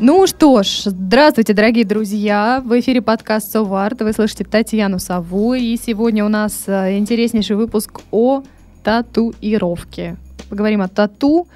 ну 0.00 0.26
что 0.26 0.62
ж, 0.64 0.82
здравствуйте, 0.86 1.54
дорогие 1.54 1.84
друзья. 1.84 2.60
В 2.64 2.78
эфире 2.80 3.00
подкаст 3.00 3.52
«Соварт». 3.52 4.02
Вы 4.02 4.12
слышите 4.12 4.42
Татьяну 4.44 4.98
Сову. 4.98 5.54
И 5.54 5.76
сегодня 5.76 6.24
у 6.24 6.28
нас 6.28 6.64
э, 6.66 6.98
интереснейший 6.98 7.54
выпуск 7.54 8.00
о 8.10 8.42
татуировке. 8.82 10.16
Поговорим 10.50 10.82
о 10.82 10.88
тату, 10.88 11.46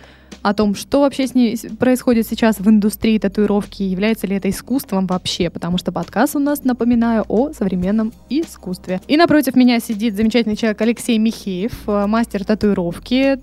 о 0.43 0.55
том, 0.55 0.77
что 0.77 1.01
вообще 1.01 1.27
с 1.27 1.35
ней 1.35 1.59
происходит 1.81 2.29
сейчас 2.29 2.61
в 2.61 2.69
индустрии 2.69 3.19
татуировки, 3.19 3.83
является 3.83 4.29
ли 4.29 4.37
это 4.37 4.49
искусством 4.49 5.09
вообще, 5.09 5.51
потому 5.51 5.77
что 5.77 5.91
подкаст 5.91 6.37
у 6.37 6.39
нас, 6.39 6.63
напоминаю, 6.63 7.25
о 7.27 7.53
современном 7.53 8.13
искусстве. 8.31 9.01
И 9.09 9.17
напротив 9.17 9.57
меня 9.57 9.81
сидит 9.81 10.15
замечательный 10.15 10.57
человек 10.57 10.81
Алексей 10.81 11.19
Михеев, 11.19 11.73
э, 11.89 12.07
мастер 12.07 12.45
татуировки, 12.45 13.41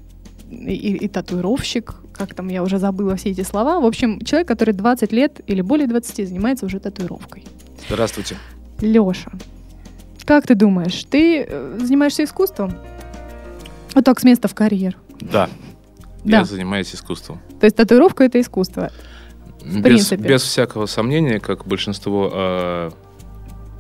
и, 0.50 0.96
и 0.98 1.08
татуировщик, 1.08 1.96
как 2.14 2.34
там, 2.34 2.48
я 2.50 2.64
уже 2.64 2.78
забыла 2.78 3.16
все 3.16 3.32
эти 3.32 3.42
слова. 3.42 3.80
В 3.80 3.86
общем, 3.86 4.20
человек, 4.22 4.48
который 4.48 4.74
20 4.74 5.12
лет 5.12 5.42
или 5.48 5.62
более 5.62 5.88
20 5.88 6.28
занимается 6.28 6.66
уже 6.66 6.80
татуировкой. 6.80 7.44
Здравствуйте. 7.90 8.38
Леша, 8.82 9.32
как 10.26 10.48
ты 10.48 10.56
думаешь, 10.56 11.04
ты 11.06 11.46
э, 11.48 11.80
занимаешься 11.82 12.24
искусством? 12.24 12.74
Вот 13.94 14.04
так 14.04 14.20
с 14.20 14.24
места 14.24 14.48
в 14.48 14.56
карьер. 14.56 14.98
Да. 15.22 15.50
Да. 16.24 16.40
Я 16.40 16.46
занимаюсь 16.46 16.94
искусством. 16.94 17.40
То 17.60 17.66
есть 17.66 17.76
татуировка 17.76 18.24
это 18.24 18.42
искусство? 18.42 18.92
В 19.62 19.78
без, 19.78 19.84
принципе. 19.84 20.24
без 20.24 20.42
всякого 20.44 20.86
сомнения, 20.88 21.40
как 21.40 21.66
большинство 21.66 22.32
э, 22.34 22.92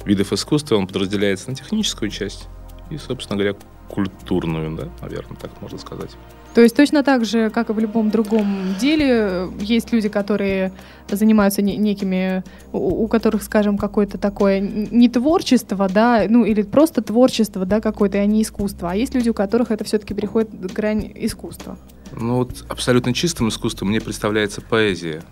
видов 0.05 0.31
искусства, 0.31 0.75
он 0.75 0.87
подразделяется 0.87 1.49
на 1.49 1.55
техническую 1.55 2.09
часть 2.09 2.47
и, 2.89 2.97
собственно 2.97 3.37
говоря, 3.37 3.57
культурную, 3.89 4.75
да, 4.77 4.89
наверное, 5.01 5.37
так 5.37 5.61
можно 5.61 5.77
сказать. 5.77 6.11
То 6.55 6.61
есть 6.61 6.73
точно 6.73 7.03
так 7.03 7.25
же, 7.25 7.49
как 7.49 7.69
и 7.69 7.73
в 7.73 7.79
любом 7.79 8.09
другом 8.09 8.75
деле, 8.79 9.49
есть 9.59 9.91
люди, 9.91 10.07
которые 10.07 10.71
занимаются 11.11 11.61
не, 11.61 11.75
некими, 11.75 12.45
у, 12.71 13.05
которых, 13.09 13.43
скажем, 13.43 13.77
какое-то 13.77 14.17
такое 14.17 14.61
не 14.61 15.09
творчество, 15.09 15.89
да, 15.89 16.25
ну 16.29 16.45
или 16.45 16.61
просто 16.61 17.01
творчество, 17.01 17.65
да, 17.65 17.81
какое-то, 17.81 18.19
а 18.19 18.25
не 18.25 18.41
искусство. 18.41 18.91
А 18.91 18.95
есть 18.95 19.13
люди, 19.13 19.27
у 19.27 19.33
которых 19.33 19.69
это 19.69 19.83
все-таки 19.83 20.13
переходит 20.13 20.49
грань 20.71 21.11
искусства. 21.15 21.77
Ну 22.13 22.37
вот 22.37 22.63
абсолютно 22.69 23.13
чистым 23.13 23.49
искусством 23.49 23.89
мне 23.89 23.99
представляется 23.99 24.61
поэзия. 24.61 25.23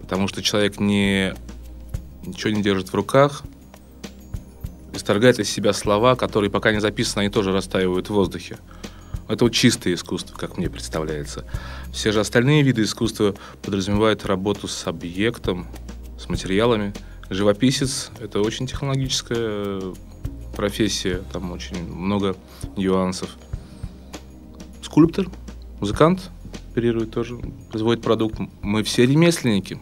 Потому 0.00 0.28
что 0.28 0.44
человек 0.44 0.78
не, 0.78 1.34
ничего 2.24 2.52
не 2.52 2.62
держит 2.62 2.90
в 2.90 2.94
руках, 2.94 3.42
исторгает 4.94 5.40
из 5.40 5.50
себя 5.50 5.72
слова, 5.72 6.14
которые 6.14 6.52
пока 6.52 6.70
не 6.70 6.80
записаны, 6.80 7.22
они 7.22 7.30
тоже 7.30 7.50
растаивают 7.50 8.10
в 8.10 8.12
воздухе. 8.12 8.58
Это 9.30 9.44
вот 9.44 9.52
чистое 9.52 9.94
искусство, 9.94 10.36
как 10.36 10.58
мне 10.58 10.68
представляется. 10.68 11.44
Все 11.92 12.10
же 12.10 12.18
остальные 12.18 12.62
виды 12.62 12.82
искусства 12.82 13.36
подразумевают 13.62 14.26
работу 14.26 14.66
с 14.66 14.86
объектом, 14.88 15.68
с 16.18 16.28
материалами. 16.28 16.92
Живописец– 17.30 18.10
это 18.20 18.40
очень 18.40 18.66
технологическая 18.66 19.80
профессия, 20.56 21.22
там 21.32 21.52
очень 21.52 21.80
много 21.84 22.36
нюансов. 22.76 23.30
Скульптор, 24.82 25.28
музыкант 25.78 26.28
оперирует 26.72 27.12
тоже, 27.12 27.38
производит 27.70 28.02
продукт. 28.02 28.36
Мы 28.62 28.82
все 28.82 29.06
ремесленники, 29.06 29.78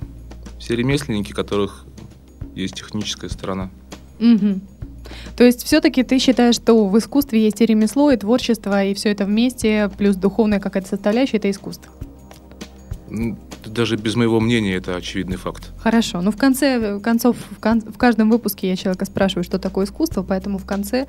все 0.58 0.76
ремесленники, 0.76 1.32
которых 1.32 1.86
есть 2.54 2.74
техническая 2.74 3.30
сторона. 3.30 3.70
Угу. 4.20 4.60
То 5.36 5.44
есть 5.44 5.64
все-таки 5.64 6.02
ты 6.02 6.18
считаешь, 6.18 6.54
что 6.54 6.86
в 6.86 6.98
искусстве 6.98 7.42
есть 7.42 7.60
и 7.60 7.66
ремесло, 7.66 8.10
и 8.10 8.16
творчество, 8.16 8.84
и 8.84 8.94
все 8.94 9.10
это 9.10 9.24
вместе, 9.24 9.90
плюс 9.96 10.16
духовная 10.16 10.60
какая-то 10.60 10.88
составляющая, 10.88 11.38
это 11.38 11.50
искусство? 11.50 11.92
Даже 13.64 13.96
без 13.96 14.14
моего 14.14 14.40
мнения 14.40 14.74
это 14.76 14.96
очевидный 14.96 15.36
факт. 15.36 15.70
Хорошо. 15.78 16.20
Ну, 16.20 16.30
в 16.30 16.36
конце 16.36 17.00
концов, 17.00 17.36
в, 17.50 17.60
кон, 17.60 17.80
в 17.80 17.96
каждом 17.98 18.30
выпуске 18.30 18.68
я 18.68 18.76
человека 18.76 19.04
спрашиваю, 19.04 19.44
что 19.44 19.58
такое 19.58 19.86
искусство, 19.86 20.22
поэтому 20.22 20.58
в 20.58 20.64
конце 20.64 21.06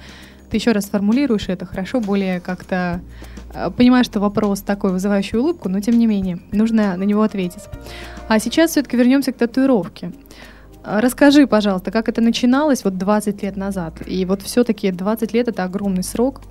ты 0.49 0.57
еще 0.57 0.71
раз 0.71 0.85
сформулируешь 0.85 1.47
это 1.47 1.65
хорошо, 1.65 1.99
более 1.99 2.39
как-то 2.39 3.01
э, 3.53 3.69
понимаю, 3.71 4.03
что 4.03 4.19
вопрос 4.19 4.61
такой 4.61 4.91
вызывающий 4.91 5.37
улыбку, 5.37 5.69
но 5.69 5.79
тем 5.79 5.97
не 5.97 6.07
менее, 6.07 6.39
нужно 6.51 6.97
на 6.97 7.03
него 7.03 7.21
ответить. 7.21 7.63
А 8.27 8.39
сейчас 8.39 8.71
все-таки 8.71 8.97
вернемся 8.97 9.31
к 9.31 9.37
татуировке. 9.37 10.11
Расскажи, 10.83 11.45
пожалуйста, 11.45 11.91
как 11.91 12.07
это 12.07 12.21
начиналось 12.21 12.83
вот 12.85 12.97
20 12.97 13.43
лет 13.43 13.57
назад? 13.57 13.95
И 14.05 14.25
вот 14.25 14.41
все-таки 14.41 14.91
20 14.91 15.33
лет— 15.33 15.47
это 15.49 15.65
огромный 15.65 16.03
срок. 16.03 16.41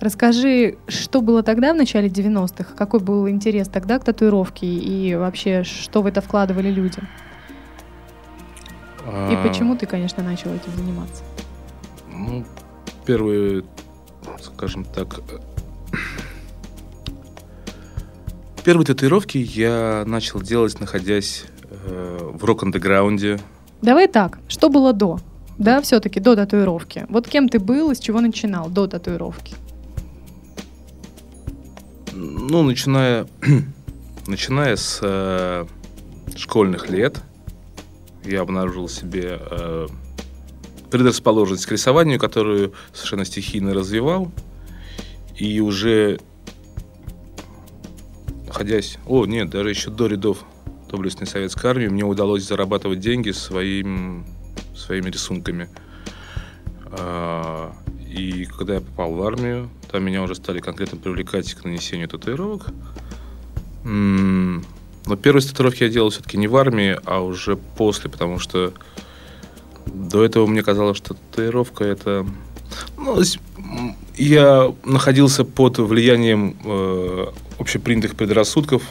Расскажи, 0.00 0.76
что 0.86 1.20
было 1.20 1.42
тогда, 1.42 1.72
в 1.72 1.76
начале 1.76 2.08
90-х? 2.08 2.74
Какой 2.76 3.00
был 3.00 3.28
интерес 3.28 3.68
тогда 3.68 3.98
к 3.98 4.04
татуировке? 4.04 4.66
И 4.66 5.16
вообще, 5.16 5.64
что 5.64 6.02
в 6.02 6.06
это 6.06 6.20
вкладывали 6.20 6.70
люди? 6.70 6.98
А... 9.06 9.32
И 9.32 9.48
почему 9.48 9.76
ты, 9.76 9.86
конечно, 9.86 10.22
начал 10.22 10.50
этим 10.50 10.72
заниматься? 10.76 11.24
Ну, 12.12 12.44
первые, 13.04 13.64
скажем 14.40 14.84
так, 14.84 15.20
первые 18.64 18.86
татуировки 18.86 19.38
я 19.38 20.04
начал 20.06 20.40
делать, 20.40 20.78
находясь 20.80 21.44
э, 21.70 22.30
в 22.32 22.44
рок-андеграунде 22.44 23.38
Давай 23.84 24.08
так, 24.08 24.38
что 24.48 24.70
было 24.70 24.94
до? 24.94 25.20
Да, 25.58 25.82
все-таки 25.82 26.18
до 26.18 26.34
татуировки. 26.34 27.04
Вот 27.10 27.28
кем 27.28 27.50
ты 27.50 27.58
был 27.58 27.90
и 27.90 27.94
с 27.94 27.98
чего 27.98 28.22
начинал 28.22 28.70
до 28.70 28.86
татуировки? 28.86 29.54
Ну, 32.14 32.62
начиная, 32.62 33.26
начиная 34.26 34.76
с 34.76 35.00
э, 35.02 35.66
школьных 36.34 36.88
лет, 36.88 37.20
я 38.24 38.40
обнаружил 38.40 38.88
себе 38.88 39.38
э, 39.38 39.88
предрасположенность 40.90 41.66
к 41.66 41.72
рисованию, 41.72 42.18
которую 42.18 42.72
совершенно 42.94 43.26
стихийно 43.26 43.74
развивал. 43.74 44.32
И 45.36 45.60
уже 45.60 46.20
находясь... 48.46 48.96
О, 49.06 49.26
нет, 49.26 49.50
даже 49.50 49.68
еще 49.68 49.90
до 49.90 50.06
рядов 50.06 50.38
доблестной 50.94 51.26
советской 51.26 51.66
армии 51.66 51.88
мне 51.88 52.04
удалось 52.04 52.46
зарабатывать 52.46 53.00
деньги 53.00 53.32
своим, 53.32 54.24
своими 54.76 55.10
рисунками. 55.10 55.68
А, 56.86 57.72
и 58.08 58.44
когда 58.44 58.74
я 58.74 58.80
попал 58.80 59.14
в 59.14 59.22
армию, 59.22 59.70
там 59.90 60.04
меня 60.04 60.22
уже 60.22 60.36
стали 60.36 60.60
конкретно 60.60 60.98
привлекать 60.98 61.52
к 61.54 61.64
нанесению 61.64 62.08
татуировок. 62.08 62.68
Но 63.82 65.16
первые 65.16 65.42
татуировки 65.42 65.82
я 65.82 65.88
делал 65.88 66.10
все-таки 66.10 66.38
не 66.38 66.46
в 66.46 66.56
армии, 66.56 66.98
а 67.04 67.20
уже 67.20 67.56
после, 67.56 68.08
потому 68.08 68.38
что 68.38 68.72
до 69.86 70.24
этого 70.24 70.46
мне 70.46 70.62
казалось, 70.62 70.96
что 70.96 71.14
татуировка 71.14 71.84
это... 71.84 72.26
Ну, 72.96 73.20
я 74.16 74.72
находился 74.84 75.44
под 75.44 75.78
влиянием 75.78 76.56
э, 76.64 77.26
общепринятых 77.58 78.14
предрассудков 78.14 78.82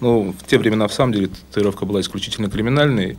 ну, 0.00 0.34
в 0.38 0.46
те 0.46 0.58
времена, 0.58 0.88
в 0.88 0.92
самом 0.92 1.12
деле, 1.12 1.28
татуировка 1.28 1.84
была 1.84 2.00
исключительно 2.00 2.50
криминальной, 2.50 3.18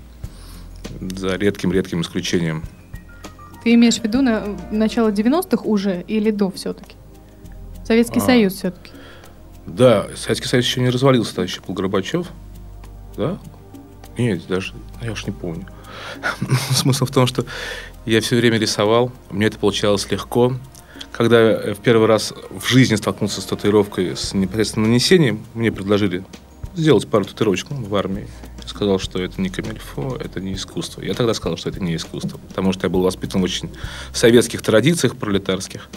за 0.99 1.35
редким-редким 1.35 2.01
исключением. 2.01 2.63
Ты 3.63 3.73
имеешь 3.75 3.99
в 3.99 4.03
виду 4.03 4.21
на 4.21 4.57
начало 4.71 5.11
90-х 5.11 5.63
уже 5.63 6.03
или 6.07 6.31
до 6.31 6.49
все-таки? 6.51 6.95
Советский 7.85 8.19
а, 8.19 8.23
Союз 8.23 8.53
все-таки. 8.53 8.91
Да, 9.67 10.07
Советский 10.15 10.47
Союз 10.47 10.65
еще 10.65 10.81
не 10.81 10.89
развалился, 10.89 11.35
тогда 11.35 11.43
еще 11.43 11.61
был 11.61 11.75
Горбачев. 11.75 12.27
Да? 13.15 13.37
Нет, 14.17 14.45
даже, 14.47 14.73
я 15.01 15.11
уж 15.11 15.25
не 15.25 15.31
помню. 15.31 15.67
Смысл 16.71 17.05
в 17.05 17.11
том, 17.11 17.27
что 17.27 17.45
я 18.05 18.21
все 18.21 18.35
время 18.35 18.57
рисовал, 18.57 19.11
мне 19.29 19.47
это 19.47 19.59
получалось 19.59 20.09
легко. 20.09 20.53
Когда 21.11 21.51
я 21.51 21.73
в 21.75 21.79
первый 21.79 22.07
раз 22.07 22.33
в 22.49 22.65
жизни 22.67 22.95
столкнулся 22.95 23.41
с 23.41 23.45
татуировкой, 23.45 24.15
с 24.15 24.33
непосредственно 24.33 24.87
нанесением, 24.87 25.45
мне 25.53 25.71
предложили 25.71 26.23
сделать 26.75 27.07
пару 27.07 27.25
татуировочек 27.25 27.69
ну, 27.71 27.83
в 27.83 27.95
армии. 27.95 28.27
Сказал, 28.65 28.99
что 28.99 29.21
это 29.21 29.41
не 29.41 29.49
камильфо, 29.49 30.15
это 30.17 30.39
не 30.39 30.53
искусство. 30.53 31.01
Я 31.01 31.13
тогда 31.13 31.33
сказал, 31.33 31.57
что 31.57 31.69
это 31.69 31.79
не 31.79 31.95
искусство, 31.95 32.37
потому 32.47 32.73
что 32.73 32.85
я 32.85 32.89
был 32.89 33.01
воспитан 33.01 33.41
в 33.41 33.43
очень 33.43 33.69
советских 34.13 34.61
традициях 34.61 35.15
пролетарских. 35.15 35.89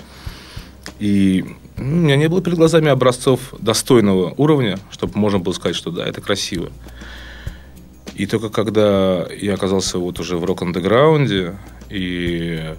И 0.98 1.44
ну, 1.76 1.84
у 1.84 2.00
меня 2.00 2.16
не 2.16 2.28
было 2.28 2.42
перед 2.42 2.56
глазами 2.56 2.88
образцов 2.88 3.54
достойного 3.58 4.34
уровня, 4.36 4.78
чтобы 4.90 5.18
можно 5.18 5.38
было 5.38 5.52
сказать, 5.52 5.76
что 5.76 5.90
да, 5.90 6.04
это 6.06 6.20
красиво. 6.20 6.70
И 8.14 8.26
только 8.26 8.48
когда 8.48 9.26
я 9.28 9.54
оказался 9.54 9.98
вот 9.98 10.20
уже 10.20 10.36
в 10.36 10.44
рок-андеграунде, 10.44 11.56
и 11.90 12.74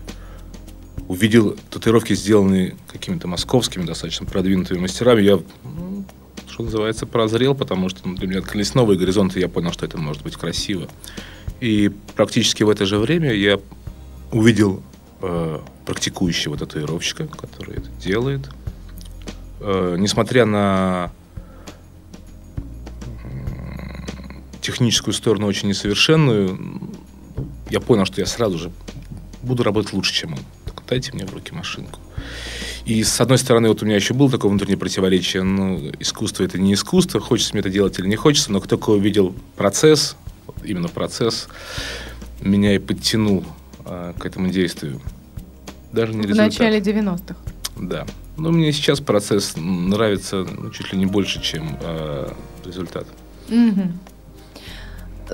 увидел 1.08 1.56
татуировки, 1.70 2.14
сделанные 2.14 2.76
какими-то 2.92 3.28
московскими 3.28 3.84
достаточно 3.84 4.26
продвинутыми 4.26 4.80
мастерами, 4.80 5.22
я, 5.22 5.40
ну, 5.64 6.06
что 6.56 6.63
называется, 6.63 7.06
прозрел, 7.06 7.54
потому 7.54 7.90
что 7.90 8.07
ну, 8.07 8.16
для 8.16 8.28
меня 8.28 8.40
открылись 8.40 8.74
новые 8.75 8.98
горизонты, 8.98 9.42
я 9.42 9.50
понял, 9.50 9.74
что 9.74 9.86
это 9.86 9.98
может 9.98 10.24
быть 10.24 10.38
красиво. 10.38 10.88
И 11.60 11.92
практически 12.16 12.63
в 12.63 12.69
это 12.69 12.86
же 12.86 12.98
время 12.98 13.34
я 13.34 13.60
увидел 14.31 14.81
э, 15.22 15.60
практикующего 15.86 16.57
татуировщика, 16.57 17.28
который 17.28 17.75
это 17.75 17.90
делает. 18.02 18.50
Э, 19.60 19.98
несмотря 20.00 20.46
на 20.46 21.12
техническую 24.62 25.13
сторону 25.13 25.48
очень 25.48 25.68
несовершенную, 25.68 26.58
я 27.69 27.81
понял, 27.81 28.06
что 28.06 28.22
я 28.22 28.28
сразу 28.28 28.58
же 28.58 28.72
буду 29.42 29.63
работать 29.63 29.92
лучше, 29.92 30.13
чем 30.13 30.36
он. 30.36 30.40
Дайте 30.88 31.12
мне 31.14 31.26
в 31.26 31.34
руки 31.34 31.54
машинку. 31.54 32.00
И 32.86 33.04
с 33.04 33.20
одной 33.20 33.40
стороны, 33.40 33.70
вот 33.70 33.82
у 33.82 33.86
меня 33.86 33.96
еще 33.96 34.14
было 34.14 34.30
такое 34.30 34.50
внутреннее 34.50 34.78
противоречие. 34.78 35.44
Ну, 35.44 35.92
искусство 36.00 36.44
это 36.44 36.60
не 36.60 36.74
искусство, 36.74 37.20
хочется 37.20 37.54
мне 37.54 37.62
это 37.62 37.70
делать 37.70 37.98
или 37.98 38.08
не 38.08 38.16
хочется, 38.16 38.52
но 38.52 38.60
кто 38.60 38.78
только 38.78 38.92
увидел 38.92 39.36
процесс, 39.56 40.16
именно 40.64 40.88
процесс, 40.88 41.48
меня 42.42 42.76
и 42.76 42.78
подтянул 42.78 43.44
а, 43.86 44.14
к 44.14 44.26
этому 44.26 44.50
действию. 44.50 45.02
Даже 45.92 46.14
не 46.14 46.24
в 46.24 46.30
результат. 46.30 46.60
начале 46.60 46.80
90-х. 46.80 47.36
Да. 47.78 48.06
Но 48.38 48.52
мне 48.52 48.72
сейчас 48.72 49.00
процесс 49.00 49.54
нравится 49.56 50.46
ну, 50.46 50.70
чуть 50.70 50.92
ли 50.92 51.00
не 51.00 51.06
больше, 51.06 51.42
чем 51.42 51.78
э, 51.82 52.32
результат. 52.66 53.08
Угу. 53.50 53.92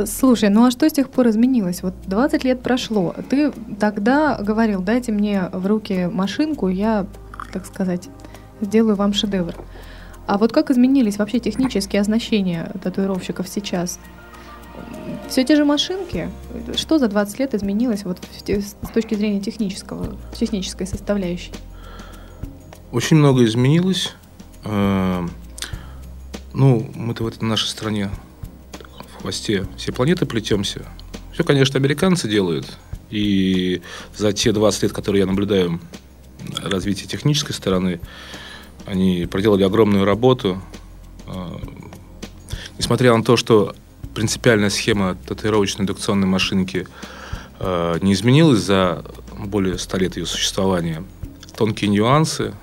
Слушай, 0.06 0.50
ну 0.50 0.66
а 0.66 0.72
что 0.72 0.90
с 0.90 0.94
тех 0.94 1.10
пор 1.10 1.30
изменилось? 1.30 1.84
Вот 1.84 1.94
20 2.06 2.44
лет 2.44 2.62
прошло. 2.62 3.14
Ты 3.30 3.52
тогда 3.80 4.38
говорил, 4.42 4.82
дайте 4.82 5.12
мне 5.12 5.50
в 5.52 5.66
руки 5.66 6.10
машинку, 6.12 6.70
я, 6.70 7.06
так 7.52 7.66
сказать, 7.66 8.10
сделаю 8.62 8.96
вам 8.96 9.14
шедевр. 9.14 9.56
А 10.28 10.38
вот 10.38 10.54
как 10.54 10.72
изменились 10.72 11.18
вообще 11.18 11.40
технические 11.40 12.02
оснащения 12.02 12.72
татуировщиков 12.82 13.48
сейчас? 13.50 14.00
Все 15.28 15.44
те 15.44 15.56
же 15.56 15.66
машинки? 15.66 16.30
Что 16.76 16.98
за 16.98 17.08
20 17.08 17.40
лет 17.40 17.54
изменилось 17.54 18.06
вот 18.06 18.20
с 18.48 18.90
точки 18.94 19.16
зрения 19.16 19.42
технического, 19.42 20.16
технической 20.34 20.88
составляющей? 20.88 21.54
Очень 22.92 23.18
много 23.18 23.44
изменилось. 23.46 24.14
Э, 24.64 25.26
ну, 26.54 26.90
мы-то 26.96 27.24
в 27.24 27.28
этой 27.28 27.44
нашей 27.44 27.68
стране 27.68 28.10
хвосте 29.22 29.68
все 29.78 29.92
планеты 29.92 30.26
плетемся. 30.26 30.86
Все, 31.34 31.44
конечно, 31.44 31.78
американцы 31.80 32.28
делают. 32.28 32.66
И 33.10 33.82
за 34.16 34.34
те 34.34 34.52
20 34.52 34.84
лет, 34.84 34.94
которые 34.94 35.22
я 35.22 35.26
наблюдаю 35.26 35.80
развитие 36.62 37.08
технической 37.08 37.54
стороны, 37.54 38.00
они 38.86 39.28
проделали 39.30 39.64
огромную 39.64 40.06
работу. 40.06 40.62
А, 41.28 41.62
несмотря 42.78 43.16
на 43.16 43.24
то, 43.24 43.38
что 43.38 43.76
принципиальная 44.16 44.70
схема 44.70 45.16
татуировочной 45.28 45.84
индукционной 45.84 46.28
машинки 46.28 46.88
а, 47.60 47.98
не 48.00 48.14
изменилась 48.14 48.62
за 48.62 49.06
более 49.38 49.78
100 49.78 49.98
лет 49.98 50.18
ее 50.18 50.26
существования, 50.26 51.04
тонкие 51.56 51.90
нюансы 51.90 52.54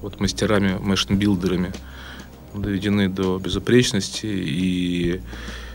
вот 0.00 0.20
мастерами, 0.20 0.78
машин-билдерами 0.78 1.72
доведены 2.54 3.08
до 3.08 3.38
безупречности 3.38 4.26
и 4.26 5.20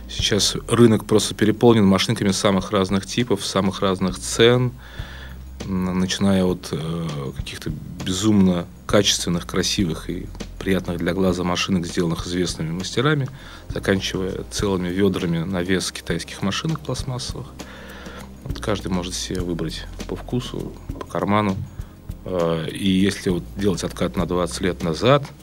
Сейчас 0.08 0.56
рынок 0.68 1.04
просто 1.04 1.34
переполнен 1.34 1.84
машинками 1.84 2.30
самых 2.30 2.70
разных 2.70 3.04
типов, 3.04 3.44
самых 3.44 3.80
разных 3.80 4.18
цен, 4.18 4.72
начиная 5.66 6.44
от 6.44 6.68
э, 6.72 7.08
каких-то 7.36 7.70
безумно 8.04 8.66
качественных, 8.86 9.46
красивых 9.46 10.08
и 10.08 10.26
приятных 10.58 10.96
для 10.96 11.12
глаза 11.12 11.44
машинок, 11.44 11.86
сделанных 11.86 12.26
известными 12.26 12.70
мастерами, 12.70 13.28
заканчивая 13.68 14.44
целыми 14.50 14.88
ведрами 14.88 15.44
на 15.44 15.62
вес 15.62 15.92
китайских 15.92 16.40
машинок 16.40 16.80
пластмассовых. 16.80 17.48
Вот 18.44 18.60
каждый 18.60 18.88
может 18.88 19.12
себе 19.12 19.40
выбрать 19.40 19.84
по 20.08 20.16
вкусу, 20.16 20.72
по 20.98 21.04
карману. 21.04 21.54
Э, 22.24 22.66
и 22.70 22.88
если 22.88 23.28
вот 23.28 23.42
делать 23.58 23.84
откат 23.84 24.16
на 24.16 24.24
20 24.24 24.60
лет 24.62 24.82
назад– 24.82 25.24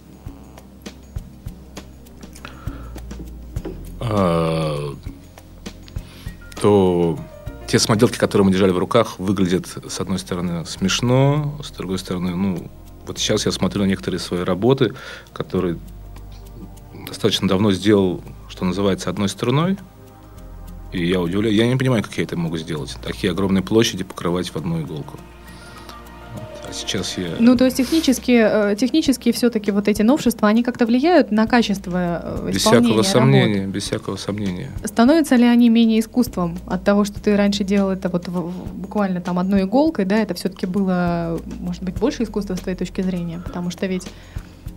то 6.62 7.20
те 7.68 7.80
самоделки, 7.80 8.18
которые 8.18 8.46
мы 8.46 8.52
держали 8.52 8.72
в 8.72 8.78
руках, 8.78 9.20
выглядят, 9.20 9.68
с 9.88 10.00
одной 10.00 10.20
стороны, 10.20 10.66
смешно, 10.66 11.60
с 11.64 11.72
другой 11.72 12.00
стороны, 12.00 12.36
ну, 12.36 12.70
вот 13.08 13.18
сейчас 13.18 13.46
я 13.46 13.52
смотрю 13.52 13.84
на 13.84 13.88
некоторые 13.88 14.20
свои 14.20 14.42
работы, 14.42 14.94
которые 15.34 15.78
достаточно 17.08 17.48
давно 17.48 17.72
сделал, 17.72 18.22
что 18.50 18.66
называется, 18.66 19.10
одной 19.10 19.30
стороной, 19.30 19.78
и 20.92 21.06
я 21.06 21.20
удивляюсь, 21.20 21.58
я 21.58 21.68
не 21.68 21.76
понимаю, 21.76 22.04
как 22.04 22.18
я 22.18 22.24
это 22.24 22.38
могу 22.38 22.58
сделать. 22.58 22.96
Такие 23.04 23.32
огромные 23.32 23.64
площади 23.64 24.04
покрывать 24.04 24.50
в 24.50 24.56
одну 24.56 24.82
иголку 24.82 25.20
сейчас 26.76 27.18
я... 27.18 27.30
Ну, 27.40 27.56
то 27.56 27.66
есть 27.66 27.78
технически, 27.78 28.72
э, 28.72 28.76
технически 28.76 29.32
все-таки 29.32 29.72
вот 29.72 29.88
эти 29.88 30.02
новшества, 30.02 30.48
они 30.48 30.64
как-то 30.64 30.86
влияют 30.86 31.32
на 31.32 31.48
качество 31.48 32.22
э, 32.24 32.52
Без 32.54 32.62
всякого 32.62 33.02
сомнения, 33.02 33.62
работ. 33.62 33.76
без 33.76 33.84
всякого 33.84 34.18
сомнения. 34.18 34.72
Становятся 34.84 35.36
ли 35.36 35.46
они 35.46 35.70
менее 35.70 36.00
искусством 36.00 36.58
от 36.68 36.84
того, 36.84 37.06
что 37.06 37.22
ты 37.22 37.36
раньше 37.36 37.64
делал 37.64 37.92
это 37.92 38.10
вот 38.10 38.28
буквально 38.28 39.22
там 39.22 39.40
одной 39.40 39.64
иголкой, 39.64 40.06
да, 40.06 40.18
это 40.18 40.34
все-таки 40.34 40.66
было, 40.66 41.40
может 41.60 41.84
быть, 41.84 41.96
больше 41.96 42.24
искусства 42.24 42.56
с 42.56 42.60
твоей 42.60 42.78
точки 42.78 43.02
зрения? 43.02 43.42
Потому 43.44 43.70
что 43.70 43.86
ведь 43.88 44.08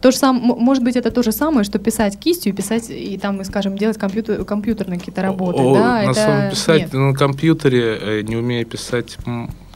то 0.00 0.10
же 0.10 0.16
самое, 0.16 0.54
может 0.54 0.84
быть, 0.84 0.96
это 0.96 1.10
то 1.10 1.22
же 1.22 1.32
самое, 1.32 1.64
что 1.64 1.78
писать 1.78 2.18
кистью, 2.18 2.54
писать 2.54 2.88
и 2.88 3.18
там, 3.18 3.42
скажем, 3.44 3.76
делать 3.76 3.98
компьютер, 3.98 4.44
компьютерные 4.44 4.98
какие-то 4.98 5.22
работы. 5.22 5.60
О, 5.60 5.74
да, 5.74 5.80
на 5.80 6.02
это... 6.04 6.14
самом 6.14 6.50
писать 6.50 6.82
Нет. 6.82 6.92
на 6.92 7.14
компьютере, 7.14 7.98
э, 8.00 8.20
не 8.22 8.36
умея 8.36 8.64
писать 8.64 9.16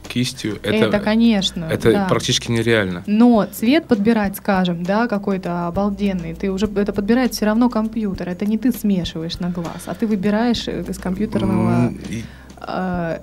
кистью. 0.07 0.59
Это, 0.63 0.85
это 0.87 0.99
конечно. 0.99 1.65
Это 1.65 1.91
да. 1.91 2.07
практически 2.07 2.51
нереально. 2.51 3.03
Но 3.07 3.47
цвет 3.51 3.87
подбирать, 3.87 4.37
скажем, 4.37 4.83
да, 4.83 5.07
какой-то 5.07 5.67
обалденный, 5.67 6.33
ты 6.33 6.51
уже 6.51 6.67
это 6.75 6.93
подбирает 6.93 7.33
все 7.33 7.45
равно 7.45 7.69
компьютер. 7.69 8.29
Это 8.29 8.45
не 8.45 8.57
ты 8.57 8.71
смешиваешь 8.71 9.39
на 9.39 9.49
глаз, 9.49 9.83
а 9.85 9.95
ты 9.95 10.07
выбираешь 10.07 10.67
э, 10.67 10.83
из 10.87 10.97
компьютерного. 10.99 11.91
И... 12.09 12.23
Э, 12.61 13.19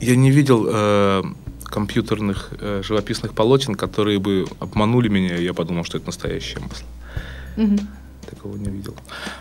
Я 0.00 0.16
не 0.16 0.30
видел 0.30 0.66
э, 0.68 1.22
компьютерных 1.64 2.52
э, 2.60 2.82
живописных 2.82 3.34
полотен, 3.34 3.74
которые 3.74 4.18
бы 4.18 4.46
обманули 4.60 5.08
меня, 5.08 5.36
и 5.36 5.44
я 5.44 5.54
подумал, 5.54 5.84
что 5.84 5.98
это 5.98 6.06
настоящее 6.06 6.60
масло. 6.60 6.86
Угу. 7.56 7.78
Такого 8.30 8.56
не 8.56 8.70
видел. 8.70 8.94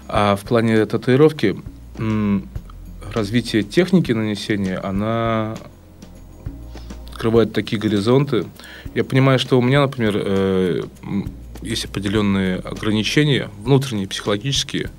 А 0.07 0.35
в 0.35 0.41
плане 0.41 0.85
татуировки 0.85 1.55
развитие 3.13 3.63
техники 3.63 4.11
нанесения, 4.11 4.79
она 4.83 5.55
открывает 7.15 7.53
такие 7.53 7.81
горизонты. 7.81 8.45
Я 8.93 9.05
понимаю, 9.05 9.39
что 9.39 9.57
у 9.57 9.61
меня, 9.61 9.81
например, 9.81 10.15
э, 10.17 10.83
есть 11.61 11.85
определенные 11.85 12.57
ограничения, 12.57 13.49
внутренние, 13.63 14.05
психологические, 14.05 14.89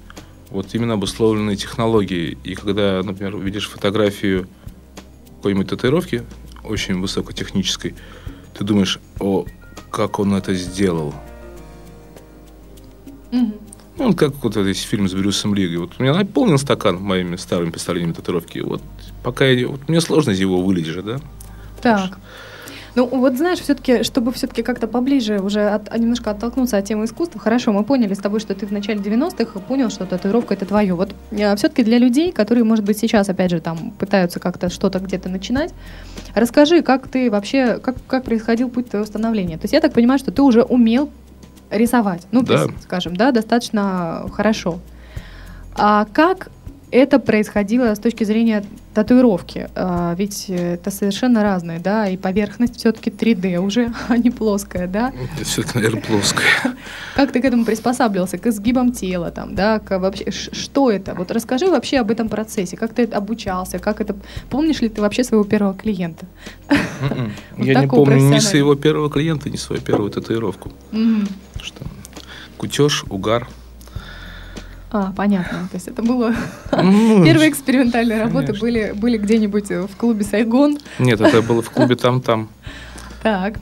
вот 0.49 0.75
именно 0.75 0.95
обусловленные 0.95 1.57
технологией. 1.57 2.39
И 2.43 2.55
когда, 2.55 3.03
например, 3.03 3.37
видишь 3.37 3.69
фотографию 3.69 4.49
какой-нибудь 5.37 5.69
татуировки, 5.69 6.23
очень 6.65 7.01
высокотехнической, 7.01 7.95
ты 8.57 8.65
думаешь, 8.65 8.99
о, 9.21 9.45
как 9.91 10.19
он 10.19 10.35
это 10.35 10.55
сделал. 10.55 11.15
Mm-hmm. 13.31 13.61
Ну, 13.99 14.15
как 14.15 14.43
вот 14.43 14.57
весь 14.57 14.81
фильм 14.81 15.07
с 15.07 15.13
Брюсом 15.13 15.55
Ли. 15.55 15.77
Вот 15.77 15.93
у 15.99 16.03
меня 16.03 16.15
наполнен 16.15 16.57
стакан 16.57 16.97
моими 16.97 17.37
старыми 17.37 17.71
представлениями 17.71 18.15
татуировки. 18.15 18.61
Вот 18.61 18.83
пока 19.23 19.47
я, 19.47 19.69
вот 19.69 19.87
мне 19.89 20.01
сложно 20.01 20.31
из 20.31 20.41
него 20.41 20.63
вылить 20.63 20.87
же, 20.87 21.03
да? 21.03 21.21
Так. 21.81 22.19
Ну, 22.97 23.05
вот 23.07 23.37
знаешь, 23.37 23.59
все-таки, 23.59 24.03
чтобы 24.05 24.33
все-таки 24.33 24.63
как-то 24.63 24.89
поближе 24.89 25.39
уже 25.41 25.69
от, 25.69 25.93
а 25.93 25.99
немножко 25.99 26.31
оттолкнуться 26.31 26.79
от 26.79 26.87
темы 26.87 27.05
искусства, 27.05 27.39
хорошо, 27.39 27.75
мы 27.75 27.85
поняли 27.85 28.15
с 28.15 28.19
тобой, 28.19 28.41
что 28.41 28.55
ты 28.55 28.67
в 28.67 28.73
начале 28.73 29.01
90-х 29.01 29.61
понял, 29.61 29.91
что 29.91 30.07
татуировка 30.07 30.55
это 30.55 30.65
твое. 30.65 30.95
Вот 30.95 31.15
э, 31.31 31.57
все-таки 31.57 31.85
для 31.85 31.99
людей, 31.99 32.33
которые, 32.33 32.65
может 32.65 32.87
быть, 32.87 32.99
сейчас, 32.99 33.29
опять 33.29 33.51
же, 33.51 33.61
там 33.61 33.91
пытаются 33.91 34.41
как-то 34.41 34.71
что-то 34.71 34.99
где-то 34.99 35.29
начинать, 35.29 35.75
расскажи, 36.35 36.81
как 36.81 37.07
ты 37.09 37.31
вообще, 37.31 37.79
как, 37.81 37.97
как 38.07 38.25
происходил 38.25 38.71
путь 38.71 38.89
твоего 38.89 39.07
становления. 39.07 39.59
То 39.59 39.65
есть 39.65 39.75
я 39.75 39.83
так 39.83 39.93
понимаю, 39.93 40.19
что 40.19 40.33
ты 40.33 40.41
уже 40.41 40.63
умел 40.63 41.11
рисовать, 41.71 42.23
ну, 42.33 42.41
да. 42.41 42.67
скажем, 42.81 43.15
да, 43.15 43.31
достаточно 43.31 44.27
хорошо. 44.33 44.79
А 45.75 46.07
как 46.15 46.49
это 46.97 47.19
происходило 47.19 47.95
с 47.95 47.99
точки 47.99 48.25
зрения 48.25 48.65
татуировки. 48.95 49.69
А, 49.75 50.15
ведь 50.17 50.47
это 50.49 50.91
совершенно 50.91 51.43
разное, 51.43 51.79
да, 51.79 52.09
и 52.09 52.17
поверхность 52.17 52.77
все-таки 52.77 53.11
3D 53.11 53.59
уже, 53.59 53.93
а 54.09 54.17
не 54.17 54.31
плоская, 54.31 54.87
да? 54.87 55.13
Все-таки, 55.43 55.79
наверное, 55.79 56.03
плоская. 56.03 56.47
Как 57.15 57.33
ты 57.33 57.41
к 57.41 57.45
этому 57.45 57.65
приспосабливался, 57.65 58.39
к 58.39 58.47
изгибам 58.47 58.93
тела, 58.93 59.31
там, 59.31 59.55
да, 59.55 59.79
к 59.79 59.99
вообще, 59.99 60.31
что 60.31 60.91
это? 60.91 61.15
Вот 61.15 61.31
расскажи 61.31 61.67
вообще 61.67 61.99
об 61.99 62.11
этом 62.11 62.29
процессе, 62.29 62.77
как 62.77 62.93
ты 62.93 63.05
обучался, 63.05 63.79
как 63.79 64.01
это, 64.01 64.17
помнишь 64.51 64.81
ли 64.81 64.89
ты 64.89 65.01
вообще 65.01 65.25
своего 65.25 65.45
первого 65.45 65.75
клиента? 65.75 66.27
М-м. 66.69 67.33
Я 67.65 67.81
не 67.81 67.87
помню 67.87 68.17
ни 68.17 68.39
своего 68.39 68.75
первого 68.75 69.11
клиента, 69.11 69.51
ни 69.51 69.57
свою 69.57 69.83
первую 69.83 70.11
татуировку. 70.11 70.73
Что? 71.61 71.85
Кутеж, 72.57 73.05
угар– 73.09 73.49
а, 74.97 75.13
понятно. 75.15 75.69
То 75.71 75.77
есть 75.77 75.89
это 75.89 76.03
было... 76.03 76.35
Ну, 76.73 77.25
Первые 77.25 77.51
экспериментальные 77.51 78.19
работы 78.23 78.55
были, 78.55 78.93
были 78.93 79.19
где-нибудь 79.19 79.71
в 79.71 79.97
клубе 79.97 80.25
Сайгон. 80.25 80.79
Нет, 80.99 81.21
это 81.21 81.43
было 81.43 81.63
в 81.63 81.71
клубе 81.71 81.97
Там-Там. 81.97 82.49
Так. 83.23 83.59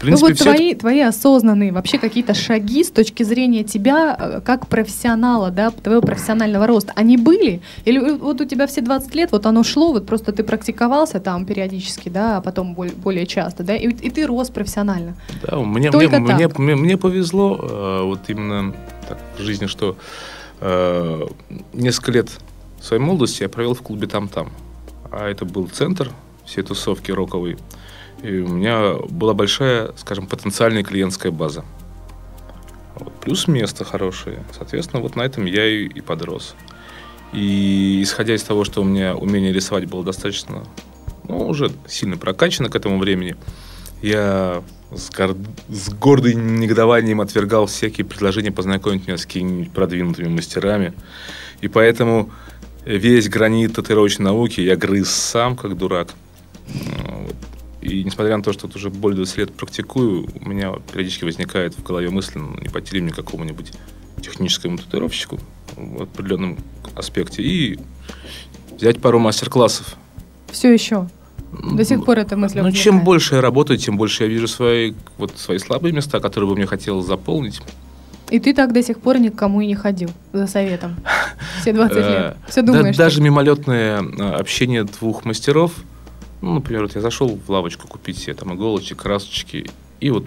Принципе, 0.00 0.28
ну 0.28 0.34
вот 0.34 0.38
твои, 0.38 0.70
это... 0.72 0.80
твои 0.80 1.00
осознанные 1.00 1.72
вообще 1.72 1.98
какие-то 1.98 2.32
шаги 2.32 2.84
с 2.84 2.90
точки 2.90 3.24
зрения 3.24 3.64
тебя 3.64 4.16
э, 4.18 4.40
как 4.44 4.68
профессионала, 4.68 5.50
да, 5.50 5.70
твоего 5.70 6.00
профессионального 6.02 6.66
роста, 6.66 6.92
они 6.94 7.16
были? 7.16 7.60
Или 7.84 8.12
вот 8.12 8.40
у 8.40 8.44
тебя 8.44 8.68
все 8.68 8.80
20 8.80 9.14
лет, 9.16 9.32
вот 9.32 9.46
оно 9.46 9.64
шло, 9.64 9.92
вот 9.92 10.06
просто 10.06 10.32
ты 10.32 10.44
практиковался 10.44 11.18
там 11.18 11.44
периодически, 11.44 12.08
да, 12.08 12.36
а 12.36 12.40
потом 12.40 12.74
более, 12.74 12.94
более 12.94 13.26
часто, 13.26 13.64
да, 13.64 13.74
и, 13.74 13.88
и 13.88 14.10
ты 14.10 14.24
рос 14.26 14.50
профессионально? 14.50 15.16
Да, 15.42 15.58
мне, 15.58 15.90
Только 15.90 16.20
мне, 16.20 16.48
так. 16.48 16.58
мне, 16.58 16.74
мне, 16.74 16.82
мне 16.82 16.96
повезло 16.96 17.58
э, 17.60 18.02
вот 18.04 18.20
именно 18.28 18.74
так 19.08 19.18
в 19.36 19.42
жизни, 19.42 19.66
что 19.66 19.96
э, 20.60 21.26
несколько 21.72 22.12
лет 22.12 22.28
своей 22.80 23.02
молодости 23.02 23.42
я 23.42 23.48
провел 23.48 23.74
в 23.74 23.82
клубе 23.82 24.06
«Там-там». 24.06 24.50
А 25.10 25.28
это 25.28 25.44
был 25.44 25.66
центр 25.68 26.12
всей 26.44 26.62
тусовки 26.62 27.10
роковой. 27.10 27.56
И 28.22 28.38
у 28.38 28.48
меня 28.48 28.94
была 29.08 29.34
большая, 29.34 29.92
скажем, 29.96 30.26
потенциальная 30.26 30.82
клиентская 30.82 31.30
база. 31.30 31.64
Вот. 32.96 33.12
Плюс 33.20 33.46
место 33.46 33.84
хорошее. 33.84 34.44
Соответственно, 34.56 35.02
вот 35.02 35.14
на 35.16 35.22
этом 35.22 35.44
я 35.44 35.66
и, 35.66 35.86
и 35.86 36.00
подрос. 36.00 36.54
И 37.32 38.00
исходя 38.02 38.34
из 38.34 38.42
того, 38.42 38.64
что 38.64 38.80
у 38.80 38.84
меня 38.84 39.14
умение 39.14 39.52
рисовать 39.52 39.86
было 39.86 40.02
достаточно, 40.02 40.64
ну, 41.28 41.46
уже 41.46 41.70
сильно 41.86 42.16
прокачано 42.16 42.70
к 42.70 42.74
этому 42.74 42.98
времени, 42.98 43.36
я 44.02 44.62
с, 44.94 45.10
гор... 45.10 45.36
с 45.68 45.90
гордым 45.90 46.60
негодованием 46.60 47.20
отвергал 47.20 47.66
всякие 47.66 48.04
предложения 48.04 48.50
познакомить 48.50 49.06
меня 49.06 49.18
с 49.18 49.26
какими-нибудь 49.26 49.72
продвинутыми 49.72 50.28
мастерами. 50.28 50.94
И 51.60 51.68
поэтому 51.68 52.30
весь 52.84 53.28
гранит 53.28 53.74
татуировочной 53.74 54.26
науки 54.26 54.60
я 54.60 54.76
грыз 54.76 55.10
сам, 55.10 55.56
как 55.56 55.76
дурак. 55.76 56.14
Вот. 57.88 57.92
И 57.92 58.04
несмотря 58.04 58.36
на 58.36 58.42
то, 58.42 58.52
что 58.52 58.68
уже 58.74 58.90
более 58.90 59.16
20 59.16 59.38
лет 59.38 59.52
практикую, 59.52 60.28
у 60.40 60.48
меня 60.48 60.72
периодически 60.92 61.24
возникает 61.24 61.74
в 61.74 61.82
голове 61.82 62.10
мысль, 62.10 62.38
ну, 62.38 62.54
не 62.60 62.68
пойти 62.68 62.96
ли 62.96 63.02
мне 63.02 63.12
какому-нибудь 63.12 63.72
техническому 64.20 64.78
татуировщику 64.78 65.38
в 65.76 66.02
определенном 66.02 66.58
аспекте 66.94 67.42
и 67.42 67.78
взять 68.76 69.00
пару 69.00 69.18
мастер-классов. 69.18 69.96
Все 70.50 70.72
еще? 70.72 71.08
До 71.52 71.84
сих 71.84 72.04
пор 72.04 72.18
эта 72.18 72.36
мысль 72.36 72.60
Ну, 72.60 72.72
чем 72.72 73.04
больше 73.04 73.36
я 73.36 73.40
работаю, 73.40 73.78
тем 73.78 73.96
больше 73.96 74.24
я 74.24 74.28
вижу 74.28 74.48
свои, 74.48 74.92
вот, 75.16 75.38
свои 75.38 75.58
слабые 75.58 75.92
места, 75.92 76.20
которые 76.20 76.50
бы 76.50 76.56
мне 76.56 76.66
хотелось 76.66 77.06
заполнить. 77.06 77.62
И 78.30 78.38
ты 78.38 78.52
так 78.52 78.74
до 78.74 78.82
сих 78.82 79.00
пор 79.00 79.18
никому 79.18 79.62
и 79.62 79.66
не 79.66 79.74
ходил 79.74 80.10
за 80.34 80.46
советом? 80.46 80.96
Все 81.62 81.72
20 81.72 81.96
лет. 81.96 82.06
Э, 82.06 82.34
Все 82.48 82.60
думаешь? 82.60 82.96
Даже 82.96 83.22
мимолетное 83.22 84.02
э, 84.02 84.30
общение 84.34 84.84
двух 84.84 85.24
мастеров– 85.24 85.72
ну, 86.40 86.54
например, 86.54 86.82
вот 86.82 86.94
я 86.94 87.00
зашел 87.00 87.28
в 87.28 87.50
лавочку 87.50 87.88
купить 87.88 88.18
себе 88.18 88.34
там 88.34 88.54
иголочек, 88.54 88.98
красочки, 88.98 89.70
и 90.00 90.10
вот 90.10 90.24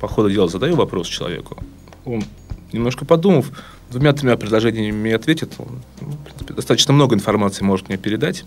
по 0.00 0.08
ходу 0.08 0.30
дела 0.30 0.48
задаю 0.48 0.76
вопрос 0.76 1.08
человеку. 1.08 1.56
Он, 2.04 2.24
немножко 2.72 3.04
подумав, 3.04 3.50
двумя-тремя 3.90 4.36
предложениями 4.36 4.96
мне 4.96 5.14
ответит. 5.14 5.54
Он, 5.58 5.80
ну, 6.00 6.08
в 6.08 6.24
принципе, 6.24 6.54
достаточно 6.54 6.92
много 6.92 7.14
информации 7.14 7.64
может 7.64 7.88
мне 7.88 7.98
передать, 7.98 8.44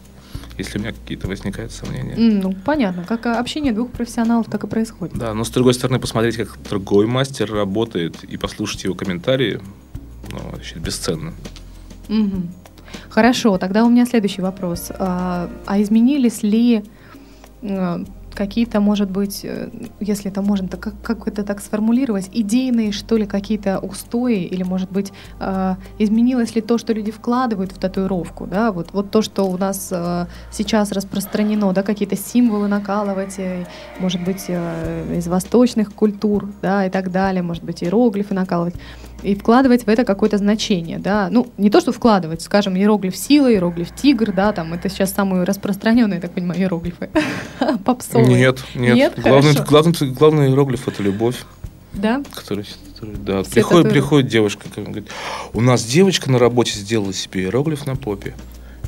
если 0.58 0.78
у 0.78 0.82
меня 0.82 0.94
какие-то 0.94 1.28
возникают 1.28 1.72
сомнения. 1.72 2.16
Ну, 2.16 2.54
понятно. 2.66 3.04
Как 3.04 3.26
общение 3.26 3.74
двух 3.74 3.92
профессионалов 3.92 4.48
так 4.50 4.64
и 4.64 4.68
происходит. 4.68 5.18
Да, 5.18 5.34
но 5.34 5.44
с 5.44 5.50
другой 5.50 5.74
стороны, 5.74 6.00
посмотреть, 6.00 6.38
как 6.38 6.58
другой 6.70 7.08
мастер 7.08 7.52
работает, 7.52 8.24
и 8.24 8.38
послушать 8.38 8.84
его 8.86 8.96
комментарии, 8.96 9.60
ну, 10.32 10.40
вообще 10.52 10.80
бесценно. 10.80 11.34
Угу. 12.10 12.42
Хорошо, 13.10 13.58
тогда 13.58 13.86
у 13.86 13.90
меня 13.90 14.06
следующий 14.06 14.42
вопрос. 14.42 14.92
А, 14.98 15.50
а 15.66 15.82
изменились 15.82 16.44
ли 16.44 16.84
э, 17.62 18.04
какие-то, 18.36 18.80
может 18.80 19.10
быть, 19.10 19.42
э, 19.44 19.70
если 20.00 20.30
это 20.30 20.42
можно, 20.42 20.68
то 20.68 20.78
как, 20.78 20.94
как 21.02 21.28
это 21.28 21.44
так 21.44 21.62
сформулировать, 21.62 22.30
идейные, 22.34 22.92
что 22.92 23.18
ли, 23.18 23.26
какие-то 23.26 23.80
устои, 23.80 24.44
или, 24.44 24.64
может 24.64 24.92
быть, 24.92 25.12
э, 25.40 25.76
изменилось 25.98 26.54
ли 26.56 26.62
то, 26.62 26.78
что 26.78 26.94
люди 26.94 27.12
вкладывают 27.12 27.72
в 27.72 27.78
татуировку, 27.80 28.46
да, 28.46 28.72
вот, 28.72 28.90
вот 28.94 29.10
то, 29.12 29.22
что 29.22 29.44
у 29.44 29.58
нас 29.58 29.90
э, 29.92 30.28
сейчас 30.52 30.92
распространено, 30.92 31.74
да, 31.74 31.82
какие-то 31.82 32.16
символы 32.16 32.68
накалывать, 32.68 33.36
э, 33.40 33.66
может 34.00 34.24
быть, 34.24 34.46
э, 34.48 35.18
из 35.18 35.28
восточных 35.28 35.94
культур, 35.94 36.50
да, 36.62 36.86
и 36.86 36.90
так 36.90 37.12
далее, 37.12 37.42
может 37.42 37.64
быть, 37.64 37.84
иероглифы 37.84 38.34
накалывать 38.34 38.76
и 39.26 39.36
вкладывать 39.36 39.86
в 39.86 39.90
это 39.90 40.06
какое-то 40.06 40.38
значение, 40.38 41.00
да, 41.00 41.30
ну, 41.32 41.48
не 41.58 41.70
то, 41.70 41.82
что 41.82 41.92
вкладывать, 41.92 42.42
скажем, 42.42 42.78
иероглиф 42.78 43.16
сила, 43.16 43.52
иероглиф 43.52 43.94
тигр, 43.94 44.32
да, 44.32 44.52
там, 44.54 44.74
это 44.74 44.90
сейчас 44.90 45.14
самые 45.14 45.44
распространенные, 45.44 46.20
так 46.20 46.32
понимаю, 46.32 46.62
иероглифы, 46.62 47.10
попсовые. 47.86 48.28
Нет, 48.28 48.64
нет, 48.76 48.96
нет? 48.96 49.14
Главный, 49.18 49.54
главный, 49.68 50.12
главный 50.12 50.50
иероглиф– 50.50 50.88
это 50.88 51.02
любовь. 51.02 51.38
Да? 51.94 52.24
Который, 52.34 52.66
который 53.00 53.16
да. 53.18 53.44
приходит, 53.44 53.90
приходит 53.90 54.28
девушка, 54.30 54.68
говорит, 54.76 55.10
у 55.54 55.62
нас 55.62 55.84
девочка 55.84 56.30
на 56.30 56.40
работе 56.40 56.74
сделала 56.74 57.14
себе 57.14 57.44
иероглиф 57.44 57.86
на 57.86 57.96
попе. 57.96 58.36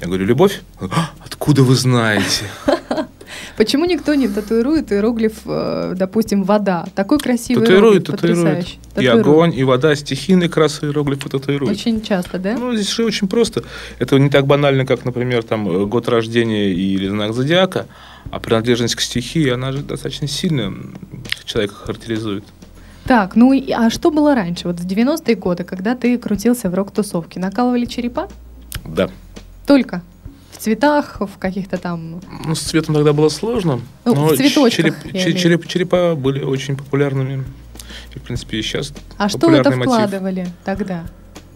Я 0.02 0.08
говорю, 0.08 0.26
любовь? 0.26 0.62
«А, 0.80 1.12
откуда 1.26 1.64
вы 1.64 1.76
знаете? 1.76 2.46
Почему 3.58 3.86
никто 3.86 4.14
не 4.14 4.28
татуирует 4.28 4.92
иероглиф, 4.92 5.40
э, 5.46 5.96
допустим, 5.98 6.44
вода? 6.44 6.86
Такой 6.94 7.18
красивый 7.18 7.66
татуирует, 7.66 8.04
иероглиф, 8.04 8.22
татуирует. 8.22 8.68
И 9.00 9.06
огонь, 9.08 9.54
и 9.56 9.64
вода, 9.64 9.96
стихийный 9.96 10.48
крас 10.48 10.84
иероглифы 10.84 11.28
татуируют. 11.28 11.72
Очень 11.72 12.02
часто, 12.04 12.38
да? 12.38 12.56
Ну, 12.56 12.76
здесь 12.76 12.94
же 12.94 13.04
очень 13.04 13.28
просто. 13.28 13.64
Это 13.98 14.20
не 14.20 14.30
так 14.30 14.46
банально, 14.46 14.86
как, 14.86 15.06
например, 15.06 15.42
там, 15.42 15.68
э, 15.68 15.86
год 15.88 16.08
рождения 16.08 16.70
или 16.70 17.10
знак 17.10 17.34
зодиака, 17.34 17.88
а 18.30 18.40
принадлежность 18.40 18.94
к 18.94 19.02
стихии, 19.02 19.50
она 19.50 19.72
же 19.72 19.80
достаточно 19.80 20.28
сильно 20.28 20.72
человека 21.44 21.74
характеризует. 21.74 22.44
Так, 23.06 23.36
ну 23.36 23.60
а 23.74 23.90
что 23.90 24.12
было 24.12 24.36
раньше? 24.36 24.68
Вот 24.68 24.80
в 24.80 24.86
90-е 24.86 25.36
годы, 25.36 25.64
когда 25.64 25.96
ты 25.96 26.16
крутился 26.20 26.70
в 26.70 26.76
рок-тусовке, 26.76 27.40
накалывали 27.40 27.86
черепа? 27.86 28.28
Да. 28.86 29.10
Только? 29.66 30.04
В 30.58 30.62
цветах, 30.62 31.18
в 31.20 31.38
каких-то 31.38 31.78
там... 31.78 32.20
Ну, 32.46 32.56
с 32.56 32.62
цветом 32.62 32.96
тогда 32.96 33.14
было 33.14 33.30
сложно. 33.30 33.80
Ну, 34.06 34.16
но 34.16 34.28
в 34.28 34.36
цветочках, 34.36 34.72
череп, 34.72 34.96
череп, 35.14 35.68
черепа 35.68 36.16
были 36.16 36.44
очень 36.44 36.76
популярными. 36.76 37.44
И, 38.16 38.20
в 38.20 38.24
принципе, 38.24 38.58
и 38.58 38.62
сейчас 38.62 38.92
А 39.18 39.30
что 39.30 39.52
это 39.52 39.72
вкладывали 39.72 40.42
мотив. 40.42 40.54
тогда? 40.66 41.06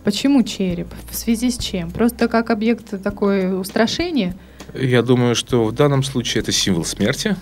Почему 0.03 0.43
череп? 0.43 0.87
В 1.09 1.15
связи 1.15 1.49
с 1.49 1.57
чем? 1.57 1.91
Просто 1.91 2.27
как 2.27 2.49
объект 2.51 3.01
такое 3.03 3.53
устрашения? 3.53 4.35
Я 4.73 5.01
думаю, 5.01 5.35
что 5.35 5.65
в 5.65 5.71
данном 5.73 6.03
случае 6.03 6.41
это 6.41 6.51
символ 6.51 6.85
смерти, 6.85 7.35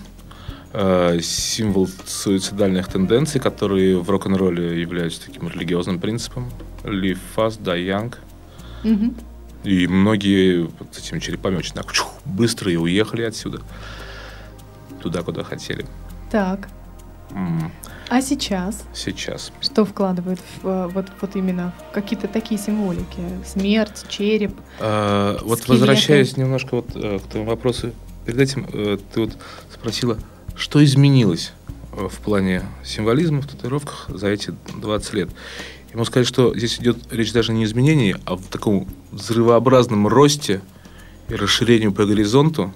э, 0.72 1.20
символ 1.22 1.88
суицидальных 2.06 2.88
тенденций, 2.88 3.40
которые 3.40 3.98
в 3.98 4.08
рок-н-ролле 4.08 4.80
являются 4.80 5.26
таким 5.26 5.48
религиозным 5.48 6.00
принципом. 6.00 6.50
Live 6.84 7.18
fast, 7.36 7.62
die 7.62 7.86
young. 7.86 8.14
Угу. 8.84 9.14
И 9.64 9.86
многие 9.86 10.62
вот 10.62 10.96
этими 10.96 11.18
черепами 11.18 11.56
очень 11.56 11.74
так 11.74 11.92
чух, 11.92 12.12
быстро 12.24 12.72
и 12.72 12.76
уехали 12.76 13.22
отсюда. 13.22 13.60
Туда, 15.02 15.22
куда 15.22 15.44
хотели. 15.44 15.84
Так. 16.30 16.68
Mm. 17.30 17.70
А 18.08 18.22
сейчас? 18.22 18.82
Сейчас. 18.92 19.52
Что 19.60 19.84
вкладывают 19.84 20.40
в, 20.40 20.66
э, 20.66 20.88
вот, 20.88 21.06
вот 21.20 21.36
именно 21.36 21.72
какие-то 21.92 22.26
такие 22.26 22.60
символики? 22.60 23.22
Смерть, 23.46 24.04
череп? 24.08 24.52
А, 24.80 25.38
вот 25.42 25.68
возвращаясь 25.68 26.36
немножко 26.36 26.76
вот 26.76 26.88
э, 26.94 27.20
к 27.20 27.22
твоему 27.28 27.48
вопросу, 27.50 27.92
перед 28.26 28.40
этим 28.40 28.66
э, 28.72 28.98
ты 29.14 29.20
вот 29.20 29.36
спросила, 29.72 30.18
что 30.56 30.82
изменилось 30.82 31.52
в 31.92 32.18
плане 32.18 32.62
символизма 32.84 33.42
в 33.42 33.46
татуировках 33.46 34.06
за 34.08 34.28
эти 34.28 34.54
20 34.76 35.14
лет. 35.14 35.30
Я 35.90 35.96
могу 35.96 36.04
сказать, 36.04 36.28
что 36.28 36.56
здесь 36.56 36.78
идет 36.78 36.98
речь 37.10 37.32
даже 37.32 37.52
не 37.52 37.62
о 37.62 37.66
изменении, 37.66 38.16
а 38.24 38.36
в 38.36 38.46
таком 38.46 38.86
взрывообразном 39.10 40.06
росте 40.06 40.60
и 41.28 41.34
расширении 41.34 41.88
по 41.88 42.06
горизонту 42.06 42.72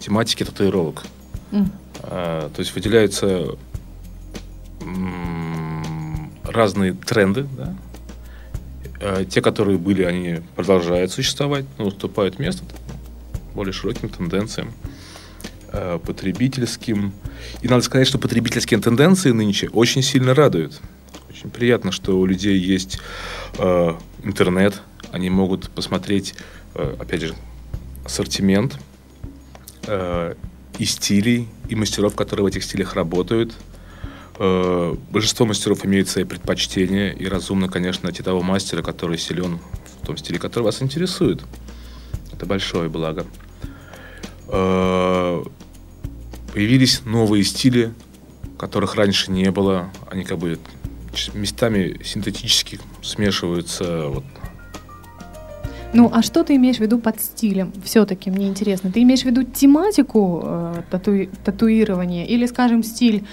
тематики 0.00 0.44
татуировок. 0.44 1.04
Mm. 1.52 1.68
А, 2.02 2.50
то 2.50 2.60
есть 2.60 2.74
выделяются 2.74 3.56
разные 6.44 6.94
тренды, 6.94 7.46
да. 7.56 7.76
Э, 9.00 9.24
те, 9.28 9.42
которые 9.42 9.78
были, 9.78 10.02
они 10.02 10.40
продолжают 10.54 11.12
существовать, 11.12 11.66
но 11.78 11.86
уступают 11.86 12.38
место 12.38 12.64
более 13.54 13.72
широким 13.72 14.08
тенденциям 14.08 14.72
э, 15.72 15.98
потребительским. 16.04 17.12
И 17.62 17.68
надо 17.68 17.82
сказать, 17.82 18.08
что 18.08 18.18
потребительские 18.18 18.80
тенденции 18.80 19.30
нынче 19.30 19.68
очень 19.68 20.02
сильно 20.02 20.34
радуют. 20.34 20.80
Очень 21.28 21.50
приятно, 21.50 21.92
что 21.92 22.18
у 22.18 22.26
людей 22.26 22.58
есть 22.58 22.98
э, 23.58 23.94
интернет, 24.22 24.82
они 25.12 25.30
могут 25.30 25.70
посмотреть, 25.70 26.34
э, 26.74 26.96
опять 26.98 27.22
же, 27.22 27.34
ассортимент 28.04 28.78
э, 29.86 30.34
и 30.78 30.84
стилей, 30.84 31.48
и 31.68 31.74
мастеров, 31.74 32.14
которые 32.14 32.44
в 32.44 32.46
этих 32.46 32.64
стилях 32.64 32.94
работают. 32.94 33.54
Э, 34.38 34.94
большинство 35.10 35.46
мастеров 35.46 35.84
имеют 35.84 36.08
свои 36.08 36.24
предпочтения, 36.24 37.10
и 37.12 37.26
разумно, 37.26 37.68
конечно, 37.68 38.04
найти 38.04 38.22
того 38.22 38.42
мастера, 38.42 38.82
который 38.82 39.18
силен 39.18 39.58
в 40.02 40.06
том 40.06 40.16
стиле, 40.16 40.38
который 40.38 40.64
вас 40.64 40.82
интересует. 40.82 41.42
Это 42.32 42.46
большое 42.46 42.88
благо. 42.88 43.26
Э, 44.48 45.42
появились 46.52 47.02
новые 47.04 47.44
стили, 47.44 47.92
которых 48.58 48.94
раньше 48.94 49.30
не 49.30 49.50
было. 49.50 49.90
Они 50.10 50.24
как 50.24 50.38
бы 50.38 50.58
местами 51.34 51.98
синтетически 52.04 52.80
смешиваются. 53.02 54.08
Вот. 54.08 54.24
Ну, 55.92 56.10
а 56.12 56.22
что 56.22 56.44
ты 56.44 56.56
имеешь 56.56 56.76
в 56.76 56.80
виду 56.80 56.98
под 56.98 57.20
стилем? 57.20 57.72
Все-таки 57.84 58.30
мне 58.30 58.48
интересно. 58.48 58.90
Ты 58.90 59.02
имеешь 59.02 59.22
в 59.22 59.24
виду 59.24 59.44
тематику 59.44 60.42
э, 60.44 60.82
тату... 60.90 61.26
татуирования 61.44 62.26
или, 62.26 62.46
скажем, 62.46 62.82
стиль 62.82 63.24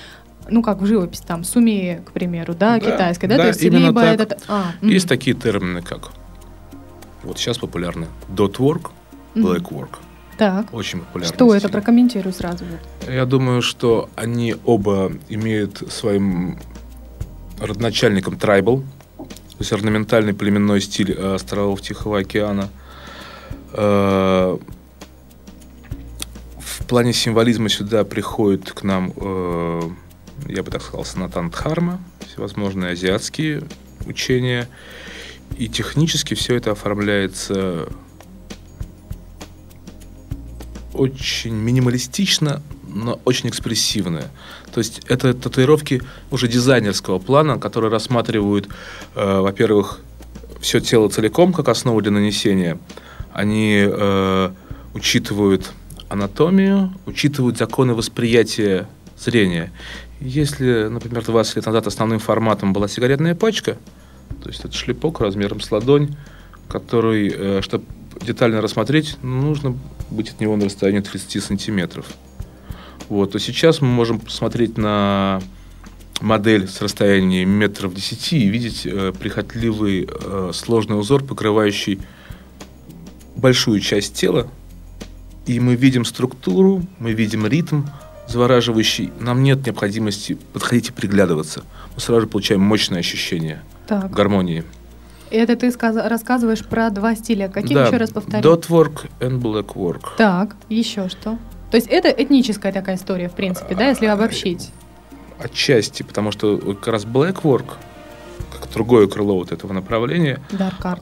ну, 0.50 0.62
как 0.62 0.82
в 0.82 0.86
живописи, 0.86 1.24
там, 1.25 1.46
сумея, 1.46 2.02
к 2.02 2.12
примеру, 2.12 2.54
да, 2.54 2.74
да 2.74 2.80
китайская, 2.80 3.28
да, 3.28 3.38
да 3.38 3.44
то 3.44 3.48
есть 3.50 3.62
именно 3.63 3.88
либо 3.88 4.02
так. 4.02 4.20
этот... 4.20 4.44
А, 4.50 4.74
Есть 4.82 5.06
м. 5.06 5.10
такие 5.10 5.36
термины, 5.38 5.82
как 5.82 6.12
вот 7.24 7.38
сейчас 7.38 7.58
популярны 7.58 8.08
dot 8.30 8.58
work, 8.58 8.92
Мгм. 9.36 9.48
black 9.48 9.63
work. 9.70 9.98
Так, 10.38 10.74
Очень 10.74 11.00
популярны. 11.00 11.34
что 11.34 11.52
это? 11.52 11.60
стили. 11.60 11.72
Прокомментируй 11.72 12.34
сразу. 12.34 12.66
вот. 12.66 13.12
Я 13.12 13.25
думаю, 13.25 13.62
что 13.62 14.10
они 14.16 14.56
оба 14.66 15.12
имеют 15.30 15.84
своим 15.92 16.58
родоначальником 17.65 18.38
трайбл, 18.38 18.84
то 19.17 19.60
есть 19.60 19.72
орнаментальный 19.72 20.34
племенной 20.34 20.82
стиль 20.82 21.12
э, 21.12 21.36
островов 21.36 21.82
Тихого 21.82 22.20
океана. 22.20 22.70
Э, 23.74 24.58
В 26.60 26.86
плане 26.86 27.13
символизма 27.13 27.70
сюда 27.70 28.03
приходят 28.03 28.72
к 28.72 28.84
нам, 28.84 29.13
э, 29.15 29.82
я 30.48 30.63
бы 30.63 30.70
так 30.70 30.82
сказал, 30.82 31.05
санатан 31.05 31.50
Дхарма, 31.50 32.00
всевозможные 32.27 32.91
азиатские 32.91 33.63
учения. 34.05 34.67
И 35.58 35.70
технически 35.70 36.34
все 36.34 36.55
это 36.55 36.72
оформляется 36.72 37.88
очень 40.93 41.55
минималистично, 41.55 42.62
но 42.88 43.20
очень 43.25 43.50
экспрессивно. 43.50 44.29
То 44.74 44.80
есть 44.80 45.01
это 45.08 45.34
татуировки 45.36 46.01
уже 46.32 46.48
дизайнерского 46.48 47.20
плана, 47.20 47.60
которые 47.60 47.92
рассматривают, 47.92 48.68
э, 49.15 49.39
во-первых, 49.39 50.00
все 50.62 50.80
тело 50.80 51.10
целиком 51.10 51.53
как 51.53 51.70
основу 51.70 52.01
для 52.01 52.12
нанесения. 52.12 52.80
Они 53.34 53.84
э, 53.86 54.51
учитывают 54.96 55.72
анатомию, 56.10 56.92
учитывают 57.06 57.58
законы 57.58 57.94
восприятия 57.94 58.88
зрения. 59.18 59.72
Если, 60.20 60.88
например, 60.88 61.24
20 61.24 61.58
лет 61.58 61.65
назад 61.65 61.86
основным 61.86 62.20
форматом 62.20 62.74
была 62.74 62.88
сигаретная 62.88 63.36
пачка, 63.36 63.77
то 64.42 64.50
есть 64.50 64.65
это 64.65 64.74
шлепок 64.74 65.22
размером 65.22 65.62
с 65.62 65.72
ладонь, 65.72 66.15
который, 66.68 67.62
чтобы 67.62 67.86
детально 68.22 68.62
рассмотреть, 68.62 69.18
нужно 69.22 69.77
быть 70.10 70.30
от 70.30 70.39
него 70.39 70.56
на 70.56 70.65
расстоянии 70.65 71.01
30 71.01 71.44
сантиметров. 71.44 72.08
Вот, 73.10 73.32
то 73.34 73.40
сейчас 73.40 73.82
мы 73.82 73.88
можем 73.88 74.20
посмотреть 74.20 74.78
на 74.78 75.42
модель 76.22 76.68
с 76.68 76.82
расстояния 76.82 77.46
метров 77.46 77.94
10 77.94 78.34
и 78.34 78.48
видеть 78.48 78.86
э, 78.86 79.12
прихотливый 79.20 80.08
э, 80.10 80.52
сложный 80.54 80.98
узор, 81.00 81.24
покрывающий 81.24 82.00
большую 83.36 83.80
часть 83.82 84.14
тела. 84.16 84.48
И 85.46 85.60
мы 85.60 85.76
видим 85.76 86.06
структуру, 86.06 86.84
мы 87.00 87.12
видим 87.12 87.46
ритм 87.46 87.84
завораживающий. 88.28 89.12
Нам 89.20 89.44
нет 89.44 89.66
необходимости 89.66 90.38
подходить 90.54 90.89
и 90.89 90.92
приглядываться. 90.94 91.63
Мы 91.96 92.00
сразу 92.02 92.22
же 92.22 92.28
получаем 92.28 92.62
мощное 92.62 93.00
ощущение 93.00 93.62
Так. 93.88 94.10
гармонии. 94.12 94.63
Это 95.30 95.56
ты 95.58 95.72
сказ- 95.72 95.98
рассказываешь 96.08 96.63
про 96.63 96.89
два 96.89 97.16
стиля. 97.16 97.50
Какие 97.50 97.74
да, 97.74 97.88
еще 97.88 97.98
раз 97.98 98.12
повтори? 98.12 98.42
Dot 98.42 98.68
work 98.70 99.10
and 99.20 99.42
black 99.42 99.74
work. 99.74 100.02
Так, 100.18 100.56
еще 100.70 101.10
что? 101.10 101.38
То 101.74 101.78
есть 101.78 101.88
это 101.88 102.10
этническая 102.10 102.72
такая 102.72 102.98
история, 102.98 103.30
в 103.30 103.34
принципе, 103.34 103.74
да, 103.74 103.88
если 103.88 104.06
обобщить? 104.06 104.70
Отчасти, 105.40 106.04
потому 106.04 106.32
что 106.32 106.60
как 106.60 106.90
раз 106.90 107.04
black 107.04 107.42
work, 107.42 107.66
как 108.52 108.72
другое 108.72 109.08
крыло 109.08 109.40
вот 109.40 109.52
этого 109.52 109.74
направления, 109.74 110.40
Dark 110.52 110.84
Art. 110.84 111.02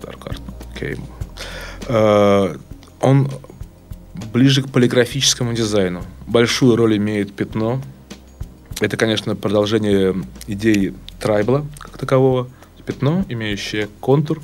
Dark 0.00 0.20
Art, 0.28 0.40
окей. 0.72 0.96
Э, 1.88 2.56
он 3.00 3.28
ближе 4.32 4.62
к 4.62 4.70
полиграфическому 4.70 5.54
дизайну. 5.54 6.04
Большую 6.28 6.76
роль 6.76 6.96
имеет 6.98 7.34
пятно. 7.34 7.82
Это, 8.78 8.96
конечно, 8.96 9.34
продолжение 9.34 10.14
идеи 10.46 10.94
трайбла 11.18 11.66
как 11.80 11.98
такового. 11.98 12.48
Пятно, 12.86 13.24
имеющее 13.28 13.88
контур. 13.98 14.40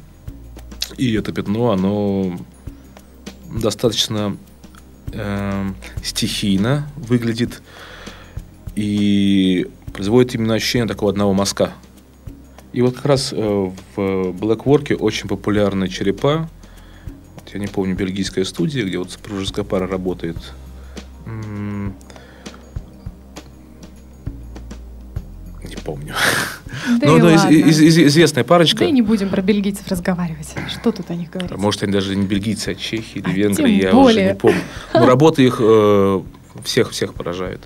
И 0.97 1.15
это 1.15 1.33
пятно, 1.33 1.71
оно 1.71 2.37
достаточно 3.49 4.37
э, 5.13 5.71
стихийно 6.03 6.89
выглядит 6.97 7.63
и 8.77 9.69
производит 9.93 10.35
именно 10.35 10.55
ощущение 10.55 10.87
такого 10.89 11.11
одного 11.11 11.33
мазка. 11.33 11.73
И 12.73 12.83
вот 12.83 12.95
как 12.97 13.07
раз 13.07 13.33
э, 13.33 13.37
в 13.37 13.71
Blackwork 13.97 14.95
очень 14.95 15.29
популярны 15.29 15.89
черепа. 15.89 16.49
Вот 17.35 17.53
я 17.53 17.59
не 17.59 17.67
помню, 17.67 17.97
бельгийская 17.97 18.45
студия, 18.45 18.85
где 18.85 18.99
вот 18.99 19.11
супружеская 19.11 19.65
пара 19.65 19.87
работает. 19.87 20.37
Не 21.27 21.95
помню. 25.85 26.15
Да 27.01 27.07
Ну, 27.07 27.19
ну, 27.19 27.31
из- 27.31 27.45
из- 27.47 27.81
из- 27.81 27.99
известная 27.99 28.45
парочка. 28.45 28.79
Да 28.81 28.85
и 28.87 28.93
не 28.93 29.03
будем 29.03 29.29
про 29.29 29.43
бельгийцев 29.43 29.87
разговаривать. 29.89 30.55
Что 30.69 30.93
тут 30.93 31.11
о 31.11 31.15
них 31.15 31.31
говорить? 31.31 31.57
Может, 31.57 31.83
они 31.83 31.93
даже 31.93 32.15
не 32.17 32.25
бельгийцы, 32.27 32.69
а 32.71 32.75
чехи 32.75 33.19
или 33.19 33.29
А, 33.29 33.33
венгры, 33.33 33.69
я 33.69 33.93
более. 33.93 34.25
уже 34.25 34.33
не 34.33 34.35
помню. 34.39 34.61
Но 34.95 35.07
работа 35.07 35.43
их 35.43 35.57
э, 35.61 36.21
всех-всех 36.65 37.15
поражает. 37.15 37.61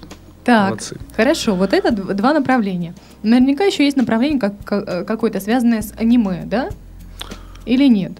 Так, 0.44 0.68
Молодцы. 0.70 0.96
хорошо, 1.16 1.54
вот 1.54 1.72
это 1.72 1.90
два 1.90 2.34
направления. 2.34 2.94
Наверняка 3.22 3.64
еще 3.64 3.84
есть 3.84 3.96
направление 3.96 4.38
как, 4.38 4.62
ка- 4.64 4.84
э, 4.86 5.04
какое-то 5.04 5.40
связанное 5.40 5.80
с 5.80 5.92
аниме, 5.98 6.42
да? 6.44 6.68
Или 7.64 7.88
нет? 7.88 8.12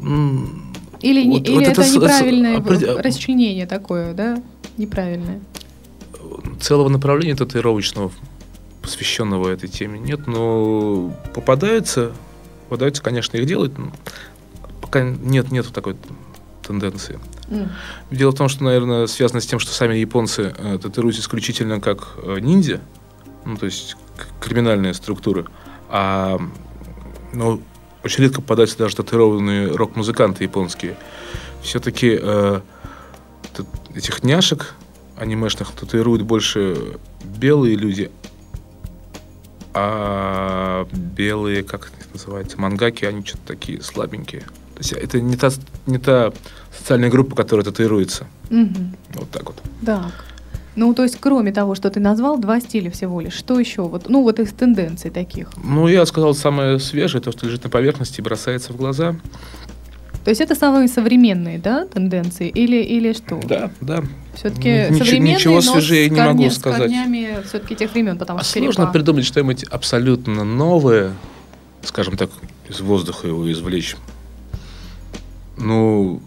Или, 0.00 1.22
не- 1.24 1.38
Вот- 1.38 1.48
или 1.48 1.54
вот 1.54 1.62
это, 1.62 1.70
это 1.70 1.82
с- 1.84 1.90
с- 1.90 1.94
неправильное 1.94 2.58
опред- 2.58 2.96
в- 2.98 3.00
расчленение 3.00 3.66
такое, 3.66 4.12
да? 4.14 4.38
Неправильное. 4.76 5.40
Целого 6.60 6.88
направления 6.88 7.34
татуировочного, 7.36 8.10
посвященного 8.82 9.48
этой 9.48 9.68
теме, 9.68 9.98
нет, 9.98 10.26
но 10.26 11.14
попадаются, 11.34 12.12
попадаются, 12.64 13.02
конечно, 13.02 13.36
их 13.36 13.46
делают, 13.46 13.76
но 13.78 13.92
пока 14.80 15.02
нет, 15.02 15.50
нет 15.50 15.66
такой 15.72 15.96
тенденции. 16.62 17.18
М. 17.48 17.70
Дело 18.10 18.30
в 18.30 18.34
том, 18.34 18.48
что, 18.48 18.64
наверное, 18.64 19.06
связано 19.06 19.40
с 19.40 19.46
тем, 19.46 19.58
что 19.58 19.72
сами 19.72 19.96
японцы 19.96 20.54
э, 20.56 20.78
татуируют 20.80 21.18
исключительно 21.18 21.80
как 21.80 22.16
э, 22.22 22.38
ниндзя, 22.40 22.80
ну, 23.44 23.56
то 23.56 23.66
есть 23.66 23.96
криминальные 24.40 24.94
структуры, 24.94 25.46
а 25.88 26.38
ну, 27.32 27.62
очень 28.04 28.24
редко 28.24 28.40
попадаются 28.40 28.78
даже 28.78 28.96
татуированные 28.96 29.68
рок-музыканты 29.68 30.44
японские. 30.44 30.96
Все-таки 31.62 32.18
э, 32.20 32.60
этих 33.94 34.22
няшек 34.22 34.74
анимешных 35.16 35.72
татуируют 35.72 36.22
больше 36.22 36.98
белые 37.24 37.76
люди, 37.76 38.10
а 39.80 40.86
белые, 41.16 41.62
как 41.62 41.86
это 41.86 42.06
называется, 42.12 42.60
мангаки, 42.60 43.04
они 43.04 43.24
что-то 43.24 43.46
такие 43.46 43.82
слабенькие. 43.82 44.40
То 44.40 44.78
есть 44.78 44.92
это 44.92 45.20
не 45.20 45.36
та, 45.36 45.50
не 45.86 45.98
та 45.98 46.32
социальная 46.76 47.10
группа, 47.10 47.36
которая 47.36 47.64
татуируется. 47.64 48.26
Мгм. 48.50 48.96
Вот 49.14 49.30
так 49.30 49.46
вот. 49.46 49.62
Так. 49.84 50.24
Ну, 50.76 50.94
то 50.94 51.02
есть, 51.02 51.18
кроме 51.20 51.52
того, 51.52 51.74
что 51.74 51.90
ты 51.90 51.98
назвал, 51.98 52.38
два 52.38 52.60
стиля 52.60 52.90
всего 52.90 53.20
лишь. 53.20 53.34
Что 53.34 53.58
еще? 53.58 53.82
Вот, 53.82 54.08
ну, 54.08 54.22
вот 54.22 54.38
из 54.38 54.52
тенденций 54.52 55.10
таких. 55.10 55.50
Ну, 55.56 55.88
я 55.88 56.06
сказал, 56.06 56.34
самое 56.34 56.78
свежее, 56.78 57.20
то, 57.20 57.32
что 57.32 57.46
лежит 57.46 57.64
на 57.64 57.70
поверхности 57.70 58.20
и 58.20 58.22
бросается 58.22 58.72
в 58.72 58.76
глаза. 58.76 59.16
То 60.28 60.30
есть 60.30 60.42
это 60.42 60.54
самые 60.54 60.88
современные, 60.88 61.58
да, 61.58 61.86
тенденции? 61.86 62.50
Или, 62.50 62.82
или 62.82 63.14
что? 63.14 63.40
Да, 63.48 63.70
да. 63.80 64.04
Все-таки 64.34 64.88
современные, 64.92 65.36
ничего 65.36 65.54
но 65.54 65.60
свежее 65.62 66.08
с 66.08 66.12
не 66.12 66.20
могу 66.20 66.50
сказать. 66.50 66.90
С 66.90 66.94
корнями 66.94 67.38
все-таки 67.46 67.74
тех 67.74 67.90
времен, 67.94 68.18
потому 68.18 68.38
А 68.38 68.42
что 68.42 68.58
сложно 68.58 68.74
черепа. 68.74 68.92
придумать 68.92 69.24
что-нибудь 69.24 69.64
абсолютно 69.64 70.44
новое, 70.44 71.14
скажем 71.82 72.18
так, 72.18 72.28
из 72.68 72.78
воздуха 72.80 73.26
его 73.26 73.50
извлечь. 73.50 73.96
Ну, 75.56 76.20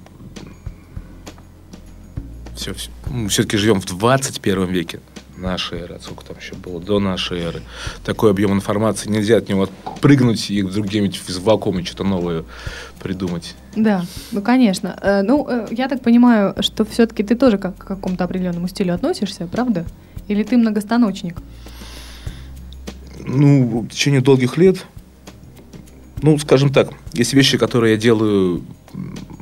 все, 2.55 2.73
мы 3.05 3.29
все-таки 3.29 3.55
живем 3.57 3.81
в 3.81 3.85
21 3.85 4.65
веке 4.65 4.99
нашей 5.41 5.79
эры, 5.79 5.95
а 5.95 5.99
сколько 5.99 6.25
там 6.25 6.37
еще 6.37 6.55
было 6.55 6.79
до 6.79 6.99
нашей 6.99 7.39
эры. 7.39 7.61
Такой 8.05 8.31
объем 8.31 8.53
информации, 8.53 9.09
нельзя 9.09 9.37
от 9.37 9.49
него 9.49 9.63
отпрыгнуть 9.63 10.49
и 10.49 10.63
вдруг 10.63 10.87
где-нибудь 10.87 11.21
из 11.27 11.37
вакуума 11.39 11.83
что-то 11.83 12.03
новое 12.03 12.43
придумать. 13.01 13.55
Да, 13.75 14.05
ну 14.31 14.41
конечно. 14.41 14.97
Э, 15.01 15.21
Ну, 15.23 15.47
э, 15.49 15.67
я 15.71 15.87
так 15.87 16.01
понимаю, 16.01 16.55
что 16.61 16.85
все-таки 16.85 17.23
ты 17.23 17.35
тоже 17.35 17.57
как 17.57 17.77
к 17.77 17.85
какому-то 17.85 18.23
определенному 18.23 18.67
стилю 18.67 18.93
относишься, 18.93 19.47
правда? 19.47 19.85
Или 20.27 20.43
ты 20.43 20.57
многостаночник? 20.57 21.37
Ну, 23.19 23.81
в 23.81 23.89
течение 23.89 24.21
долгих 24.21 24.57
лет, 24.57 24.85
ну, 26.21 26.37
скажем 26.39 26.71
так, 26.71 26.89
есть 27.13 27.33
вещи, 27.33 27.57
которые 27.57 27.93
я 27.93 27.97
делаю 27.97 28.63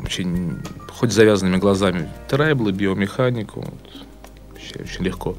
очень, 0.04 0.58
хоть 0.92 1.12
завязанными 1.12 1.58
глазами. 1.58 2.10
Трайблы, 2.28 2.72
биомеханику, 2.72 3.62
вот, 3.62 4.06
вообще 4.52 4.80
очень 4.84 5.06
легко. 5.06 5.36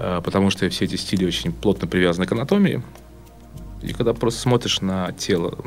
А, 0.00 0.20
Потому 0.22 0.50
что 0.50 0.68
все 0.70 0.86
эти 0.86 0.96
стили 0.96 1.26
очень 1.26 1.52
плотно 1.52 1.86
привязаны 1.86 2.26
к 2.26 2.32
анатомии. 2.32 2.82
И 3.82 3.92
когда 3.92 4.14
просто 4.14 4.40
смотришь 4.40 4.80
на 4.80 5.12
тело, 5.12 5.58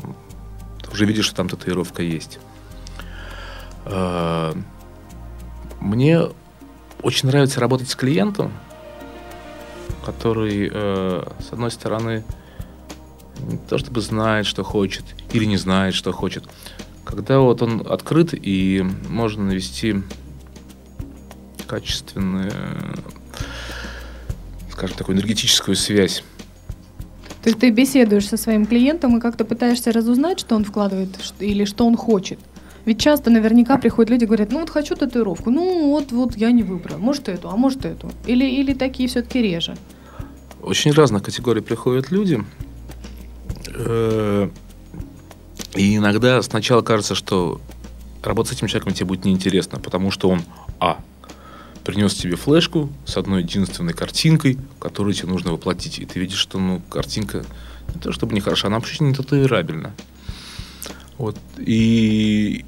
уже 0.92 1.06
видишь, 1.06 1.26
что 1.26 1.36
там 1.36 1.48
татуировка 1.48 2.02
есть. 2.02 2.38
А, 3.84 4.54
Мне 5.80 6.22
очень 7.02 7.28
нравится 7.28 7.60
работать 7.60 7.88
с 7.88 7.94
клиентом, 7.94 8.52
который, 10.04 10.70
э, 10.72 11.26
с 11.38 11.52
одной 11.52 11.70
стороны, 11.70 12.24
не 13.40 13.58
то 13.58 13.78
чтобы 13.78 14.00
знает, 14.00 14.46
что 14.46 14.64
хочет, 14.64 15.04
или 15.32 15.44
не 15.44 15.56
знает, 15.56 15.94
что 15.94 16.12
хочет. 16.12 16.44
Когда 17.04 17.40
вот 17.40 17.62
он 17.62 17.86
открыт 17.86 18.30
и 18.32 18.84
можно 19.08 19.44
навести 19.44 20.02
качественную, 21.66 22.52
скажем, 24.74 24.96
такую 24.96 25.16
энергетическую 25.16 25.76
связь. 25.76 26.22
То 27.42 27.50
есть 27.50 27.60
ты 27.60 27.70
беседуешь 27.70 28.28
со 28.28 28.36
своим 28.36 28.66
клиентом 28.66 29.16
и 29.16 29.20
как-то 29.20 29.44
пытаешься 29.44 29.92
разузнать, 29.92 30.40
что 30.40 30.56
он 30.56 30.64
вкладывает 30.64 31.10
или 31.40 31.64
что 31.64 31.86
он 31.86 31.96
хочет. 31.96 32.38
Ведь 32.84 33.00
часто 33.00 33.30
наверняка 33.30 33.78
приходят 33.78 34.10
люди 34.10 34.24
и 34.24 34.26
говорят, 34.26 34.52
ну 34.52 34.60
вот 34.60 34.70
хочу 34.70 34.94
татуировку, 34.94 35.50
ну 35.50 35.90
вот, 35.90 36.12
вот 36.12 36.36
я 36.36 36.50
не 36.50 36.62
выбрал, 36.62 36.98
может 36.98 37.28
эту, 37.28 37.48
а 37.48 37.56
может 37.56 37.84
эту. 37.86 38.10
Или, 38.26 38.44
или 38.44 38.74
такие 38.74 39.08
все-таки 39.08 39.40
реже. 39.40 39.76
Очень 40.62 40.92
разных 40.92 41.22
категорий 41.22 41.60
приходят 41.62 42.10
люди. 42.10 42.44
Э, 43.74 44.48
И 45.74 45.96
иногда 45.96 46.42
сначала 46.42 46.82
кажется, 46.82 47.14
что 47.14 47.60
работать 48.22 48.52
с 48.52 48.56
этим 48.56 48.68
человеком 48.68 48.94
тебе 48.94 49.06
будет 49.06 49.24
неинтересно, 49.24 49.78
потому 49.78 50.10
что 50.10 50.28
он, 50.28 50.42
а, 50.80 50.98
принес 51.84 52.14
тебе 52.14 52.36
флешку 52.36 52.90
с 53.04 53.16
одной 53.16 53.42
единственной 53.42 53.92
картинкой, 53.92 54.58
которую 54.80 55.14
тебе 55.14 55.28
нужно 55.28 55.52
воплотить. 55.52 55.98
И 55.98 56.06
ты 56.06 56.18
видишь, 56.18 56.38
что 56.38 56.58
ну, 56.58 56.80
картинка 56.88 57.44
не 57.94 58.00
то 58.00 58.12
чтобы 58.12 58.34
не 58.34 58.40
хороша, 58.40 58.68
она 58.68 58.78
вообще 58.78 59.04
не 59.04 59.14
татуировабельна. 59.14 59.94
Вот. 61.18 61.36
И 61.58 62.64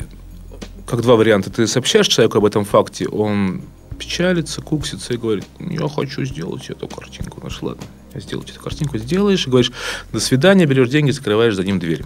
как 0.86 1.02
два 1.02 1.16
варианта. 1.16 1.50
Ты 1.50 1.66
сообщаешь 1.66 2.06
человеку 2.08 2.38
об 2.38 2.44
этом 2.44 2.64
факте, 2.64 3.08
он 3.08 3.62
печалится, 3.98 4.60
куксится 4.60 5.14
и 5.14 5.16
говорит, 5.16 5.44
я 5.58 5.88
хочу 5.88 6.24
сделать 6.24 6.68
эту 6.70 6.86
картинку. 6.86 7.40
Ну 7.42 7.48
ладно, 7.62 7.82
я 8.14 8.20
сделаю 8.20 8.46
эту 8.46 8.60
картинку, 8.60 8.98
сделаешь, 8.98 9.46
и 9.46 9.50
говоришь, 9.50 9.72
до 10.12 10.20
свидания, 10.20 10.66
берешь 10.66 10.88
деньги, 10.88 11.10
закрываешь 11.10 11.54
за 11.54 11.64
ним 11.64 11.78
дверь. 11.78 12.04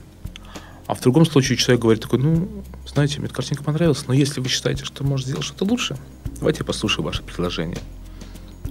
А 0.90 0.94
в 0.94 1.00
другом 1.00 1.24
случае 1.24 1.57
человек 1.57 1.83
говорит 1.83 2.03
такой, 2.03 2.18
ну, 2.18 2.48
знаете, 2.85 3.18
мне 3.18 3.26
эта 3.26 3.35
картинка 3.35 3.62
понравилась, 3.62 4.05
но 4.09 4.12
если 4.12 4.40
вы 4.40 4.48
считаете, 4.48 4.85
что 4.85 5.05
может 5.05 5.24
сделать 5.24 5.44
что-то 5.44 5.64
лучше, 5.64 5.96
давайте 6.40 6.59
я 6.61 6.64
послушаю 6.64 7.05
ваше 7.05 7.22
предложение. 7.22 7.79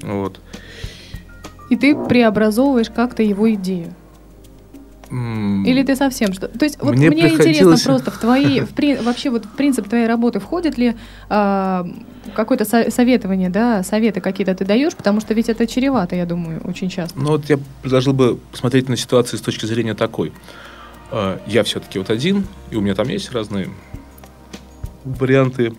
Вот. 0.02 0.42
И 1.70 1.78
ты 1.78 1.96
преобразовываешь 1.96 2.90
как-то 2.90 3.24
его 3.24 3.50
идею. 3.54 3.96
Или 5.10 5.82
ты 5.84 5.96
совсем 5.96 6.34
что? 6.34 6.50
То 6.50 6.66
есть 6.66 6.78
вот 6.82 6.94
Мне 6.94 7.10
мне, 7.10 7.20
интересно 7.30 7.44
приходилось- 7.46 7.84
просто 7.84 8.12
в 8.12 8.18
твои, 8.18 8.60
в 8.66 8.70
при- 8.72 8.98
вообще 8.98 9.30
вот 9.30 9.46
в 9.46 9.50
принцип 9.52 9.88
твоей 9.88 10.06
работы 10.06 10.42
входит 10.42 10.78
ли 10.78 10.96
а, 11.30 11.88
какое-то 12.36 12.66
со- 12.66 12.92
советование, 12.92 13.50
да, 13.50 13.82
советы 13.84 14.20
какие-то 14.20 14.54
ты 14.56 14.66
даешь, 14.66 14.94
потому 14.94 15.22
что 15.22 15.34
ведь 15.34 15.48
это 15.48 15.66
чревато, 15.68 16.18
я 16.18 16.26
думаю, 16.26 16.60
очень 16.66 16.90
часто. 16.90 17.18
Ну 17.18 17.30
вот 17.30 17.46
я 17.50 17.58
предложил 17.82 18.12
бы 18.12 18.38
посмотреть 18.52 18.90
на 18.90 18.98
ситуацию 18.98 19.40
с 19.40 19.42
точки 19.42 19.66
зрения 19.66 19.94
такой. 19.94 20.28
Э, 20.30 20.69
Я 21.12 21.64
все-таки 21.64 22.00
вот 22.00 22.10
один, 22.10 22.46
и 22.70 22.76
у 22.76 22.82
меня 22.82 22.96
там 22.96 23.08
есть 23.08 23.32
разные 23.32 23.70
варианты 25.04 25.74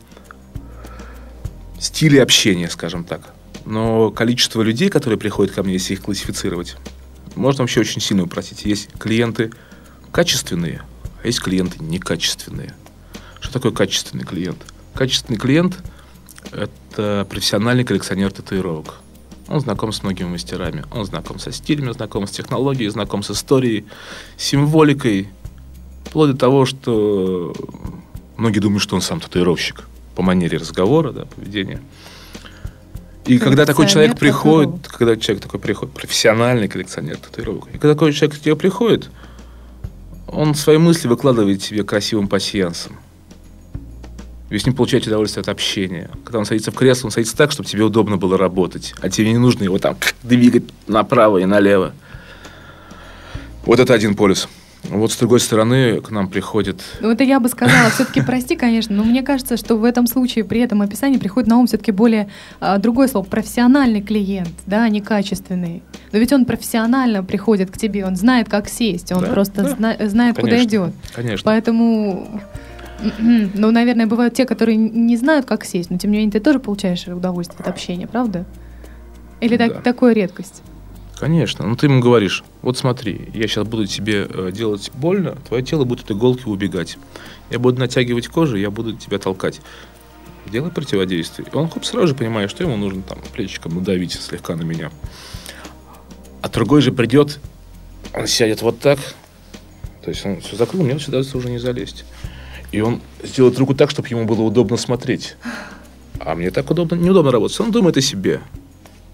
стилей 1.79 2.23
общения, 2.23 2.69
скажем 2.69 3.05
так. 3.05 3.35
Но 3.65 4.11
количество 4.11 4.63
людей, 4.63 4.89
которые 4.89 5.19
приходят 5.19 5.55
ко 5.55 5.63
мне, 5.63 5.75
если 5.75 5.93
их 5.95 6.03
классифицировать, 6.03 6.77
можно 7.37 7.63
вообще 7.63 7.81
очень 7.81 8.01
сильно 8.01 8.25
упростить. 8.25 8.65
Есть 8.65 8.91
клиенты 8.99 9.53
качественные, 10.11 10.83
а 11.23 11.27
есть 11.27 11.41
клиенты 11.41 11.83
некачественные. 11.83 12.75
Что 13.41 13.53
такое 13.53 13.73
качественный 13.73 14.25
клиент? 14.25 14.59
Качественный 14.95 15.39
клиент– 15.39 15.79
это 16.53 17.27
профессиональный 17.31 17.85
коллекционер 17.85 18.33
татуировок. 18.33 18.97
Он 19.51 19.61
знаком 19.61 19.93
с 19.93 20.05
многими 20.05 20.29
мастерами. 20.29 20.85
Он 20.93 21.05
знаком 21.05 21.41
со 21.41 21.51
стилями, 21.51 21.91
знаком 21.93 22.27
с 22.27 22.31
технологией, 22.31 22.89
знаком 22.89 23.25
с 23.25 23.33
историей, 23.33 23.85
символикой. 24.37 25.29
Вплоть 26.05 26.31
до 26.31 26.37
того, 26.37 26.65
что 26.65 27.53
многие 28.37 28.61
думают, 28.61 28.83
что 28.83 28.95
он 28.95 29.03
сам 29.03 29.21
татуировщик 29.21 29.89
по 30.15 30.23
манере 30.23 30.57
разговора, 30.57 31.11
да, 31.11 31.25
поведения. 31.25 31.81
И 33.27 33.39
когда 33.39 33.67
такой 33.67 33.89
человек 33.89 34.19
приходит, 34.19 34.83
татуировок. 34.83 34.99
когда 34.99 35.17
человек 35.17 35.43
такой 35.43 35.61
приходит, 35.61 35.95
профессиональный 35.95 36.69
коллекционер 36.69 37.17
татуировок, 37.17 37.69
и 37.69 37.73
когда 37.73 37.95
такой 37.95 38.13
человек 38.13 38.39
к 38.39 38.41
тебе 38.41 38.57
приходит, 38.57 39.11
он 40.27 40.55
свои 40.55 40.79
мысли 40.79 41.09
выкладывает 41.09 41.61
тебе 41.61 41.83
красивым 41.83 42.29
пассиансом. 42.29 42.99
Вы 44.51 44.59
с 44.59 44.67
ним 44.67 44.75
получаете 44.75 45.09
удовольствие 45.09 45.43
от 45.43 45.49
общения. 45.49 46.11
Когда 46.25 46.41
он 46.41 46.45
садится 46.45 46.73
в 46.73 46.75
кресло, 46.75 47.07
он 47.07 47.13
садится 47.13 47.37
так, 47.37 47.53
чтобы 47.53 47.69
тебе 47.69 47.85
удобно 47.85 48.17
было 48.17 48.37
работать. 48.37 48.95
А 49.01 49.09
тебе 49.09 49.31
не 49.31 49.39
нужно 49.39 49.63
его 49.65 49.79
там 49.79 49.97
двигать 50.25 50.65
направо 50.89 51.39
и 51.39 51.45
налево. 51.45 51.93
Вот 53.65 53.79
это 53.79 53.95
один 53.95 54.17
полюс. 54.17 54.49
Вот 54.85 55.13
с 55.13 55.17
другой 55.19 55.41
стороны 55.41 56.01
к 56.01 56.11
нам 56.11 56.27
приходит... 56.29 56.81
Ну, 57.01 57.11
это 57.11 57.23
я 57.23 57.39
бы 57.39 57.51
сказала, 57.51 57.91
все-таки 57.91 58.23
прости, 58.23 58.57
конечно, 58.57 58.97
но 58.97 59.05
мне 59.05 59.23
кажется, 59.23 59.59
что 59.59 59.77
в 59.77 59.85
этом 59.85 60.07
случае 60.07 60.43
при 60.45 60.63
этом 60.63 60.81
описании 60.81 61.19
приходит 61.19 61.51
на 61.51 61.59
ум 61.59 61.67
все-таки 61.67 61.93
более 61.93 62.31
а, 62.61 62.79
другое 62.79 63.07
слово, 63.07 63.27
профессиональный 63.27 64.01
клиент, 64.01 64.49
да, 64.65 64.85
а 64.85 64.89
не 64.89 65.03
качественный. 65.03 65.83
Но 66.13 66.19
ведь 66.19 66.33
он 66.33 66.47
профессионально 66.47 67.23
приходит 67.23 67.71
к 67.71 67.77
тебе, 67.77 68.07
он 68.07 68.17
знает, 68.17 68.49
как 68.49 68.71
сесть, 68.71 69.13
он 69.13 69.21
Да, 69.21 69.27
просто 69.29 69.63
да. 69.63 69.69
зна- 69.77 69.97
знает, 70.09 70.37
куда 70.37 70.49
Конечно. 70.49 70.67
идет. 70.69 70.95
Конечно. 71.15 71.45
Поэтому, 71.45 72.41
ну, 73.19 73.71
наверное, 73.71 74.07
бывают 74.07 74.35
те, 74.35 74.45
которые 74.47 74.77
не 74.77 75.17
знают, 75.17 75.47
как 75.47 75.65
сесть, 75.65 75.91
но 75.91 75.99
тем 75.99 76.11
не 76.11 76.19
менее 76.19 76.33
ты 76.33 76.41
тоже 76.41 76.59
получаешь 76.61 77.07
удовольствие 77.07 77.61
от 77.61 77.69
общения, 77.69 78.07
правда? 78.07 78.45
Или 79.41 79.57
так- 79.57 79.75
Да. 79.75 79.81
такое 79.81 80.13
редкость? 80.13 80.63
Конечно. 81.19 81.67
Ну, 81.67 81.77
ты 81.77 81.87
ему 81.87 82.01
говоришь, 82.01 82.45
вот 82.63 82.79
смотри, 82.79 83.29
я 83.35 83.47
сейчас 83.47 83.67
буду 83.67 83.87
тебе 83.87 84.27
э, 84.29 84.51
делать 84.53 84.91
больно, 84.95 85.37
твое 85.49 85.63
тело 85.63 85.85
будет 85.85 86.05
от 86.05 86.11
иголки 86.13 86.45
убегать. 86.47 86.97
Я 87.51 87.59
буду 87.59 87.79
натягивать 87.79 88.29
кожу, 88.29 88.57
я 88.57 88.71
буду 88.71 88.95
тебя 88.97 89.19
толкать. 89.19 89.61
Делай 90.51 90.71
противодействие. 90.71 91.47
И 91.53 91.55
он 91.57 91.69
хоп, 91.69 91.85
сразу 91.85 92.09
же 92.09 92.15
понимает, 92.15 92.51
что 92.51 92.65
ему 92.65 92.77
нужно 92.77 93.03
там 93.03 93.19
плечиком 93.35 93.75
надавить 93.75 94.13
слегка 94.13 94.57
на 94.57 94.63
меня. 94.63 94.91
А 96.41 96.49
другой 96.49 96.81
же 96.81 96.91
придет, 96.91 97.39
он 98.15 98.27
сядет 98.27 98.63
вот 98.63 98.79
так, 98.81 98.99
то 100.03 100.09
есть 100.11 100.25
он 100.25 100.41
все 100.41 100.57
закрыл, 100.57 100.83
мне 100.83 100.99
сюда 100.99 101.19
уже 101.19 101.51
не 101.51 101.59
залезть. 101.59 102.05
И 102.73 102.81
он 102.81 103.01
сделает 103.23 103.59
руку 103.59 103.75
так, 103.75 103.91
чтобы 103.91 104.09
ему 104.09 104.25
было 104.27 104.43
удобно 104.43 104.77
смотреть. 104.77 105.37
А 106.21 106.35
мне 106.35 106.51
так 106.51 106.71
удобно, 106.71 106.95
неудобно 106.97 107.31
работать. 107.33 107.59
Он 107.61 107.71
думает 107.73 107.97
о 107.97 108.01
себе. 108.01 108.41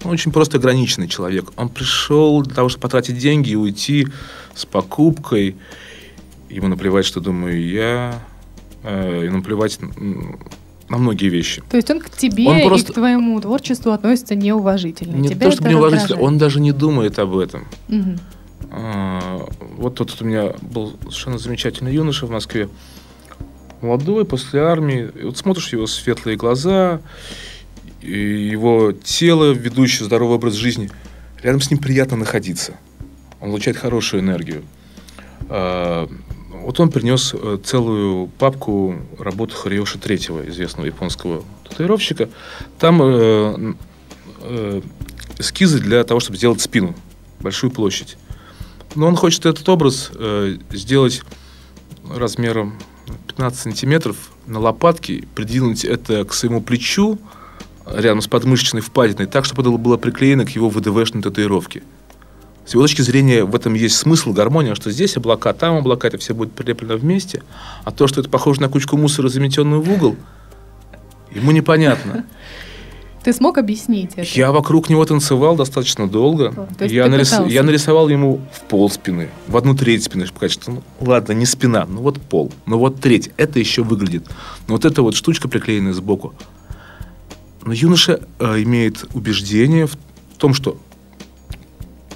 Он 0.03 0.11
очень 0.11 0.31
просто 0.31 0.57
ограниченный 0.57 1.07
человек. 1.07 1.51
Он 1.55 1.69
пришел 1.69 2.41
для 2.43 2.53
того, 2.53 2.69
чтобы 2.69 2.83
потратить 2.83 3.17
деньги 3.17 3.51
и 3.51 3.55
уйти 3.55 4.07
с 4.53 4.65
покупкой. 4.65 5.55
Ему 6.49 6.67
наплевать, 6.67 7.05
что 7.05 7.19
думаю 7.19 7.67
я. 7.67 8.19
э, 8.83 9.25
И 9.25 9.29
наплевать 9.29 9.79
на 10.89 10.97
многие 10.97 11.29
вещи. 11.29 11.61
То 11.69 11.75
есть 11.77 11.89
он 11.89 11.99
к 11.99 12.09
тебе 12.11 12.47
Он 12.47 12.57
и 12.59 12.65
просто- 12.65 12.91
к 12.91 12.95
твоему 12.95 13.41
творчеству 13.41 13.91
относится 13.91 14.35
неуважительно. 14.35 15.15
Не 15.15 15.29
Тебя 15.29 15.47
то, 15.47 15.51
чтобы 15.51 15.69
неуважительно, 15.69 16.01
раздражает. 16.03 16.27
он 16.27 16.37
даже 16.37 16.59
не 16.61 16.71
думает 16.71 17.17
об 17.19 17.35
этом. 17.37 17.65
Мгм. 17.87 18.19
А, 18.71 19.45
Вот 19.77 19.95
тут 19.95 20.15
у 20.21 20.25
меня 20.25 20.53
был 20.61 20.93
совершенно 21.01 21.37
замечательный 21.37 21.93
юноша 21.93 22.25
в 22.27 22.29
Москве. 22.31 22.69
Молодой, 23.81 24.25
после 24.25 24.61
армии. 24.61 25.09
И 25.19 25.23
вот 25.23 25.37
смотришь 25.37 25.73
его 25.73 25.87
светлые 25.87 26.37
глаза, 26.37 27.01
его 28.01 28.91
тело, 28.91 29.51
ведущее 29.51 30.05
здоровый 30.05 30.35
образ 30.35 30.53
жизни. 30.53 30.89
Рядом 31.41 31.61
с 31.61 31.69
ним 31.69 31.79
приятно 31.79 32.17
находиться. 32.17 32.73
Он 33.39 33.49
получает 33.49 33.77
хорошую 33.77 34.21
энергию. 34.21 34.63
А, 35.49 36.09
Вот 36.67 36.79
он 36.79 36.89
принес 36.89 37.33
э, 37.33 37.59
целую 37.63 38.27
папку 38.27 38.95
работ 39.19 39.53
Хариоши 39.53 39.99
Третьего, 39.99 40.47
известного 40.49 40.87
японского 40.87 41.43
татуировщика. 41.63 42.29
Там 42.79 43.01
э, 43.01 43.73
э, 44.41 44.81
эскизы 45.37 45.79
для 45.79 46.03
того, 46.03 46.19
чтобы 46.19 46.37
сделать 46.37 46.59
спину, 46.59 46.93
большую 47.39 47.71
площадь. 47.71 48.17
Но 48.95 49.07
он 49.07 49.15
хочет 49.15 49.45
этот 49.45 49.69
образ 49.69 50.11
сделать 50.71 51.21
размером 52.09 52.79
15 53.37 53.59
сантиметров 53.59 54.31
на 54.47 54.59
лопатке, 54.59 55.23
придвинуть 55.35 55.85
это 55.85 56.25
к 56.25 56.33
своему 56.33 56.59
плечу 56.59 57.19
рядом 57.85 58.21
с 58.21 58.27
подмышечной 58.27 58.81
впадиной, 58.81 59.27
так, 59.27 59.45
чтобы 59.45 59.61
это 59.61 59.69
было 59.71 59.97
приклеено 59.97 60.43
к 60.43 60.49
его 60.49 60.69
ВДВшной 60.69 61.21
татуировке. 61.21 61.83
С 62.65 62.73
его 62.73 62.81
точки 62.81 63.03
зрения 63.03 63.43
в 63.43 63.55
этом 63.55 63.75
есть 63.75 63.95
смысл, 63.95 64.33
гармония, 64.33 64.73
что 64.73 64.89
здесь 64.89 65.15
облака, 65.17 65.53
там 65.53 65.75
облака, 65.75 66.07
это 66.07 66.17
все 66.17 66.33
будет 66.33 66.51
прилеплено 66.53 66.97
вместе, 66.97 67.43
а 67.83 67.91
то, 67.91 68.07
что 68.07 68.21
это 68.21 68.29
похоже 68.29 68.59
на 68.59 68.69
кучку 68.69 68.97
мусора, 68.97 69.29
заметенную 69.29 69.81
в 69.81 69.91
угол, 69.91 70.15
ему 71.31 71.51
непонятно. 71.51 72.25
Ты 73.27 73.33
смог 73.33 73.57
объяснить 73.57 74.11
это? 74.15 74.25
Я 74.39 74.53
вокруг 74.53 74.89
него 74.89 75.03
танцевал 75.03 75.57
достаточно 75.57 76.07
долго. 76.07 76.53
То 76.77 76.85
есть 76.85 76.95
я, 76.95 77.07
нарис- 77.07 77.49
я 77.49 77.61
нарисовал 77.61 78.07
ему 78.07 78.39
в 78.53 78.61
пол 78.61 78.89
спины, 78.89 79.27
в 79.49 79.57
одну 79.57 79.75
треть 79.75 80.05
спины, 80.05 80.25
чтобы 80.25 80.47
что 80.47 80.71
ну, 80.71 80.83
ладно, 81.01 81.33
не 81.33 81.45
спина, 81.45 81.85
ну 81.89 81.99
вот 82.03 82.21
пол, 82.21 82.53
ну 82.65 82.77
вот 82.77 83.01
треть, 83.01 83.31
это 83.35 83.59
еще 83.59 83.83
выглядит. 83.83 84.25
Но 84.69 84.75
вот 84.75 84.85
эта 84.85 85.01
вот 85.01 85.13
штучка 85.13 85.49
приклеенная 85.49 85.91
сбоку. 85.91 86.35
Но 87.65 87.73
юноша 87.73 88.21
э, 88.39 88.63
имеет 88.63 89.03
убеждение 89.13 89.87
в 89.87 89.97
том, 90.37 90.53
что 90.53 90.77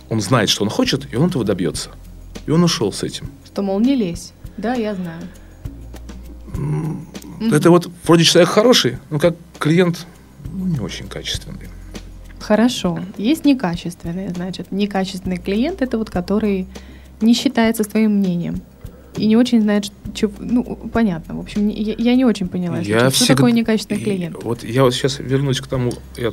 он 0.08 0.22
знает, 0.22 0.48
что 0.48 0.64
он 0.64 0.70
хочет, 0.70 1.14
и 1.14 1.18
он 1.18 1.28
этого 1.28 1.44
добьется. 1.44 1.90
И 2.46 2.52
он 2.52 2.64
ушел 2.64 2.94
с 2.94 3.04
этим. 3.04 3.30
Что, 3.44 3.64
мол, 3.64 3.82
не 3.82 3.98
лезь. 3.98 4.32
Да, 4.56 4.76
я 4.76 4.96
знаю. 4.96 5.24
Это 7.52 7.70
вот 7.70 7.90
вроде 8.06 8.24
человек 8.24 8.50
хороший, 8.50 8.98
но 9.10 9.20
как 9.20 9.36
клиент 9.60 10.08
ну, 10.52 10.66
не 10.68 10.80
очень 10.80 11.08
качественный. 11.08 11.70
Хорошо. 12.40 13.00
Есть 13.18 13.46
некачественные, 13.46 14.30
значит. 14.30 14.72
Некачественный 14.72 15.38
клиент– 15.38 15.82
это 15.84 15.98
вот 15.98 16.10
который 16.10 16.68
не 17.22 17.34
считается 17.34 17.84
с 17.84 17.88
твоим 17.88 18.18
мнением. 18.18 18.62
И 19.18 19.26
не 19.28 19.36
очень 19.38 19.62
знает, 19.62 19.92
чё- 20.16 20.32
ну, 20.40 20.64
понятно. 20.92 21.36
В 21.36 21.40
общем, 21.42 21.68
я, 21.68 21.94
я 21.98 22.16
не 22.16 22.26
очень 22.26 22.48
поняла, 22.48 22.82
что, 22.84 22.98
что 23.00 23.10
всегда- 23.12 23.36
такое 23.36 23.52
некачественный 23.52 24.02
и 24.02 24.04
клиент. 24.04 24.44
Вот 24.44 24.64
я 24.64 24.84
вот 24.84 24.94
сейчас 24.94 25.20
вернусь 25.20 25.60
к 25.62 25.68
тому, 25.68 25.92
я 26.18 26.32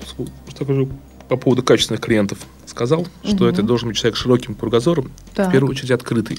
скажу 0.55 0.89
по 1.29 1.37
поводу 1.37 1.63
качественных 1.63 2.01
клиентов. 2.01 2.39
Сказал, 2.67 3.07
что 3.25 3.35
Мгм. 3.35 3.45
это 3.47 3.63
должен 3.63 3.89
быть 3.89 3.99
человек 3.99 4.17
с 4.17 4.21
широким 4.21 4.55
кругозором, 4.55 5.11
Так. 5.35 5.49
в 5.49 5.53
первую 5.53 5.73
очередь 5.73 5.91
открытый. 5.91 6.39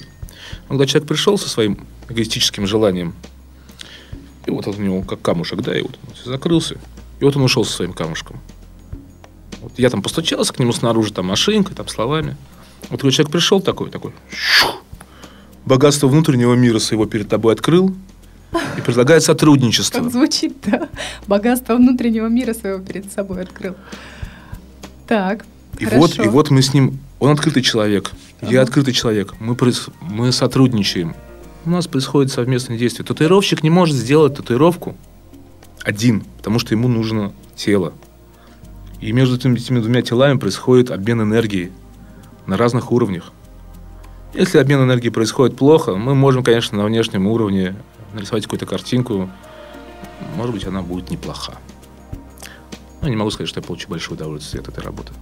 Но 0.68 0.68
когда 0.78 0.86
человек 0.86 1.08
пришел 1.08 1.38
со 1.38 1.48
своим 1.48 1.78
эгоистическим 2.08 2.66
желанием, 2.66 3.14
и 4.46 4.50
вот 4.50 4.66
он 4.66 4.74
у 4.76 4.80
него 4.80 5.02
как 5.02 5.20
камушек, 5.22 5.60
да, 5.60 5.78
и 5.78 5.82
вот 5.82 5.96
он 6.08 6.32
закрылся, 6.32 6.76
и 7.20 7.24
вот 7.24 7.36
он 7.36 7.42
ушел 7.42 7.64
со 7.64 7.72
своим 7.72 7.92
камушком. 7.92 8.40
Вот 9.60 9.72
я 9.76 9.90
там 9.90 10.02
постучался 10.02 10.52
к 10.52 10.58
нему 10.58 10.72
снаружи, 10.72 11.12
там 11.12 11.26
машинкой, 11.26 11.76
там 11.76 11.86
словами. 11.86 12.36
Вот 12.88 13.00
когда 13.00 13.10
человек 13.10 13.30
пришел 13.32 13.60
такой, 13.60 13.90
такой, 13.90 14.12
щу, 14.32 14.68
богатство 15.66 16.08
внутреннего 16.08 16.54
мира 16.54 16.78
своего 16.78 17.04
перед 17.04 17.28
тобой 17.28 17.52
открыл 17.52 17.94
и 18.78 18.80
предлагает 18.80 19.22
сотрудничество. 19.22 20.00
Как 20.00 20.10
звучит, 20.10 20.56
да? 20.64 20.88
Богатство 21.26 21.76
внутреннего 21.76 22.26
мира 22.26 22.54
своего 22.54 22.80
перед 22.80 23.12
собой 23.12 23.42
открыл. 23.42 23.74
Так, 25.06 25.44
И 25.78 25.84
хорошо. 25.84 26.00
вот, 26.00 26.18
и 26.18 26.28
вот 26.28 26.50
мы 26.50 26.62
с 26.62 26.72
ним, 26.72 26.98
он 27.18 27.32
открытый 27.32 27.62
человек, 27.62 28.12
я 28.40 28.62
открытый 28.62 28.94
человек, 28.94 29.34
мы, 29.40 29.56
мы 30.00 30.32
сотрудничаем. 30.32 31.14
У 31.66 31.70
нас 31.70 31.86
происходит 31.86 32.32
совместное 32.32 32.78
действие. 32.78 33.04
Татуировщик 33.04 33.62
не 33.62 33.68
может 33.68 33.94
сделать 33.94 34.34
татуировку 34.36 34.96
один, 35.84 36.24
потому 36.36 36.58
что 36.58 36.74
ему 36.74 36.88
нужно 36.88 37.32
тело. 37.54 37.92
И 39.00 39.12
между 39.12 39.36
этими, 39.36 39.80
двумя 39.80 40.02
телами 40.02 40.38
происходит 40.38 40.90
обмен 40.90 41.22
энергии 41.22 41.72
на 42.46 42.56
разных 42.56 42.92
уровнях. 42.92 43.32
Если 44.34 44.58
обмен 44.58 44.82
энергии 44.82 45.08
происходит 45.08 45.56
плохо, 45.56 45.96
мы 45.96 46.14
можем, 46.14 46.44
конечно, 46.44 46.78
на 46.78 46.84
внешнем 46.84 47.26
уровне 47.26 47.74
нарисовать 48.12 48.44
какую-то 48.44 48.66
картинку. 48.66 49.30
Может 50.36 50.54
быть, 50.54 50.66
она 50.66 50.82
будет 50.82 51.10
неплоха. 51.10 51.54
Но 53.00 53.08
не 53.08 53.16
могу 53.16 53.30
сказать, 53.30 53.48
что 53.48 53.60
я 53.60 53.66
получу 53.66 53.88
большое 53.88 54.16
удовольствие 54.16 54.60
от 54.60 54.68
этой 54.68 54.84
работы. 54.84 55.12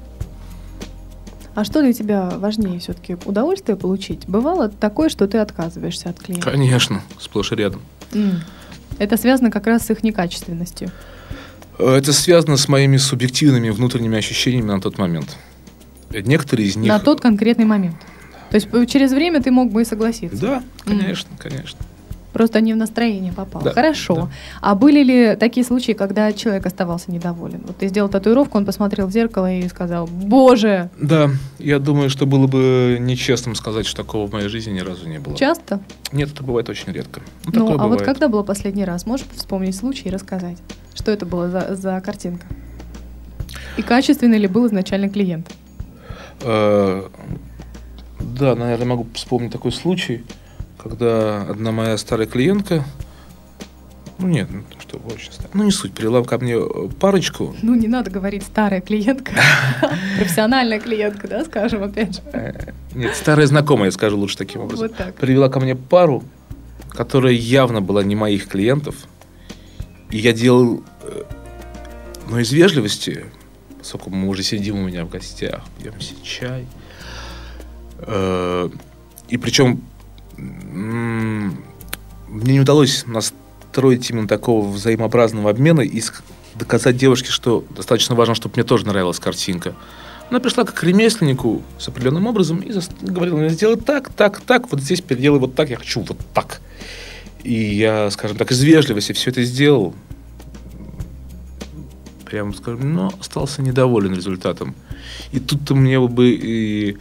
А 1.55 1.64
что 1.64 1.81
для 1.83 1.92
тебя 1.92 2.31
важнее 2.37 2.79
все-таки? 2.81 3.16
Удовольствие 3.25 3.77
получить? 3.77 4.29
Бывало 4.29 4.68
такое, 4.68 5.09
что 5.09 5.27
ты 5.27 5.38
отказываешься 5.38 6.11
от 6.11 6.18
клиента? 6.21 6.51
Конечно, 6.51 7.03
сплошь 7.18 7.53
и 7.53 7.57
рядом. 7.57 7.81
М. 8.12 8.42
Это 8.98 9.16
связано 9.16 9.51
как 9.51 9.66
раз 9.66 9.87
с 9.87 9.90
их 9.90 10.03
некачественностью. 10.03 10.90
Это 11.79 12.12
связано 12.12 12.57
с 12.57 12.68
моими 12.68 12.96
субъективными 12.96 13.70
внутренними 13.70 14.18
ощущениями 14.18 14.66
на 14.66 14.81
тот 14.81 14.98
момент. 14.98 15.37
Некоторые 16.11 16.68
из 16.68 16.77
них... 16.77 16.88
На 16.88 16.98
тот 16.98 17.20
конкретный 17.20 17.64
момент. 17.64 17.96
То 18.51 18.55
есть 18.57 18.68
э, 18.72 18.87
через 18.87 19.12
время 19.12 19.42
ты 19.42 19.51
мог 19.51 19.70
бы 19.70 19.83
и 19.83 19.85
согласиться. 19.85 20.38
Да, 20.38 20.62
конечно, 20.85 21.31
конечно. 21.38 21.79
Просто 22.38 22.61
не 22.61 22.72
в 22.72 22.77
настроение 22.77 23.33
попал. 23.33 23.62
Да, 23.62 23.72
Хорошо. 23.72 24.14
да. 24.14 24.29
А 24.61 24.77
были 24.77 25.03
ли 25.03 25.35
такие 25.37 25.66
случаи, 25.66 25.90
когда 25.90 26.33
человек 26.33 26.64
оставался 26.66 27.11
недоволен? 27.11 27.61
Вот 27.66 27.79
ты 27.79 27.88
сделал 27.88 28.09
татуировку, 28.09 28.57
он 28.59 28.64
посмотрел 28.64 29.09
в 29.09 29.11
зеркало 29.11 29.53
и 29.53 29.66
сказал, 29.68 30.07
боже, 30.07 30.88
Да, 31.01 31.31
я 31.59 31.81
думаю, 31.81 32.11
что 32.11 32.27
было 32.27 32.46
бы 32.46 32.98
нечестным 33.01 33.57
сказать, 33.57 33.87
что 33.87 34.05
такого 34.05 34.29
в 34.29 34.33
моей 34.33 34.46
жизни 34.48 34.70
ни 34.70 34.79
разу 34.79 35.09
не 35.09 35.18
было. 35.18 35.37
часто? 35.37 35.81
Нет, 36.12 36.31
это 36.33 36.44
бывает 36.44 36.68
очень 36.68 36.92
редко. 36.92 37.22
Ну, 37.46 37.53
Ну, 37.55 37.66
а 37.70 37.70
вот 37.72 37.81
бывает. 37.83 38.03
когда 38.05 38.29
было 38.29 38.44
последний 38.44 38.85
раз? 38.85 39.05
Можешь 39.05 39.27
вспомнить 39.35 39.74
случай 39.74 40.09
и 40.09 40.11
рассказать? 40.12 40.59
Что 40.94 41.11
это 41.11 41.27
было 41.27 41.51
за, 41.51 41.74
за 41.74 42.01
картинка? 42.01 42.46
И 43.77 43.83
качественный 43.83 44.38
ли 44.38 44.46
был 44.46 44.64
изначально 44.68 45.09
клиент? 45.11 45.51
Э, 46.42 47.03
Да, 48.20 48.55
наверное, 48.55 48.87
могу 48.87 49.07
вспомнить 49.14 49.51
такой 49.51 49.72
случай, 49.72 50.24
когда 50.79 51.43
одна 51.43 51.73
моя 51.73 51.99
старая 51.99 52.27
клиентка, 52.27 52.85
ну 54.19 54.27
нет, 54.27 54.49
ну, 54.51 54.62
что 54.81 54.99
очень 54.99 55.33
старая, 55.33 55.51
ну 55.55 55.64
не 55.64 55.71
суть, 55.71 55.93
привела 55.93 56.23
ко 56.25 56.38
мне 56.38 56.55
э, 56.55 56.88
парочку, 56.99 57.55
Ну, 57.62 57.75
не 57.75 57.88
надо 57.88 58.11
говорить 58.11 58.43
старая 58.43 58.81
клиентка. 58.81 59.33
Профессиональная 60.17 60.81
клиентка, 60.81 61.29
да, 61.29 61.45
скажем, 61.45 61.83
опять 61.83 62.17
же. 62.17 62.23
э, 62.33 62.73
нет, 62.95 63.14
старая 63.14 63.47
знакомая, 63.47 63.87
я 63.87 63.93
скажу 63.93 64.17
лучше 64.17 64.37
таким 64.37 64.62
образом. 64.62 64.88
Вот 64.88 64.97
так. 64.97 65.14
привела 65.14 65.49
ко 65.49 65.61
мне 65.61 65.77
пару, 65.77 66.25
которая 66.91 67.33
явно 67.33 67.81
была 67.81 68.03
не 68.03 68.17
моих 68.17 68.49
клиентов. 68.49 68.97
И 70.11 70.19
я 70.19 70.33
делал, 70.33 70.83
э, 71.03 71.23
ну, 72.29 72.38
из 72.38 72.51
вежливости, 72.51 73.27
поскольку 73.79 74.11
мы 74.11 74.29
уже 74.29 74.43
сидим 74.43 74.79
у 74.79 74.87
меня 74.87 75.05
в 75.05 75.11
гостях, 75.11 75.62
пьем 75.79 75.95
чай. 76.23 76.67
И 79.29 79.37
причем 79.37 79.83
мне 80.38 81.53
не 82.29 82.61
удалось 82.61 83.05
настроить 83.07 84.09
именно 84.11 84.29
такого 84.29 84.68
взаимообразного 84.68 85.51
обмена 85.51 85.81
и 85.81 86.03
доказать 86.55 86.96
девушке, 86.96 87.31
что 87.31 87.64
достаточно 87.70 88.14
важно, 88.14 88.35
чтобы 88.35 88.55
мне 88.57 88.64
тоже 88.64 88.87
нравилась 88.87 89.18
картинка. 89.18 89.74
Она 90.31 90.40
пришла 90.40 90.64
как 90.64 90.74
к 90.74 90.85
ремесленнику 90.85 91.62
с 91.79 91.88
определенным 91.88 92.27
образом 92.27 92.59
и 92.59 92.72
говорила 93.01 93.37
мне, 93.38 93.48
сделай 93.48 93.77
так, 93.77 94.12
так, 94.12 94.40
так, 94.40 94.70
вот 94.70 94.81
здесь 94.81 95.01
переделай 95.01 95.38
вот 95.38 95.55
так, 95.55 95.70
я 95.70 95.77
хочу 95.77 96.01
вот 96.03 96.18
так. 96.35 96.61
И 97.42 97.55
я, 97.55 98.11
скажем 98.11 98.37
так, 98.37 98.51
из 98.51 98.62
вежливости 98.62 99.12
все 99.12 99.31
это 99.31 99.42
сделал. 99.44 99.94
Прямо 102.27 102.53
скажем, 102.53 102.92
но 102.92 103.14
остался 103.18 103.62
недоволен 103.62 104.14
результатом. 104.14 104.74
И 105.33 105.40
тут-то 105.40 105.74
мне 105.74 105.98
бы 105.98 106.31
и 106.31 106.98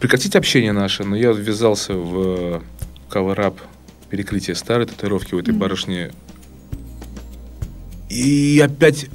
прекратить 0.00 0.34
общение 0.34 0.72
наше, 0.72 1.04
но 1.04 1.14
я 1.14 1.30
ввязался 1.32 1.92
в 1.94 2.62
каверап 3.08 3.60
перекрытие 4.08 4.56
старой 4.56 4.86
татуировки 4.86 5.34
у 5.34 5.38
этой 5.38 5.50
Мгм. 5.50 5.60
барышни. 5.60 6.10
И 8.08 8.60
опять 8.64 9.06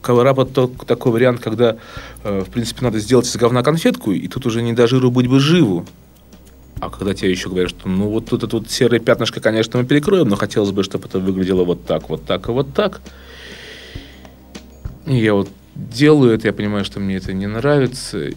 каверап 0.00 0.38
это 0.38 0.68
такой 0.86 1.12
вариант, 1.12 1.40
когда, 1.40 1.78
э, 2.22 2.44
в 2.46 2.50
принципе, 2.50 2.84
надо 2.84 3.00
сделать 3.00 3.26
из 3.26 3.34
говна 3.36 3.62
конфетку, 3.62 4.12
и 4.12 4.28
тут 4.28 4.46
уже 4.46 4.62
не 4.62 4.72
до 4.74 4.86
жиру 4.86 5.10
быть 5.10 5.26
бы 5.26 5.40
живу. 5.40 5.84
А 6.78 6.90
когда 6.90 7.14
тебе 7.14 7.30
еще 7.30 7.48
говорят, 7.48 7.70
что 7.70 7.88
ну 7.88 8.10
вот 8.10 8.26
тут 8.26 8.44
это 8.44 8.56
вот 8.58 8.70
серое 8.70 9.00
пятнышко, 9.00 9.40
конечно, 9.40 9.78
мы 9.78 9.86
перекроем, 9.86 10.28
но 10.28 10.36
хотелось 10.36 10.70
бы, 10.72 10.82
чтобы 10.84 11.06
это 11.06 11.18
выглядело 11.18 11.64
вот 11.64 11.86
так, 11.86 12.10
вот 12.10 12.26
так 12.26 12.48
и 12.48 12.52
вот 12.52 12.74
так. 12.74 13.00
И 15.06 15.16
я 15.16 15.34
вот 15.34 15.48
делаю 15.74 16.34
это, 16.34 16.48
я 16.48 16.52
понимаю, 16.52 16.84
что 16.84 17.00
мне 17.00 17.16
это 17.16 17.32
не 17.32 17.46
нравится. 17.46 18.28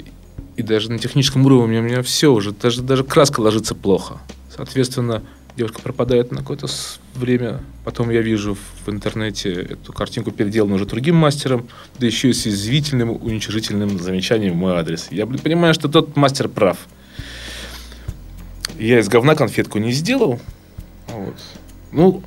И 0.58 0.63
даже 0.63 0.91
на 0.91 0.98
техническом 0.98 1.46
уровне 1.46 1.80
у 1.80 1.84
меня 1.84 2.02
все 2.02 2.34
уже, 2.34 2.52
даже, 2.52 2.82
даже 2.82 3.04
краска 3.04 3.41
ложится 3.41 3.76
плохо. 3.76 4.17
Соответственно, 4.54 5.22
девушка 5.56 5.82
пропадает 5.82 6.32
на 6.32 6.39
какое-то 6.39 6.67
время. 7.13 7.62
Потом 7.86 8.10
я 8.10 8.22
вижу 8.22 8.58
в 8.86 8.89
интернете 8.89 9.52
эту 9.54 9.93
картинку 9.93 10.32
переделанную 10.32 10.78
уже 10.78 10.86
другим 10.86 11.15
мастером, 11.15 11.67
да 12.00 12.08
еще 12.08 12.30
и 12.30 12.34
с 12.34 12.48
извительным, 12.48 13.12
уничижительным 13.12 14.00
замечанием 14.00 14.54
в 14.54 14.56
мой 14.56 14.74
адрес. 14.74 15.08
Я 15.12 15.28
блин, 15.28 15.39
понимаю, 15.39 15.76
что 15.76 15.89
тот 15.89 16.15
мастер 16.15 16.50
прав. 16.50 16.78
Я 18.80 19.00
из 19.00 19.08
говна 19.10 19.36
конфетку 19.36 19.78
не 19.78 19.91
сделал. 19.91 20.39
Вот. 21.08 21.36
Ну, 21.91 22.24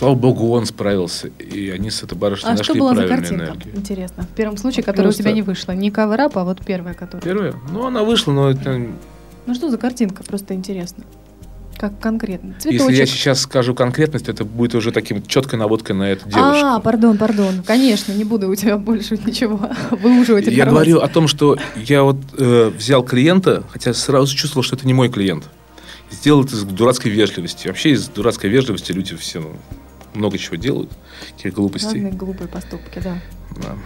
слава 0.00 0.14
богу, 0.14 0.50
он 0.52 0.64
справился. 0.64 1.28
И 1.38 1.68
они 1.68 1.90
с 1.90 2.02
этой 2.02 2.16
барышней 2.16 2.48
А 2.48 2.52
нашли 2.52 2.64
что 2.64 2.74
была 2.74 2.94
за 2.94 3.02
правильную 3.02 3.20
картинка? 3.20 3.44
энергию. 3.44 3.76
Интересно. 3.76 4.22
В 4.22 4.34
первом 4.34 4.56
случае, 4.56 4.82
которая 4.82 5.10
у 5.10 5.12
тебя 5.12 5.24
Просто- 5.24 5.36
не 5.36 5.42
вышла. 5.42 5.72
Не 5.72 5.90
кавер 5.90 6.20
а 6.22 6.44
вот 6.44 6.64
первая, 6.64 6.94
которая. 6.94 7.22
Первая? 7.22 7.54
Ну, 7.70 7.86
она 7.86 8.02
вышла, 8.02 8.32
но 8.32 8.50
это 8.50 8.80
Ну 9.46 9.54
что 9.54 9.68
за 9.70 9.76
картинка? 9.76 10.22
Просто 10.22 10.54
интересно. 10.54 11.04
Как 11.76 11.98
конкретно? 12.00 12.54
Если 12.64 12.72
я 12.72 12.78
Цветочек. 12.86 13.08
сейчас 13.08 13.40
скажу 13.40 13.74
конкретность, 13.74 14.28
это 14.28 14.44
будет 14.44 14.74
уже 14.74 14.90
таким 14.90 15.22
четкой 15.22 15.58
наводкой 15.58 15.96
на 15.96 16.04
эту 16.04 16.28
девушку. 16.28 16.66
А, 16.66 16.80
пардон, 16.80 17.18
пардон. 17.18 17.62
Конечно, 17.66 18.12
не 18.12 18.24
буду 18.24 18.48
у 18.48 18.54
тебя 18.54 18.78
больше 18.78 19.18
ничего 19.18 19.60
выуживать 19.90 20.46
я 20.46 20.64
говорю 20.64 21.00
о 21.00 21.08
том, 21.08 21.28
что 21.28 21.58
я 21.76 22.04
вот 22.04 22.16
э, 22.38 22.70
взял 22.76 23.02
клиента, 23.02 23.64
хотя 23.70 23.92
сразу 23.92 24.34
чувствовал, 24.34 24.62
что 24.62 24.76
это 24.76 24.86
не 24.86 24.94
мой 24.94 25.10
клиент. 25.10 25.44
Сделал 26.10 26.44
это 26.44 26.54
из 26.54 26.64
дурацкой 26.64 27.12
вежливости. 27.12 27.68
Вообще 27.68 27.90
из 27.90 28.08
дурацкой 28.08 28.50
вежливости 28.50 28.92
люди 28.92 29.14
все 29.16 29.40
ну, 29.40 29.52
много 30.14 30.38
чего 30.38 30.56
делают, 30.56 30.90
каких 31.36 31.54
глупостей. 31.54 32.02
Разные 32.02 32.12
глупые 32.12 32.48
поступки, 32.48 33.00
да. 33.00 33.18
Да. 33.56 33.76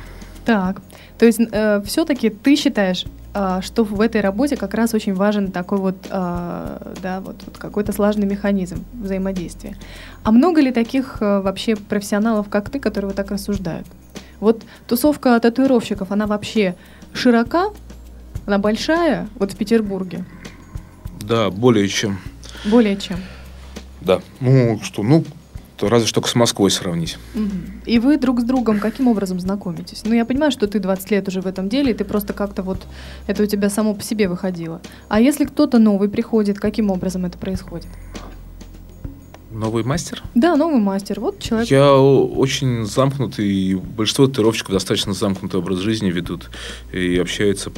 Так, 0.45 0.83
то 1.19 1.25
есть 1.25 1.41
все-таки 1.87 2.29
ты 2.29 2.57
считаешь, 2.57 3.07
а, 3.37 3.63
что 3.63 3.83
в 3.83 4.01
этой 4.01 4.21
работе 4.21 4.57
как 4.57 4.75
раз 4.75 4.95
очень 4.95 5.13
важен 5.13 5.51
такой 5.51 5.79
вот, 5.79 5.97
а, 6.09 6.93
да, 7.03 7.21
вот, 7.21 7.37
вот 7.45 7.59
какой-то 7.59 7.93
слаженный 7.93 8.29
механизм 8.29 8.85
взаимодействия. 8.93 9.77
А 10.23 10.31
много 10.31 10.61
ли 10.61 10.71
таких 10.71 11.17
а, 11.21 11.43
вообще 11.43 11.75
профессионалов, 11.75 12.49
как 12.49 12.71
ты, 12.71 12.79
которые 12.79 13.09
вот 13.09 13.17
так 13.17 13.33
рассуждают? 13.33 13.89
Вот 14.39 14.63
тусовка 14.87 15.39
татуировщиков, 15.41 16.13
она 16.13 16.29
вообще 16.29 16.77
широка, 17.13 17.71
она 18.47 18.59
большая, 18.59 19.29
вот 19.35 19.53
в 19.53 19.57
Петербурге, 19.57 20.25
да, 21.21 21.51
более 21.51 21.89
чем. 21.89 22.21
более 22.67 22.97
чем. 22.97 23.19
Да. 24.01 24.21
Ну, 24.39 24.79
что, 24.83 25.03
ну, 25.03 25.25
то 25.85 25.91
разве 25.91 26.09
что 26.09 26.23
с 26.23 26.35
Москвой 26.35 26.71
сравнить. 26.71 27.19
И 27.85 27.99
вы 27.99 28.17
друг 28.17 28.41
с 28.41 28.45
другом 28.45 28.81
каким 28.81 29.07
образом 29.07 29.39
знакомитесь? 29.39 30.03
Ну, 30.07 30.15
я 30.15 30.25
понимаю, 30.25 30.51
что 30.51 30.67
ты 30.67 30.79
20 30.79 31.11
лет 31.11 31.29
уже 31.29 31.43
в 31.43 31.47
этом 31.47 31.69
деле, 31.69 31.91
и 31.91 31.95
ты 31.95 32.05
просто 32.05 32.33
как-то 32.33 32.63
вот 32.63 32.79
это 33.27 33.43
у 33.43 33.47
тебя 33.47 33.69
само 33.69 33.93
по 33.93 34.03
себе 34.03 34.29
выходило. 34.29 34.81
А 35.09 35.21
если 35.21 35.45
кто-то 35.45 35.79
новый 35.79 36.09
приходит, 36.09 36.59
каким 36.59 36.91
образом 36.91 37.27
это 37.27 37.37
происходит? 37.37 37.89
Новый 39.51 39.85
мастер? 39.85 40.23
Да, 40.35 40.57
новый 40.57 40.81
мастер. 40.81 41.21
Вот 41.21 41.39
человек. 41.39 41.71
Я 41.71 41.95
очень 41.95 42.87
замкнутый, 42.87 43.47
и 43.47 43.75
большинство 43.75 44.27
татуировщиков 44.27 44.73
достаточно 44.73 45.13
замкнутый 45.13 45.61
образ 45.61 45.81
жизни 45.81 46.11
ведут 46.11 46.49
и 46.95 47.19
общаются 47.19 47.71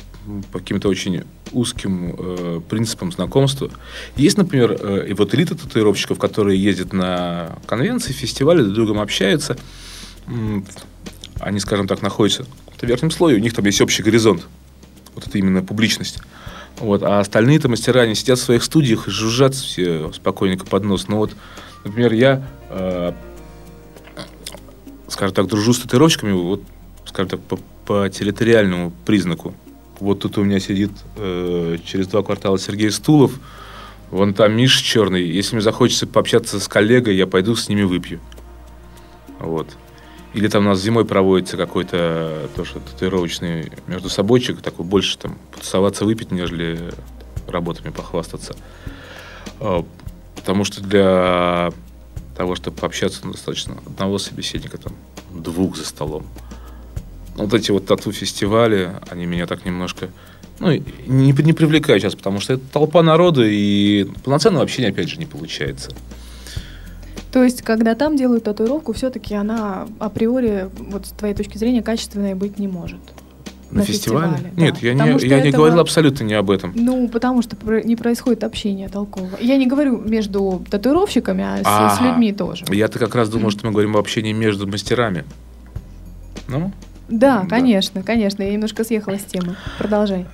по 0.53 0.59
каким-то 0.59 0.89
очень 0.89 1.25
узким 1.53 2.15
э, 2.19 2.61
принципам 2.69 3.12
знакомства. 3.12 3.71
Есть, 4.17 4.39
например, 4.39 4.77
э, 4.79 5.07
и 5.09 5.12
вот 5.12 5.35
элита 5.35 5.55
татуировщиков, 5.55 6.19
которые 6.19 6.62
ездят 6.62 6.93
на 6.93 7.59
конвенции, 7.67 8.12
фестивали, 8.12 8.62
друг 8.62 8.73
с 8.73 8.75
другом 8.75 9.01
общаются. 9.01 9.57
Они, 11.41 11.61
скажем 11.61 11.87
так, 11.87 12.03
находятся 12.03 12.47
в 12.77 12.83
верхнем 12.83 13.11
слое, 13.11 13.37
у 13.37 13.41
них 13.41 13.55
там 13.55 13.65
есть 13.65 13.81
общий 13.81 14.03
горизонт. 14.03 14.47
Вот 15.15 15.27
это 15.27 15.39
именно 15.39 15.62
публичность. 15.62 16.19
Вот. 16.79 17.03
А 17.03 17.21
остальные-то 17.21 17.69
мастера, 17.69 18.03
они 18.03 18.15
сидят 18.15 18.39
в 18.39 18.43
своих 18.43 18.62
студиях 18.62 19.09
и 19.09 19.11
жужжат 19.11 19.55
все 19.55 20.12
спокойненько 20.12 20.67
под 20.67 20.85
нос. 20.85 21.09
Но 21.09 21.19
вот, 21.19 21.35
например, 21.85 22.12
я 22.12 22.47
э, 22.69 23.12
скажем 25.09 25.35
так, 25.35 25.47
дружу 25.47 25.73
с 25.73 25.79
татуировщиками, 25.79 26.33
вот, 26.33 26.62
скажем 27.07 27.31
так, 27.31 27.41
по, 27.41 27.59
по 27.87 28.09
территориальному 28.09 28.93
признаку. 29.05 29.55
Вот 30.01 30.21
тут 30.21 30.39
у 30.39 30.45
меня 30.45 30.61
сидит 30.61 30.91
э, 31.17 31.79
через 31.85 32.07
два 32.09 32.23
квартала 32.23 32.59
Сергей 32.59 32.91
Стулов, 32.91 33.33
вон 34.11 34.35
там 34.35 34.55
Миша 34.57 34.83
Черный. 34.83 35.23
Если 35.27 35.55
мне 35.55 35.63
захочется 35.63 36.07
пообщаться 36.07 36.61
с 36.61 36.69
коллегой, 36.69 37.17
я 37.17 37.27
пойду 37.27 37.57
с 37.57 37.69
ними 37.69 37.83
выпью. 37.83 38.21
Вот. 39.39 39.69
Или 40.35 40.49
там 40.49 40.67
у 40.67 40.69
нас 40.69 40.81
зимой 40.81 41.05
проводится 41.05 41.57
какой-то 41.57 42.51
тоже 42.55 42.75
татуировочный 42.75 43.73
между 43.87 44.11
собойчик, 44.11 44.61
такой 44.61 44.85
больше 44.85 45.17
там 45.19 45.39
потусоваться, 45.53 46.05
выпить, 46.05 46.31
нежели 46.31 46.93
работами 47.49 47.91
похвастаться. 47.91 48.55
А, 49.61 49.85
Потому 50.47 50.63
что 50.63 50.81
для 50.81 51.73
того, 52.37 52.55
чтобы 52.55 52.77
пообщаться, 52.77 53.23
ну, 53.25 53.33
достаточно 53.33 53.79
одного 53.85 54.19
собеседника, 54.19 54.79
там, 54.79 54.93
двух 55.33 55.77
за 55.77 55.85
столом. 55.85 56.25
Вот 57.37 57.53
эти 57.55 57.70
вот 57.70 57.87
тату-фестивали, 57.87 58.90
они 59.11 59.27
меня 59.27 59.46
так 59.46 59.64
немножко 59.64 60.09
ну, 60.59 60.70
не, 60.70 61.33
не 61.33 61.53
привлекают 61.53 62.03
сейчас, 62.03 62.14
потому 62.14 62.40
что 62.40 62.55
это 62.55 62.62
толпа 62.72 63.03
народа, 63.03 63.42
и 63.44 64.05
полноценного 64.25 64.64
общения, 64.64 64.88
опять 64.88 65.09
же, 65.09 65.18
не 65.18 65.27
получается. 65.27 65.90
То 67.31 67.44
есть, 67.44 67.61
когда 67.61 67.94
там 67.94 68.16
делают 68.16 68.44
татуировку, 68.44 68.94
все-таки 68.94 69.35
она 69.35 69.87
априори, 69.99 70.70
вот 70.79 71.07
с 71.07 71.11
твоей 71.11 71.35
точки 71.35 71.59
зрения, 71.59 71.83
качественной 71.83 72.35
быть 72.35 72.59
не 72.59 72.68
может. 72.68 73.01
На, 73.70 73.81
На 73.81 73.85
фестивале? 73.85 74.29
фестивале, 74.37 74.53
Нет, 74.57 74.75
да. 74.81 74.87
я, 74.87 74.92
Потому 74.94 75.18
не, 75.18 75.27
я 75.27 75.40
не 75.42 75.49
этого- 75.49 75.62
говорил 75.62 75.81
абсолютно 75.81 76.25
не 76.25 76.35
об 76.35 76.51
этом. 76.51 76.72
Ну, 76.75 77.09
потому 77.09 77.42
что 77.42 77.57
не 77.83 77.96
происходит 77.96 78.44
общение 78.44 78.88
толкового. 78.88 79.37
Я 79.40 79.57
не 79.59 79.66
говорю 79.66 79.99
между 79.99 80.64
татуировщиками, 80.70 81.44
а 81.44 81.90
с, 81.92 81.99
с 81.99 82.01
людьми 82.01 82.33
тоже. 82.33 82.64
Я-то 82.70 82.99
как 83.01 83.14
раз 83.16 83.29
думал, 83.29 83.51
что 83.51 83.66
мы 83.66 83.72
говорим 83.72 83.90
об 83.90 83.99
общении 83.99 84.33
между 84.33 84.66
мастерами. 84.68 85.25
Ну, 86.49 86.72
Да, 87.09 87.42
Да. 87.42 87.49
конечно, 87.49 88.03
конечно. 88.03 88.42
Я 88.42 88.53
немножко 88.53 88.85
съехала 88.85 89.16
с 89.19 89.25
темы. 89.25 89.57
Продолжай. 89.79 90.27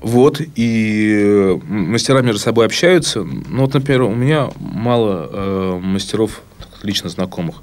Вот, 0.00 0.40
и 0.56 1.12
э, 1.22 1.58
мастера 1.68 2.22
между 2.22 2.40
собой 2.40 2.64
общаются. 2.64 3.22
Ну, 3.22 3.60
вот, 3.62 3.74
например, 3.74 4.02
у 4.02 4.14
меня 4.14 4.48
мало 4.58 5.28
э, 5.30 5.80
мастеров 5.82 6.42
лично 6.82 7.10
знакомых. 7.10 7.56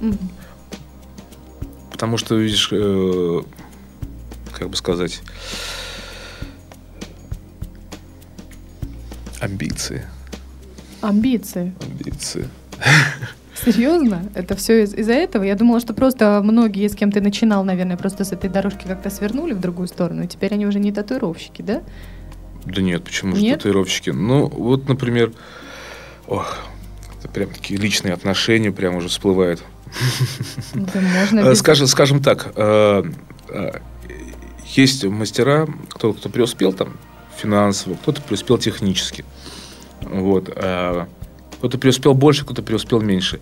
Мгм. 0.00 0.18
Потому 1.90 2.16
что, 2.16 2.36
видишь, 2.36 2.68
э, 2.70 3.40
как 4.56 4.70
бы 4.70 4.76
сказать, 4.76 5.20
амбиции. 9.40 10.04
Амбиции. 11.00 11.74
Амбиции. 11.82 12.48
Серьезно? 13.64 14.22
Это 14.34 14.56
все 14.56 14.82
из- 14.84 14.94
из-за 14.94 15.12
этого? 15.12 15.42
Я 15.44 15.54
думала, 15.54 15.80
что 15.80 15.94
просто 15.94 16.40
многие, 16.42 16.88
с 16.88 16.94
кем 16.94 17.12
ты 17.12 17.20
начинал, 17.20 17.64
наверное, 17.64 17.96
просто 17.96 18.24
с 18.24 18.32
этой 18.32 18.50
дорожки 18.50 18.86
как-то 18.86 19.10
свернули 19.10 19.52
в 19.52 19.60
другую 19.60 19.88
сторону, 19.88 20.24
и 20.24 20.26
теперь 20.26 20.52
они 20.54 20.66
уже 20.66 20.78
не 20.78 20.92
татуировщики, 20.92 21.62
да? 21.62 21.82
Да 22.64 22.80
нет, 22.82 23.02
почему 23.04 23.34
же 23.36 23.42
Нет? 23.42 23.58
татуировщики? 23.58 24.10
Ну, 24.10 24.46
вот, 24.46 24.88
например, 24.88 25.32
ох, 26.28 26.58
это 27.18 27.28
прям 27.28 27.50
такие 27.50 27.78
личные 27.78 28.14
отношения 28.14 28.70
прям 28.72 28.96
уже 28.96 29.08
всплывают. 29.08 29.62
Ну, 30.74 30.86
да 30.94 31.00
можно 31.00 31.40
Э, 31.40 31.50
без- 31.50 31.58
Скажем, 31.58 31.86
скажем 31.86 32.22
так, 32.22 32.52
э, 32.56 33.02
э, 33.50 33.70
есть 34.74 35.04
мастера, 35.04 35.66
кто, 35.90 36.12
кто 36.12 36.28
преуспел 36.28 36.72
там 36.72 36.96
финансово, 37.36 37.94
кто-то 37.94 38.22
преуспел 38.22 38.58
технически. 38.58 39.24
Вот. 40.02 40.50
а 40.56 41.08
Кто-то 41.62 41.78
преуспел 41.78 42.12
больше, 42.12 42.42
кто-то 42.42 42.60
преуспел 42.60 43.00
меньше. 43.00 43.38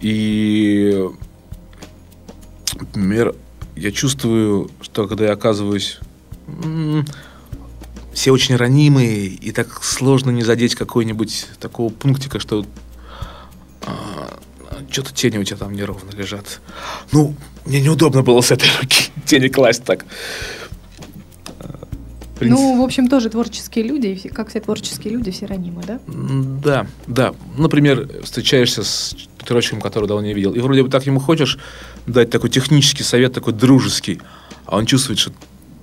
И, 0.00 0.98
например, 2.72 3.34
я 3.76 3.92
чувствую, 3.92 4.70
что 4.80 5.06
когда 5.06 5.26
я 5.26 5.32
оказываюсь... 5.32 5.98
Все 8.14 8.30
очень 8.30 8.56
ранимые, 8.56 9.26
и 9.26 9.52
так 9.52 9.84
сложно 9.84 10.30
не 10.30 10.42
задеть 10.42 10.74
какой-нибудь 10.74 11.48
такого 11.60 11.92
пунктика, 11.92 12.40
что 12.40 12.64
что-то 14.90 15.12
тени 15.12 15.36
у 15.36 15.44
тебя 15.44 15.58
там 15.58 15.74
неровно 15.74 16.10
лежат. 16.16 16.60
Ну, 17.10 17.34
мне 17.66 17.82
неудобно 17.82 18.22
было 18.22 18.40
с 18.40 18.52
этой 18.52 18.70
руки 18.80 19.10
тени 19.26 19.48
класть 19.48 19.84
так. 19.84 20.06
Принципе, 22.42 22.62
Ну, 22.62 22.80
в 22.80 22.84
общем, 22.84 23.08
тоже 23.08 23.30
творческие 23.30 23.84
люди, 23.84 24.30
как 24.34 24.48
все 24.48 24.60
творческие 24.60 25.14
люди, 25.14 25.30
все 25.30 25.46
ранимы, 25.46 25.82
да? 25.86 26.00
Да, 26.06 26.86
да. 27.06 27.34
Например, 27.56 28.08
встречаешься 28.22 28.84
с 28.84 29.16
татуировщиком, 29.38 29.80
которого 29.80 30.08
давно 30.08 30.26
не 30.26 30.34
видел, 30.34 30.52
и 30.52 30.60
вроде 30.60 30.82
бы 30.82 30.88
так 30.88 31.06
ему 31.06 31.20
хочешь 31.20 31.58
дать 32.06 32.30
такой 32.30 32.50
технический 32.50 33.02
совет, 33.02 33.32
такой 33.32 33.52
дружеский, 33.52 34.20
а 34.66 34.76
он 34.76 34.86
чувствует, 34.86 35.18
что 35.18 35.32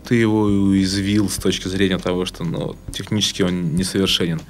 ты 0.08 0.16
его 0.16 0.42
уязвил 0.42 1.30
с 1.30 1.36
точки 1.36 1.68
зрения 1.68 1.98
того, 1.98 2.26
что 2.26 2.44
ну, 2.44 2.76
технически 2.92 3.44
он 3.44 3.76
несовершенен. 3.76 4.42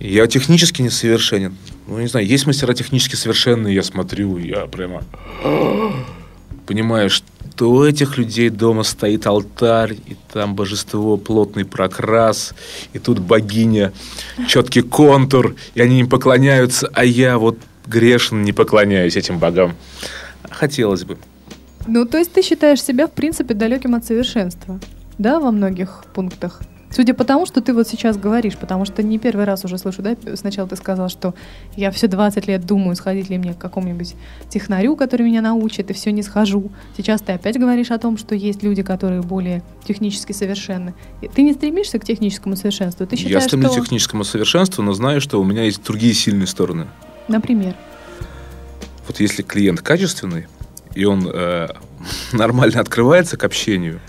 Я 0.00 0.26
технически 0.26 0.82
несовершенен. 0.82 1.56
Ну, 1.86 2.00
не 2.00 2.08
знаю, 2.08 2.26
есть 2.26 2.46
мастера 2.46 2.74
технически 2.74 3.14
совершенные, 3.16 3.74
я 3.74 3.82
смотрю, 3.82 4.36
я 4.36 4.66
прямо 4.66 5.02
понимаю, 6.66 7.10
что 7.52 7.70
у 7.70 7.84
этих 7.84 8.16
людей 8.16 8.48
дома 8.48 8.82
стоит 8.82 9.26
алтарь, 9.26 9.92
и 9.92 10.16
там 10.32 10.54
божество, 10.54 11.18
плотный 11.18 11.66
прокрас, 11.66 12.54
и 12.94 12.98
тут 12.98 13.18
богиня, 13.18 13.92
четкий 14.48 14.80
контур, 14.80 15.54
и 15.74 15.82
они 15.82 16.00
им 16.00 16.08
поклоняются, 16.08 16.88
а 16.94 17.04
я 17.04 17.36
вот 17.36 17.58
грешен, 17.86 18.42
не 18.42 18.52
поклоняюсь 18.52 19.16
этим 19.16 19.38
богам. 19.38 19.74
Хотелось 20.50 21.04
бы. 21.04 21.18
Ну, 21.86 22.06
то 22.06 22.16
есть 22.16 22.32
ты 22.32 22.40
считаешь 22.40 22.82
себя, 22.82 23.06
в 23.06 23.12
принципе, 23.12 23.52
далеким 23.52 23.94
от 23.94 24.06
совершенства, 24.06 24.80
да, 25.18 25.38
во 25.38 25.50
многих 25.50 26.04
пунктах? 26.14 26.62
Судя 26.94 27.14
по 27.14 27.24
тому, 27.24 27.46
что 27.46 27.60
ты 27.62 27.72
вот 27.72 27.88
сейчас 27.88 28.18
говоришь, 28.18 28.56
потому 28.56 28.84
что 28.84 29.02
не 29.02 29.18
первый 29.18 29.46
раз 29.46 29.64
уже 29.64 29.78
слышу, 29.78 30.02
да, 30.02 30.14
сначала 30.34 30.68
ты 30.68 30.76
сказал, 30.76 31.08
что 31.08 31.34
я 31.74 31.90
все 31.90 32.06
20 32.06 32.46
лет 32.46 32.66
думаю, 32.66 32.94
сходить 32.96 33.30
ли 33.30 33.38
мне 33.38 33.54
к 33.54 33.58
какому-нибудь 33.58 34.14
технарю, 34.50 34.94
который 34.96 35.22
меня 35.22 35.40
научит, 35.40 35.90
и 35.90 35.94
все 35.94 36.12
не 36.12 36.22
схожу. 36.22 36.70
Сейчас 36.96 37.22
ты 37.22 37.32
опять 37.32 37.58
говоришь 37.58 37.90
о 37.90 37.98
том, 37.98 38.18
что 38.18 38.34
есть 38.34 38.62
люди, 38.62 38.82
которые 38.82 39.22
более 39.22 39.62
технически 39.86 40.32
совершенны. 40.32 40.94
Ты 41.34 41.42
не 41.42 41.54
стремишься 41.54 41.98
к 41.98 42.04
техническому 42.04 42.56
совершенству? 42.56 43.06
Ты 43.06 43.16
считаешь, 43.16 43.34
я 43.34 43.40
стремлюсь 43.40 43.72
что... 43.72 43.80
к 43.80 43.84
техническому 43.84 44.24
совершенству, 44.24 44.82
но 44.82 44.92
знаю, 44.92 45.20
что 45.22 45.40
у 45.40 45.44
меня 45.44 45.64
есть 45.64 45.82
другие 45.82 46.12
сильные 46.12 46.46
стороны. 46.46 46.88
Например? 47.26 47.74
Вот 49.08 49.18
если 49.18 49.42
клиент 49.42 49.80
качественный, 49.80 50.46
и 50.94 51.04
он 51.04 51.26
э, 51.32 51.68
нормально 52.32 52.80
открывается 52.80 53.38
к 53.38 53.44
общению, 53.44 54.00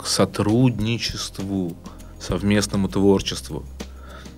к 0.00 0.06
сотрудничеству, 0.06 1.76
совместному 2.20 2.88
творчеству. 2.88 3.64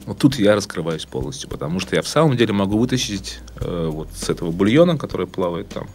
Вот 0.06 0.18
тут 0.18 0.38
я 0.38 0.54
раскрываюсь 0.54 1.04
полностью, 1.04 1.48
потому 1.48 1.78
что 1.80 1.96
я 1.96 2.02
в 2.02 2.08
самом 2.08 2.36
деле 2.36 2.52
могу 2.52 2.78
вытащить 2.78 3.38
э, 3.60 3.88
вот 3.92 4.08
с 4.14 4.28
этого 4.30 4.50
бульона, 4.50 4.98
который 4.98 5.26
плавает 5.26 5.68
там, 5.68 5.86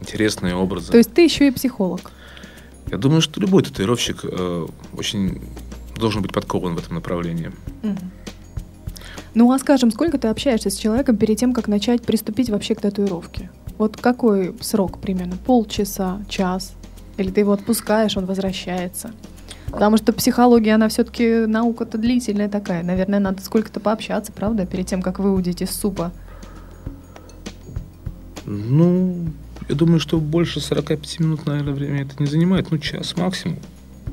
интересные 0.00 0.54
образы. 0.54 0.90
То 0.90 0.98
есть 0.98 1.12
ты 1.12 1.22
еще 1.22 1.48
и 1.48 1.50
психолог? 1.50 2.10
Я 2.90 2.98
думаю, 2.98 3.20
что 3.20 3.40
любой 3.40 3.62
татуировщик 3.62 4.20
э, 4.22 4.66
очень 4.96 5.42
должен 5.96 6.22
быть 6.22 6.32
подкован 6.32 6.74
в 6.74 6.78
этом 6.78 6.94
направлении. 6.94 7.52
Угу. 7.82 7.98
Ну 9.34 9.52
а 9.52 9.58
скажем, 9.58 9.90
сколько 9.90 10.18
ты 10.18 10.28
общаешься 10.28 10.70
с 10.70 10.76
человеком 10.76 11.16
перед 11.16 11.38
тем, 11.38 11.52
как 11.52 11.68
начать 11.68 12.02
приступить 12.02 12.50
вообще 12.50 12.74
к 12.74 12.80
татуировке? 12.80 13.50
Вот 13.76 13.96
какой 13.96 14.56
срок 14.60 15.00
примерно? 15.00 15.36
Полчаса, 15.36 16.20
час? 16.28 16.72
Или 17.16 17.30
ты 17.30 17.40
его 17.40 17.52
отпускаешь, 17.52 18.16
он 18.16 18.26
возвращается? 18.26 19.12
Потому 19.70 19.96
что 19.96 20.12
психология, 20.12 20.74
она 20.74 20.88
все-таки 20.88 21.46
наука-то 21.46 21.98
длительная 21.98 22.48
такая. 22.48 22.82
Наверное, 22.82 23.20
надо 23.20 23.42
сколько-то 23.42 23.80
пообщаться, 23.80 24.32
правда, 24.32 24.66
перед 24.66 24.86
тем, 24.86 25.02
как 25.02 25.18
выудить 25.18 25.62
из 25.62 25.70
супа. 25.70 26.12
Ну, 28.44 29.26
я 29.68 29.74
думаю, 29.74 30.00
что 30.00 30.18
больше 30.18 30.60
45 30.60 31.20
минут, 31.20 31.46
наверное, 31.46 31.74
время 31.74 32.02
это 32.02 32.14
не 32.18 32.26
занимает. 32.26 32.70
Ну, 32.70 32.78
час 32.78 33.16
максимум. 33.16 33.58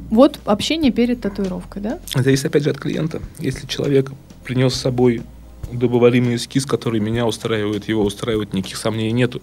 Вот 0.10 0.40
общение 0.46 0.92
перед 0.92 1.22
татуировкой, 1.22 1.82
да? 1.82 2.00
Это 2.14 2.24
зависит, 2.24 2.46
опять 2.46 2.64
же, 2.64 2.70
от 2.70 2.78
клиента. 2.78 3.22
Если 3.40 3.66
человек 3.66 4.12
принес 4.44 4.74
с 4.74 4.82
собой 4.82 5.24
удобоваримый 5.72 6.36
эскиз, 6.36 6.66
который 6.66 7.00
меня 7.00 7.26
устраивает, 7.26 7.88
его 7.88 8.04
устраивает, 8.04 8.54
никаких 8.54 8.78
сомнений 8.78 9.14
нету, 9.14 9.42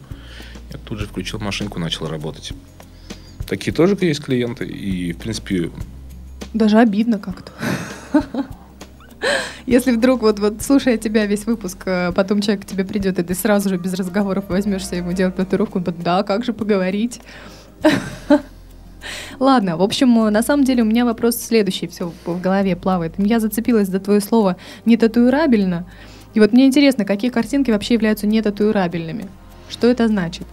я 0.72 0.78
тут 0.78 0.98
же 0.98 1.06
включил 1.06 1.40
машинку, 1.40 1.78
начал 1.78 2.06
работать. 2.06 2.52
Такие 3.48 3.72
тоже 3.72 3.98
есть 4.00 4.22
клиенты, 4.22 4.64
и, 4.64 5.12
в 5.12 5.18
принципе, 5.18 5.70
даже 6.54 6.78
обидно 6.78 7.18
как-то. 7.18 7.52
Если 9.66 9.92
вдруг 9.92 10.22
вот, 10.22 10.40
вот 10.40 10.60
слушая 10.60 10.96
тебя 10.96 11.26
весь 11.26 11.46
выпуск, 11.46 11.82
э, 11.86 12.12
потом 12.12 12.40
человек 12.40 12.64
к 12.64 12.68
тебе 12.68 12.84
придет, 12.84 13.18
и 13.20 13.22
ты 13.22 13.34
сразу 13.34 13.68
же 13.68 13.76
без 13.76 13.94
разговоров 13.94 14.46
возьмешься 14.48 14.96
ему 14.96 15.12
делать 15.12 15.36
татуировку, 15.36 15.78
он 15.78 15.84
будет, 15.84 16.02
да, 16.02 16.24
как 16.24 16.44
же 16.44 16.52
поговорить? 16.52 17.20
Ладно, 19.38 19.76
в 19.76 19.82
общем, 19.82 20.12
на 20.32 20.42
самом 20.42 20.64
деле 20.64 20.82
у 20.82 20.86
меня 20.86 21.04
вопрос 21.04 21.36
следующий, 21.36 21.86
все 21.86 22.12
в 22.24 22.40
голове 22.40 22.76
плавает. 22.76 23.14
Я 23.18 23.40
зацепилась 23.40 23.88
за 23.88 24.00
твое 24.00 24.20
слово 24.20 24.56
«не 24.84 24.96
татуирабельно». 24.96 25.86
И 26.34 26.40
вот 26.40 26.52
мне 26.52 26.66
интересно, 26.66 27.04
какие 27.04 27.30
картинки 27.30 27.70
вообще 27.70 27.94
являются 27.94 28.26
не 28.26 28.40
татуирабельными? 28.42 29.28
Что 29.68 29.86
это 29.86 30.08
значит? 30.08 30.46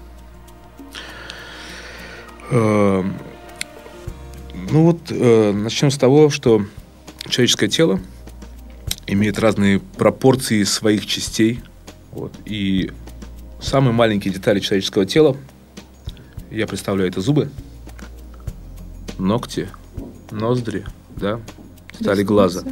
Ну 4.72 4.84
вот 4.84 5.00
э, 5.10 5.52
начнем 5.52 5.90
с 5.90 5.98
того, 5.98 6.30
что 6.30 6.64
человеческое 7.28 7.70
тело 7.70 8.00
имеет 9.08 9.40
разные 9.40 9.80
пропорции 9.80 10.64
своих 10.64 11.06
частей. 11.06 11.62
Вот, 12.12 12.34
и 12.46 12.92
самые 13.60 13.94
маленькие 13.94 14.34
детали 14.34 14.60
человеческого 14.60 15.06
тела, 15.06 15.38
я 16.52 16.68
представляю, 16.68 17.10
это 17.10 17.22
зубы, 17.22 17.50
ногти, 19.18 19.70
ноздри, 20.32 20.86
да, 21.16 21.40
детали 22.00 22.24
глаза. 22.24 22.64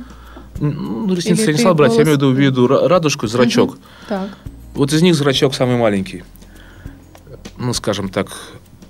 Ну, 0.60 1.14
ресницы 1.14 1.48
я 1.48 1.54
не 1.54 1.60
стал 1.60 1.76
брать, 1.76 1.96
я 1.96 2.04
имею 2.04 2.18
в 2.18 2.22
виду, 2.22 2.32
виду 2.32 2.68
радужку 2.68 3.28
зрачок. 3.28 3.74
Угу. 3.74 3.80
Так. 4.10 4.30
Вот 4.74 4.94
из 4.94 5.02
них 5.02 5.16
зрачок 5.16 5.54
самый 5.54 5.78
маленький. 5.78 6.24
Ну, 7.58 7.74
скажем 7.74 8.10
так, 8.10 8.30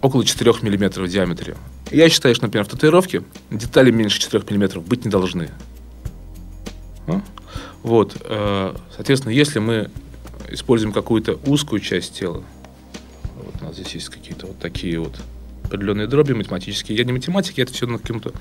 около 0.08 0.26
4 0.26 0.52
мм 0.62 1.02
в 1.02 1.08
диаметре. 1.08 1.56
Я 1.92 2.10
считаю, 2.10 2.34
что, 2.34 2.46
например, 2.46 2.66
в 2.66 2.70
татуировке 2.70 3.24
детали 3.52 3.92
меньше 3.92 4.20
4 4.20 4.44
мм 4.50 4.80
быть 4.80 5.06
не 5.06 5.12
должны. 5.12 5.50
А? 7.08 7.22
Вот, 7.84 8.18
э, 8.22 8.76
соответственно, 8.96 9.34
если 9.34 9.60
мы 9.60 9.90
используем 10.50 10.94
какую-то 10.94 11.40
узкую 11.46 11.82
часть 11.82 12.18
тела, 12.18 12.44
вот 13.36 13.56
у 13.62 13.66
нас 13.66 13.76
здесь 13.76 13.94
есть 13.96 14.10
какие-то 14.10 14.48
вот 14.48 14.60
такие 14.60 15.00
вот 15.00 15.16
определенные 15.64 16.08
дроби 16.08 16.34
математические. 16.34 16.98
Я 16.98 17.04
не 17.04 17.12
математик, 17.12 17.58
я 17.58 17.64
это 17.64 17.74
все 17.74 17.86
на 17.86 17.98
каком-то 17.98 18.34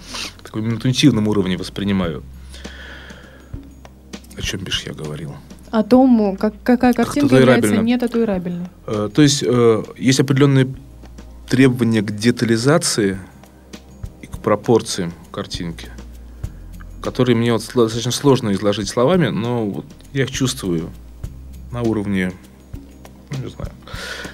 таком 0.42 0.68
интуитивном 0.70 1.28
уровне 1.28 1.56
воспринимаю. 1.56 2.22
О 4.36 4.42
чем 4.42 4.60
бишь 4.60 4.82
я 4.84 4.92
говорил? 4.92 5.34
О 5.70 5.82
том, 5.82 6.36
как, 6.36 6.54
какая 6.62 6.92
картинка 6.92 7.30
как 7.30 7.40
является 7.40 7.76
не 7.76 7.98
татуирабельной. 7.98 8.68
Э, 8.86 9.10
то 9.12 9.22
есть 9.22 9.42
э, 9.44 9.82
есть 9.96 10.20
определенные 10.20 10.68
требования 11.48 12.02
к 12.02 12.14
детализации 12.14 13.18
и 14.22 14.26
к 14.26 14.38
пропорциям 14.38 15.12
картинки, 15.30 15.88
которые 17.02 17.36
мне 17.36 17.52
вот 17.52 17.62
достаточно 17.74 18.10
сложно 18.10 18.52
изложить 18.52 18.88
словами, 18.88 19.28
но 19.28 19.66
вот 19.66 19.86
я 20.12 20.24
их 20.24 20.30
чувствую 20.30 20.90
на 21.72 21.82
уровне, 21.82 22.32
ну, 23.30 23.44
не 23.44 23.50
знаю. 23.50 23.70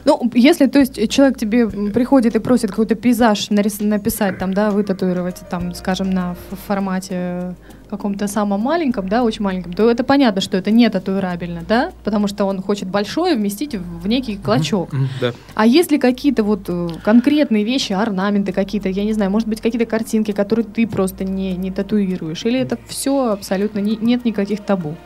Ну, 0.05 0.31
если, 0.35 0.67
то 0.67 0.79
есть, 0.79 1.11
человек 1.11 1.39
тебе 1.39 1.69
приходит 1.69 2.37
и 2.37 2.39
просит 2.39 2.71
какой-то 2.71 2.95
пейзаж 2.95 3.51
нарис- 3.51 3.85
написать, 3.85 4.39
там, 4.39 4.55
да, 4.55 4.71
вытатуировать, 4.71 5.41
там, 5.51 5.75
скажем, 5.75 6.11
на 6.11 6.37
формате 6.67 7.55
каком-то 7.93 8.27
самом 8.27 8.61
маленьком, 8.61 9.07
да, 9.07 9.23
очень 9.23 9.43
маленьком, 9.43 9.75
то 9.75 9.91
это 9.91 10.03
понятно, 10.03 10.41
что 10.41 10.57
это 10.57 10.71
не 10.71 10.89
татуирабельно, 10.89 11.63
да, 11.69 11.93
потому 12.05 12.27
что 12.27 12.47
он 12.47 12.63
хочет 12.63 12.89
большое 12.89 13.37
вместить 13.37 13.75
в 13.75 14.07
некий 14.07 14.39
клочок. 14.39 14.95
Mm-hmm, 14.95 15.09
да. 15.21 15.33
А 15.55 15.67
если 15.67 15.99
какие-то 15.99 16.43
вот 16.43 16.63
э, 16.69 16.89
конкретные 17.05 17.65
вещи, 17.65 17.93
орнаменты 17.93 18.53
какие-то, 18.53 18.89
я 18.89 19.05
не 19.05 19.13
знаю, 19.13 19.31
может 19.31 19.47
быть, 19.47 19.61
какие-то 19.61 19.85
картинки, 19.85 20.33
которые 20.33 20.65
ты 20.65 20.87
просто 20.87 21.25
не, 21.25 21.55
не 21.55 21.71
татуируешь, 21.71 22.47
или 22.47 22.59
это 22.59 22.79
все 22.89 23.31
абсолютно 23.31 23.81
не, 23.81 23.97
нет 23.97 24.25
никаких 24.25 24.61
табу? 24.61 24.97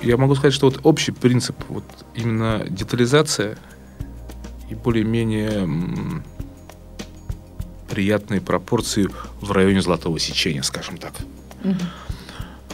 Я 0.00 0.16
могу 0.16 0.34
сказать, 0.34 0.54
что 0.54 0.70
вот 0.70 0.80
общий 0.84 1.12
принцип, 1.12 1.56
вот 1.68 1.84
именно 2.14 2.64
детализация 2.66 3.58
и 4.70 4.74
более-менее 4.74 5.68
приятные 7.90 8.40
пропорции 8.40 9.06
в 9.42 9.52
районе 9.52 9.82
золотого 9.82 10.18
сечения, 10.18 10.62
скажем 10.62 10.96
так. 10.96 11.12
Угу. 11.62 11.74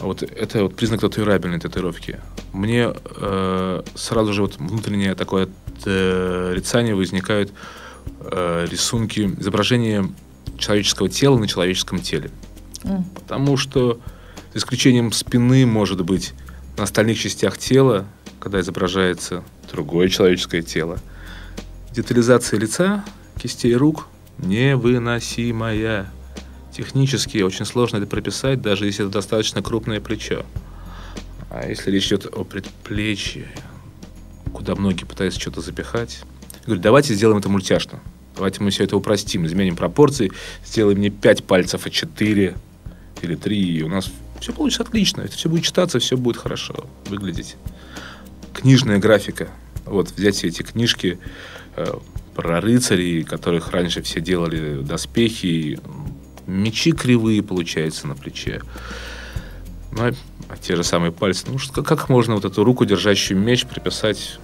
Вот 0.01 0.23
это 0.23 0.63
вот 0.63 0.75
признак 0.75 1.01
татуирабельной 1.01 1.59
татуировки. 1.59 2.19
Мне 2.53 2.93
э, 2.93 3.83
сразу 3.95 4.33
же 4.33 4.41
вот 4.41 4.57
внутреннее 4.57 5.15
такое 5.15 5.49
отрицание 5.77 6.95
возникают 6.95 7.51
э, 8.21 8.65
рисунки, 8.69 9.31
изображения 9.39 10.09
человеческого 10.57 11.09
тела 11.09 11.37
на 11.37 11.47
человеческом 11.47 11.99
теле. 11.99 12.31
Mm. 12.83 13.03
Потому 13.13 13.57
что, 13.57 13.99
за 14.53 14.59
исключением 14.59 15.11
спины, 15.11 15.65
может 15.65 16.03
быть, 16.03 16.33
на 16.77 16.83
остальных 16.83 17.19
частях 17.19 17.57
тела, 17.57 18.05
когда 18.39 18.61
изображается 18.61 19.43
другое 19.71 20.07
человеческое 20.07 20.61
тело, 20.61 20.99
детализация 21.91 22.59
лица, 22.59 23.03
кистей 23.37 23.73
рук 23.75 24.07
невыносимая 24.37 26.09
технически 26.79 27.39
очень 27.39 27.65
сложно 27.65 27.97
это 27.97 28.07
прописать, 28.07 28.61
даже 28.61 28.85
если 28.85 29.03
это 29.03 29.11
достаточно 29.13 29.61
крупное 29.61 29.99
плечо. 29.99 30.45
А 31.49 31.67
если 31.67 31.91
речь 31.91 32.07
идет 32.07 32.25
о 32.27 32.45
предплечье, 32.45 33.47
куда 34.53 34.75
многие 34.75 35.03
пытаются 35.03 35.41
что-то 35.41 35.59
запихать, 35.59 36.21
говорю, 36.65 36.81
давайте 36.81 37.13
сделаем 37.13 37.39
это 37.39 37.49
мультяшно. 37.49 37.99
Давайте 38.35 38.63
мы 38.63 38.69
все 38.69 38.85
это 38.85 38.95
упростим, 38.95 39.45
изменим 39.45 39.75
пропорции, 39.75 40.31
сделаем 40.65 41.01
не 41.01 41.09
5 41.09 41.43
пальцев, 41.43 41.85
а 41.85 41.89
4 41.89 42.55
или 43.23 43.35
3, 43.35 43.59
и 43.59 43.83
у 43.83 43.89
нас 43.89 44.09
все 44.39 44.53
получится 44.53 44.83
отлично. 44.83 45.21
Это 45.21 45.33
все 45.33 45.49
будет 45.49 45.65
читаться, 45.65 45.99
все 45.99 46.15
будет 46.15 46.37
хорошо 46.37 46.85
выглядеть. 47.09 47.57
Книжная 48.53 48.99
графика. 48.99 49.49
Вот, 49.85 50.11
взять 50.11 50.35
все 50.35 50.47
эти 50.47 50.61
книжки, 50.61 51.19
э, 51.75 51.93
про 52.35 52.61
рыцарей, 52.61 53.23
которых 53.23 53.71
раньше 53.71 54.01
все 54.01 54.21
делали 54.21 54.81
доспехи, 54.81 55.77
мечи 56.49 56.91
кривые 56.91 57.41
получаются 57.43 58.07
на 58.07 58.15
плече. 58.15 58.61
Ну, 59.91 60.11
а 60.49 60.57
те 60.57 60.75
же 60.75 60.83
самые 60.83 61.11
пальцы. 61.11 61.45
Ну, 61.47 61.57
что, 61.57 61.83
как 61.83 62.09
можно 62.09 62.35
вот 62.35 62.45
эту 62.45 62.63
руку, 62.63 62.85
держащую 62.85 63.39
меч, 63.39 63.65
приписать 63.65 64.39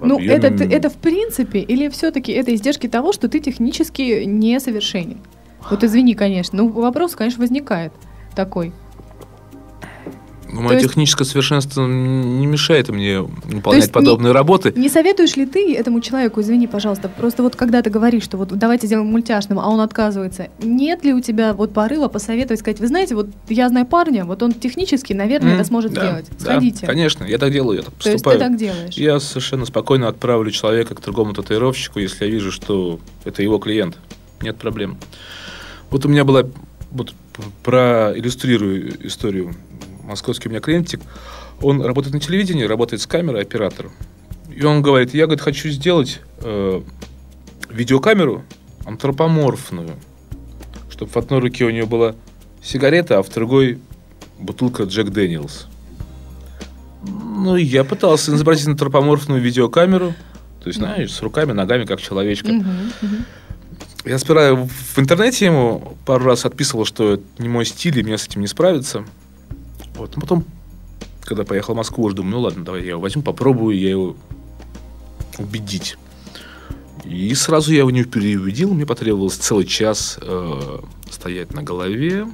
Ну, 0.00 0.20
это, 0.20 0.48
это 0.64 0.90
в 0.90 0.96
принципе, 0.96 1.60
или 1.60 1.88
все-таки 1.88 2.32
это 2.32 2.54
издержки 2.54 2.88
того, 2.88 3.12
что 3.12 3.28
ты 3.28 3.40
технически 3.40 4.24
несовершенен? 4.24 5.18
Вот 5.70 5.82
извини, 5.82 6.14
конечно. 6.14 6.58
Ну, 6.58 6.68
вопрос, 6.68 7.14
конечно, 7.14 7.40
возникает 7.40 7.92
такой. 8.34 8.72
Ну, 10.54 10.60
Мое 10.62 10.74
есть- 10.76 10.86
техническое 10.88 11.24
совершенство 11.24 11.84
не 11.84 12.46
мешает 12.46 12.88
мне 12.88 13.20
выполнять 13.22 13.82
есть 13.82 13.88
не- 13.88 13.92
подобные 13.92 14.32
работы. 14.32 14.72
Не 14.76 14.88
советуешь 14.88 15.34
ли 15.36 15.46
ты 15.46 15.74
этому 15.74 16.00
человеку, 16.00 16.40
извини, 16.40 16.68
пожалуйста, 16.68 17.08
просто 17.08 17.42
вот 17.42 17.56
когда 17.56 17.82
ты 17.82 17.90
говоришь, 17.90 18.22
что 18.22 18.36
вот 18.36 18.48
давайте 18.56 18.86
сделаем 18.86 19.08
мультяшным, 19.08 19.58
а 19.58 19.68
он 19.68 19.80
отказывается, 19.80 20.46
нет 20.62 21.04
ли 21.04 21.12
у 21.12 21.20
тебя 21.20 21.54
вот 21.54 21.72
порыва 21.74 22.06
посоветовать, 22.06 22.60
сказать, 22.60 22.78
вы 22.78 22.86
знаете, 22.86 23.16
вот 23.16 23.28
я 23.48 23.68
знаю 23.68 23.84
парня, 23.84 24.24
вот 24.24 24.44
он 24.44 24.52
технически, 24.52 25.12
наверное, 25.12 25.54
М, 25.54 25.56
это 25.56 25.64
сможет 25.64 25.92
да, 25.92 26.02
сделать. 26.06 26.26
да, 26.38 26.44
Сходите. 26.44 26.86
конечно, 26.86 27.24
я 27.24 27.38
так 27.38 27.50
делаю, 27.50 27.78
я 27.78 27.82
так 27.82 27.94
То 27.94 28.08
есть 28.10 28.22
ты 28.22 28.30
поступаю. 28.30 28.38
так 28.38 28.56
делаешь. 28.56 28.94
Я 28.94 29.18
совершенно 29.18 29.66
спокойно 29.66 30.06
отправлю 30.06 30.52
человека 30.52 30.94
к 30.94 31.00
другому 31.02 31.32
татуировщику, 31.34 31.98
если 31.98 32.26
я 32.26 32.30
вижу, 32.30 32.52
что 32.52 33.00
это 33.24 33.42
его 33.42 33.58
клиент. 33.58 33.98
Нет 34.40 34.56
проблем. 34.56 34.98
Вот 35.90 36.06
у 36.06 36.08
меня 36.08 36.24
была, 36.24 36.44
вот 36.92 37.12
проиллюстрирую 37.64 39.06
историю. 39.06 39.54
Московский 40.04 40.48
у 40.48 40.50
меня 40.50 40.60
клиентик, 40.60 41.00
он 41.60 41.82
работает 41.82 42.14
на 42.14 42.20
телевидении, 42.20 42.64
работает 42.64 43.02
с 43.02 43.06
камерой, 43.06 43.42
оператор. 43.42 43.90
И 44.54 44.62
он 44.64 44.82
говорит, 44.82 45.14
я, 45.14 45.26
говорит, 45.26 45.42
хочу 45.42 45.68
сделать 45.70 46.20
э, 46.38 46.82
видеокамеру 47.70 48.44
антропоморфную, 48.84 49.96
чтобы 50.90 51.10
в 51.10 51.16
одной 51.16 51.40
руке 51.40 51.64
у 51.64 51.70
нее 51.70 51.86
была 51.86 52.14
сигарета, 52.62 53.18
а 53.18 53.22
в 53.22 53.30
другой 53.30 53.78
бутылка 54.38 54.84
Джек 54.84 55.10
Дэниелс. 55.10 55.66
Ну, 57.02 57.56
я 57.56 57.84
пытался 57.84 58.34
изобразить 58.34 58.66
антропоморфную 58.68 59.40
видеокамеру. 59.40 60.14
То 60.62 60.68
есть, 60.68 60.78
знаешь, 60.78 61.12
с 61.12 61.20
руками, 61.20 61.52
ногами, 61.52 61.84
как 61.84 62.00
человечка. 62.00 62.50
Я 64.06 64.18
сперва 64.18 64.54
в 64.54 64.98
интернете 64.98 65.46
ему 65.46 65.96
пару 66.04 66.24
раз 66.24 66.44
отписывал, 66.44 66.84
что 66.84 67.14
это 67.14 67.22
не 67.38 67.48
мой 67.48 67.64
стиль, 67.64 67.98
и 67.98 68.02
мне 68.02 68.18
с 68.18 68.26
этим 68.26 68.42
не 68.42 68.46
справиться. 68.46 69.04
Вот. 70.04 70.16
Но 70.16 70.20
потом, 70.20 70.44
когда 71.22 71.44
поехал 71.44 71.72
в 71.72 71.78
Москву, 71.78 72.04
уже 72.04 72.14
думаю, 72.14 72.32
ну 72.32 72.40
ладно, 72.42 72.62
давай 72.62 72.82
я 72.82 72.90
его 72.90 73.00
возьму, 73.00 73.22
попробую 73.22 73.78
я 73.78 73.88
его 73.88 74.16
убедить. 75.38 75.96
И 77.04 77.34
сразу 77.34 77.72
я 77.72 77.78
его 77.78 77.90
не 77.90 78.04
переубедил. 78.04 78.74
Мне 78.74 78.84
потребовалось 78.84 79.36
целый 79.36 79.64
час 79.64 80.18
э, 80.20 80.80
стоять 81.10 81.54
на 81.54 81.62
голове, 81.62 82.26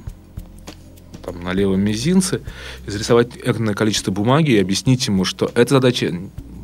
там, 1.23 1.41
на 1.43 1.53
левом 1.53 1.79
мизинце, 1.79 2.41
изрисовать 2.85 3.37
энное 3.41 3.73
количество 3.73 4.11
бумаги 4.11 4.51
и 4.51 4.59
объяснить 4.59 5.07
ему, 5.07 5.23
что 5.23 5.49
эта 5.55 5.75
задача 5.75 6.13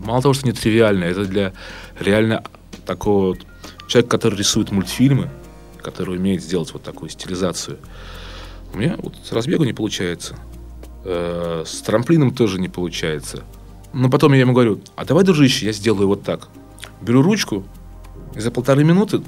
мало 0.03 0.21
того, 0.21 0.33
что 0.33 0.45
не 0.45 0.51
тривиальная, 0.51 1.11
это 1.11 1.23
для 1.23 1.53
реально 2.01 2.43
такого 2.85 3.27
вот 3.27 3.39
человека, 3.87 4.11
который 4.11 4.37
рисует 4.37 4.71
мультфильмы, 4.71 5.29
который 5.81 6.17
умеет 6.17 6.43
сделать 6.43 6.73
вот 6.73 6.83
такую 6.83 7.09
стилизацию. 7.09 7.77
У 8.73 8.77
меня 8.77 8.95
вот 8.97 9.15
с 9.23 9.31
разбегу 9.31 9.63
не 9.63 9.73
получается. 9.73 10.37
Э, 11.09 11.63
С 11.65 11.81
трамплином 11.81 12.35
тоже 12.35 12.59
не 12.59 12.67
получается. 12.67 13.43
Но 13.93 14.09
потом 14.09 14.33
я 14.33 14.41
ему 14.41 14.51
говорю, 14.51 14.81
а 14.97 15.05
давай, 15.05 15.23
дружище, 15.23 15.65
я 15.65 15.71
сделаю 15.71 16.07
вот 16.07 16.23
так. 16.23 16.49
Беру 17.01 17.21
ручку 17.21 17.63
и 18.35 18.41
за 18.41 18.51
полторы 18.51 18.83
минуты 18.83 19.21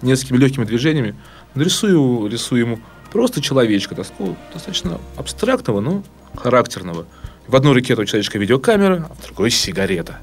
несколькими 0.00 0.38
легкими 0.38 0.64
движениями 0.64 1.14
нарисую 1.54 2.28
рисую 2.28 2.60
ему 2.62 2.80
просто 3.12 3.42
человечка, 3.42 3.94
такого 3.94 4.36
достаточно 4.54 4.98
абстрактного, 5.16 5.80
но 5.80 6.02
характерного. 6.34 7.04
В 7.46 7.54
одной 7.54 7.74
руке 7.74 7.92
этого 7.92 8.06
человечка 8.06 8.38
видеокамера, 8.38 9.08
а 9.10 9.14
в 9.14 9.26
другой 9.26 9.50
сигарета. 9.50 10.18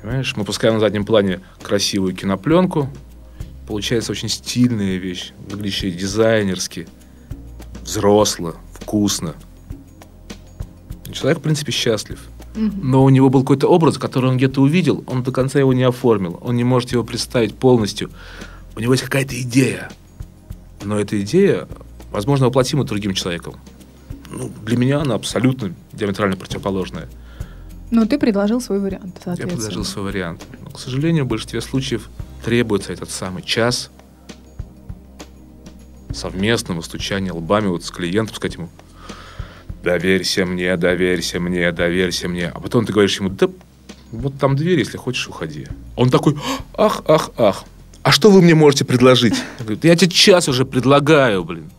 Понимаешь, 0.00 0.34
мы 0.36 0.44
пускаем 0.44 0.74
на 0.74 0.80
заднем 0.80 1.04
плане 1.04 1.40
красивую 1.62 2.14
кинопленку. 2.14 2.88
Получается 3.66 4.12
очень 4.12 4.30
стильная 4.30 4.96
вещь, 4.96 5.32
выглядящая 5.50 5.90
дизайнерски, 5.90 6.88
взросло, 7.82 8.54
вкусно. 8.72 9.34
Человек, 11.14 11.38
в 11.38 11.42
принципе, 11.42 11.70
счастлив. 11.70 12.20
Но 12.56 13.04
у 13.04 13.08
него 13.08 13.30
был 13.30 13.40
какой-то 13.40 13.68
образ, 13.68 13.98
который 13.98 14.30
он 14.30 14.36
где-то 14.36 14.60
увидел, 14.60 15.04
он 15.06 15.22
до 15.22 15.32
конца 15.32 15.58
его 15.58 15.72
не 15.72 15.84
оформил, 15.84 16.38
он 16.42 16.56
не 16.56 16.64
может 16.64 16.92
его 16.92 17.04
представить 17.04 17.54
полностью. 17.54 18.10
У 18.76 18.80
него 18.80 18.92
есть 18.92 19.04
какая-то 19.04 19.40
идея, 19.40 19.90
но 20.84 20.98
эта 20.98 21.20
идея, 21.22 21.68
возможно, 22.10 22.46
воплотима 22.46 22.84
другим 22.84 23.14
человеком. 23.14 23.54
Ну, 24.30 24.50
для 24.64 24.76
меня 24.76 25.00
она 25.00 25.14
абсолютно 25.14 25.72
диаметрально 25.92 26.36
противоположная. 26.36 27.08
Ну, 27.90 28.06
ты 28.06 28.18
предложил 28.18 28.60
свой 28.60 28.80
вариант, 28.80 29.20
Я 29.24 29.46
предложил 29.46 29.84
свой 29.84 30.06
вариант. 30.06 30.44
Но, 30.64 30.70
к 30.70 30.80
сожалению, 30.80 31.24
в 31.24 31.28
большинстве 31.28 31.60
случаев 31.60 32.08
требуется 32.44 32.92
этот 32.92 33.10
самый 33.10 33.42
час 33.42 33.90
совместного 36.12 36.80
стучания 36.80 37.32
лбами 37.32 37.68
вот 37.68 37.84
с 37.84 37.90
клиентом, 37.90 38.34
сказать 38.34 38.56
ему, 38.56 38.68
доверься 39.84 40.44
мне, 40.46 40.76
доверься 40.76 41.38
мне, 41.38 41.70
доверься 41.70 42.28
мне. 42.28 42.48
А 42.48 42.60
потом 42.60 42.84
ты 42.86 42.92
говоришь 42.92 43.18
ему, 43.20 43.28
да 43.28 43.48
вот 44.10 44.38
там 44.38 44.56
дверь, 44.56 44.78
если 44.78 44.96
хочешь, 44.96 45.28
уходи. 45.28 45.66
Он 45.96 46.10
такой, 46.10 46.36
ах, 46.74 47.02
ах, 47.06 47.30
ах. 47.36 47.64
А 48.02 48.10
что 48.12 48.30
вы 48.30 48.42
мне 48.42 48.54
можете 48.54 48.84
предложить? 48.84 49.34
Я 49.58 49.64
говорю, 49.64 49.78
«Да 49.82 49.88
я 49.88 49.96
тебе 49.96 50.10
час 50.10 50.48
уже 50.48 50.64
предлагаю, 50.64 51.44
блин. 51.44 51.70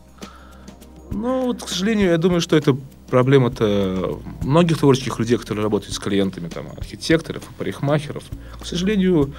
Ну, 1.10 1.46
вот, 1.46 1.62
к 1.62 1.68
сожалению, 1.68 2.10
я 2.10 2.18
думаю, 2.18 2.40
что 2.40 2.56
это 2.56 2.76
проблема-то 3.10 4.20
многих 4.42 4.78
творческих 4.78 5.18
людей, 5.18 5.38
которые 5.38 5.62
работают 5.62 5.94
с 5.94 5.98
клиентами, 5.98 6.48
там, 6.48 6.66
архитекторов, 6.76 7.44
парикмахеров. 7.58 8.24
К 8.60 8.66
сожалению, 8.66 9.32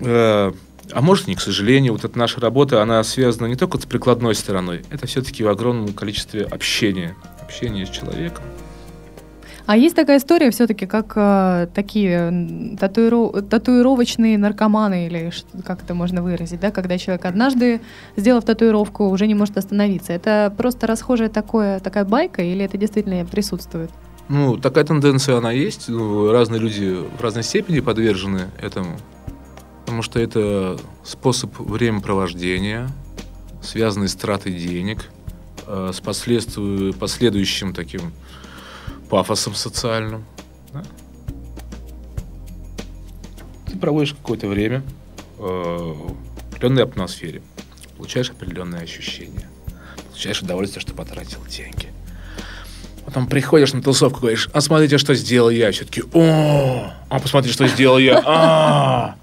э, 0.00 0.52
а 0.90 1.00
может, 1.00 1.28
не 1.28 1.36
к 1.36 1.40
сожалению, 1.40 1.92
вот 1.92 2.04
эта 2.04 2.18
наша 2.18 2.40
работа, 2.40 2.82
она 2.82 3.02
связана 3.04 3.46
не 3.46 3.56
только 3.56 3.78
с 3.78 3.86
прикладной 3.86 4.34
стороной, 4.34 4.84
это 4.90 5.06
все-таки 5.06 5.44
в 5.44 5.48
огромном 5.48 5.92
количестве 5.94 6.42
общения. 6.42 7.14
Общения 7.52 7.84
с 7.84 7.90
человеком. 7.90 8.44
А 9.66 9.76
есть 9.76 9.94
такая 9.94 10.18
история 10.18 10.50
все-таки, 10.50 10.86
как 10.86 11.12
э, 11.16 11.68
такие 11.74 12.28
м, 12.28 12.76
татуиро- 12.80 13.42
татуировочные 13.42 14.38
наркоманы, 14.38 15.06
или 15.06 15.30
как 15.64 15.82
это 15.82 15.94
можно 15.94 16.22
выразить, 16.22 16.60
да, 16.60 16.70
когда 16.70 16.96
человек 16.96 17.26
однажды, 17.26 17.80
сделав 18.16 18.44
татуировку, 18.44 19.08
уже 19.08 19.26
не 19.26 19.34
может 19.34 19.58
остановиться. 19.58 20.14
Это 20.14 20.52
просто 20.56 20.86
расхожая 20.86 21.28
такое, 21.28 21.78
такая 21.80 22.04
байка, 22.04 22.42
или 22.42 22.64
это 22.64 22.78
действительно 22.78 23.24
присутствует? 23.26 23.90
Ну, 24.28 24.56
такая 24.56 24.84
тенденция, 24.84 25.36
она 25.36 25.52
есть. 25.52 25.88
Ну, 25.88 26.32
разные 26.32 26.60
люди 26.60 26.96
в 27.18 27.20
разной 27.20 27.44
степени 27.44 27.80
подвержены 27.80 28.46
этому. 28.60 28.96
Потому 29.84 30.02
что 30.02 30.18
это 30.18 30.78
способ 31.04 31.58
времяпровождения, 31.58 32.88
связанный 33.62 34.08
с 34.08 34.14
тратой 34.14 34.52
денег, 34.52 35.10
с 35.66 36.00
последству- 36.00 36.92
последующим 36.94 37.72
таким 37.74 38.12
пафосом 39.10 39.54
социальным. 39.54 40.24
да. 40.72 40.82
Ты 43.66 43.78
проводишь 43.78 44.14
какое-то 44.14 44.48
время 44.48 44.82
э, 45.38 45.42
в 45.42 46.14
определенной 46.48 46.84
атмосфере, 46.84 47.42
получаешь 47.96 48.30
определенные 48.30 48.82
ощущения, 48.82 49.48
получаешь 50.08 50.42
удовольствие, 50.42 50.80
что 50.80 50.94
потратил 50.94 51.44
деньги. 51.46 51.90
Потом 53.04 53.26
приходишь 53.26 53.72
на 53.72 53.82
тусовку, 53.82 54.20
говоришь, 54.20 54.48
а 54.52 54.60
смотрите, 54.60 54.96
что 54.96 55.14
сделал 55.14 55.50
я. 55.50 55.72
Все 55.72 55.84
таки 55.84 56.02
о, 56.12 56.92
а 57.08 57.18
посмотри, 57.18 57.50
что 57.52 57.66
сделал 57.66 57.98
я. 57.98 58.22
А, 58.24 59.16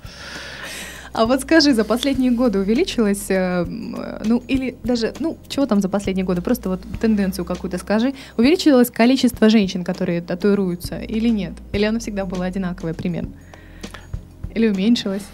А 1.20 1.26
вот 1.26 1.42
скажи, 1.42 1.74
за 1.74 1.84
последние 1.84 2.32
годы 2.32 2.60
увеличилось, 2.60 3.30
э, 3.30 3.66
э, 3.68 4.22
ну 4.24 4.42
или 4.48 4.78
даже, 4.86 5.14
ну 5.20 5.38
чего 5.50 5.66
там 5.66 5.82
за 5.82 5.90
последние 5.90 6.26
годы, 6.26 6.42
просто 6.42 6.70
вот 6.70 6.80
тенденцию 7.02 7.44
какую-то 7.44 7.78
скажи, 7.78 8.14
увеличилось 8.38 8.90
количество 8.90 9.50
женщин, 9.50 9.84
которые 9.84 10.22
татуируются 10.22 10.98
или 11.02 11.28
нет? 11.28 11.52
Или 11.74 11.84
оно 11.84 12.00
всегда 12.00 12.24
было 12.24 12.46
одинаковое 12.46 12.94
примерно? 12.94 13.34
Или 14.56 14.70
уменьшилось? 14.70 15.26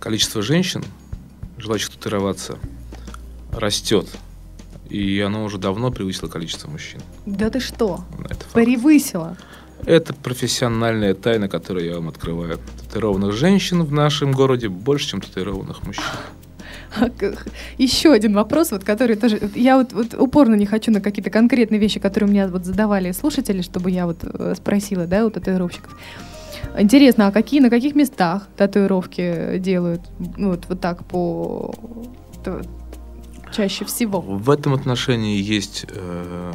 Количество 0.00 0.42
женщин, 0.42 0.82
желающих 1.58 1.90
татуироваться, 1.90 2.58
растет. 3.52 4.08
И 4.90 5.20
оно 5.20 5.44
уже 5.44 5.58
давно 5.58 5.92
превысило 5.92 6.26
количество 6.26 6.68
мужчин. 6.68 7.00
Да 7.24 7.50
ты 7.50 7.60
что? 7.60 8.04
Это 8.24 8.40
факт. 8.40 8.54
Превысило. 8.54 9.36
Это 9.84 10.12
профессиональная 10.12 11.14
тайна, 11.14 11.48
которую 11.48 11.86
я 11.86 11.94
вам 11.94 12.08
открываю. 12.08 12.58
Татуированных 12.82 13.32
женщин 13.32 13.82
в 13.82 13.92
нашем 13.92 14.32
городе 14.32 14.68
больше, 14.68 15.08
чем 15.08 15.20
татуированных 15.20 15.86
мужчин. 15.86 16.04
Еще 17.76 18.12
один 18.12 18.34
вопрос, 18.34 18.70
вот, 18.70 18.84
который 18.84 19.16
тоже... 19.16 19.38
Я 19.54 19.78
вот, 19.78 19.92
вот 19.92 20.14
упорно 20.14 20.54
не 20.54 20.66
хочу 20.66 20.90
на 20.90 21.00
какие-то 21.00 21.30
конкретные 21.30 21.78
вещи, 21.78 22.00
которые 22.00 22.28
у 22.28 22.32
меня 22.32 22.48
вот 22.48 22.64
задавали 22.64 23.12
слушатели, 23.12 23.62
чтобы 23.62 23.90
я 23.90 24.06
вот 24.06 24.18
э, 24.22 24.54
спросила, 24.56 25.06
да, 25.06 25.26
у 25.26 25.30
татуировщиков. 25.30 25.96
Интересно, 26.78 27.26
а 27.28 27.32
какие, 27.32 27.60
на 27.60 27.70
каких 27.70 27.94
местах 27.94 28.48
татуировки 28.56 29.58
делают? 29.58 30.02
Ну, 30.36 30.50
вот, 30.50 30.64
вот 30.68 30.80
так 30.80 31.04
по... 31.04 31.74
Чаще 33.52 33.84
всего. 33.84 34.20
В 34.20 34.50
этом 34.50 34.74
отношении 34.74 35.40
есть, 35.40 35.86
э, 35.88 36.52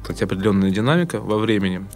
кстати, 0.00 0.24
определенная 0.24 0.70
динамика 0.70 1.20
во 1.20 1.38
времени, 1.38 1.86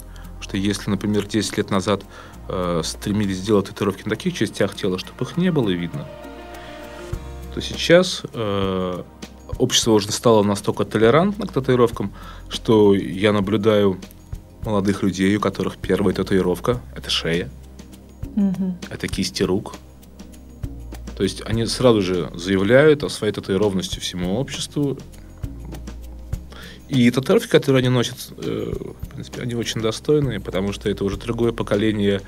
что 0.41 0.57
если, 0.57 0.91
например, 0.91 1.27
10 1.27 1.57
лет 1.59 1.71
назад 1.71 2.03
э, 2.49 2.83
стремились 2.85 3.39
сделать 3.39 3.67
татуировки 3.67 4.05
на 4.05 4.11
таких 4.11 4.35
частях 4.35 4.75
тела, 4.75 4.99
чтобы 4.99 5.25
их 5.25 5.37
не 5.37 5.51
было 5.51 5.71
видно, 5.71 6.07
то 7.55 7.61
сейчас 7.61 8.23
э, 8.33 9.03
общество 9.59 9.93
уже 9.93 10.11
стало 10.13 10.43
настолько 10.43 10.85
толерантно 10.85 11.47
к 11.47 11.53
татуировкам, 11.53 12.13
что 12.49 12.95
я 12.95 13.33
наблюдаю 13.33 13.99
молодых 14.65 15.03
людей, 15.03 15.37
у 15.37 15.41
которых 15.41 15.77
первая 15.77 16.15
татуировка– 16.15 16.81
это 16.97 17.11
шея, 17.11 17.51
Мгм. 18.37 18.77
это 18.91 19.09
кисти 19.09 19.43
рук. 19.43 19.75
То 21.17 21.25
есть 21.25 21.43
они 21.45 21.67
сразу 21.67 22.01
же 22.01 22.31
заявляют 22.35 23.03
о 23.03 23.09
своей 23.09 23.33
татуированности 23.33 23.99
всему 23.99 24.37
обществу. 24.39 24.97
И 26.89 27.11
татуировки, 27.11 27.51
которые 27.51 27.81
они 27.81 27.91
носят, 27.91 28.17
э, 28.39 28.73
в 29.03 29.09
принципе, 29.09 29.43
они 29.43 29.55
очень 29.55 29.81
достойные, 29.81 30.41
потому 30.41 30.73
что 30.73 30.89
это 30.89 31.05
уже 31.05 31.19
другое 31.19 31.53
поколение 31.53 32.23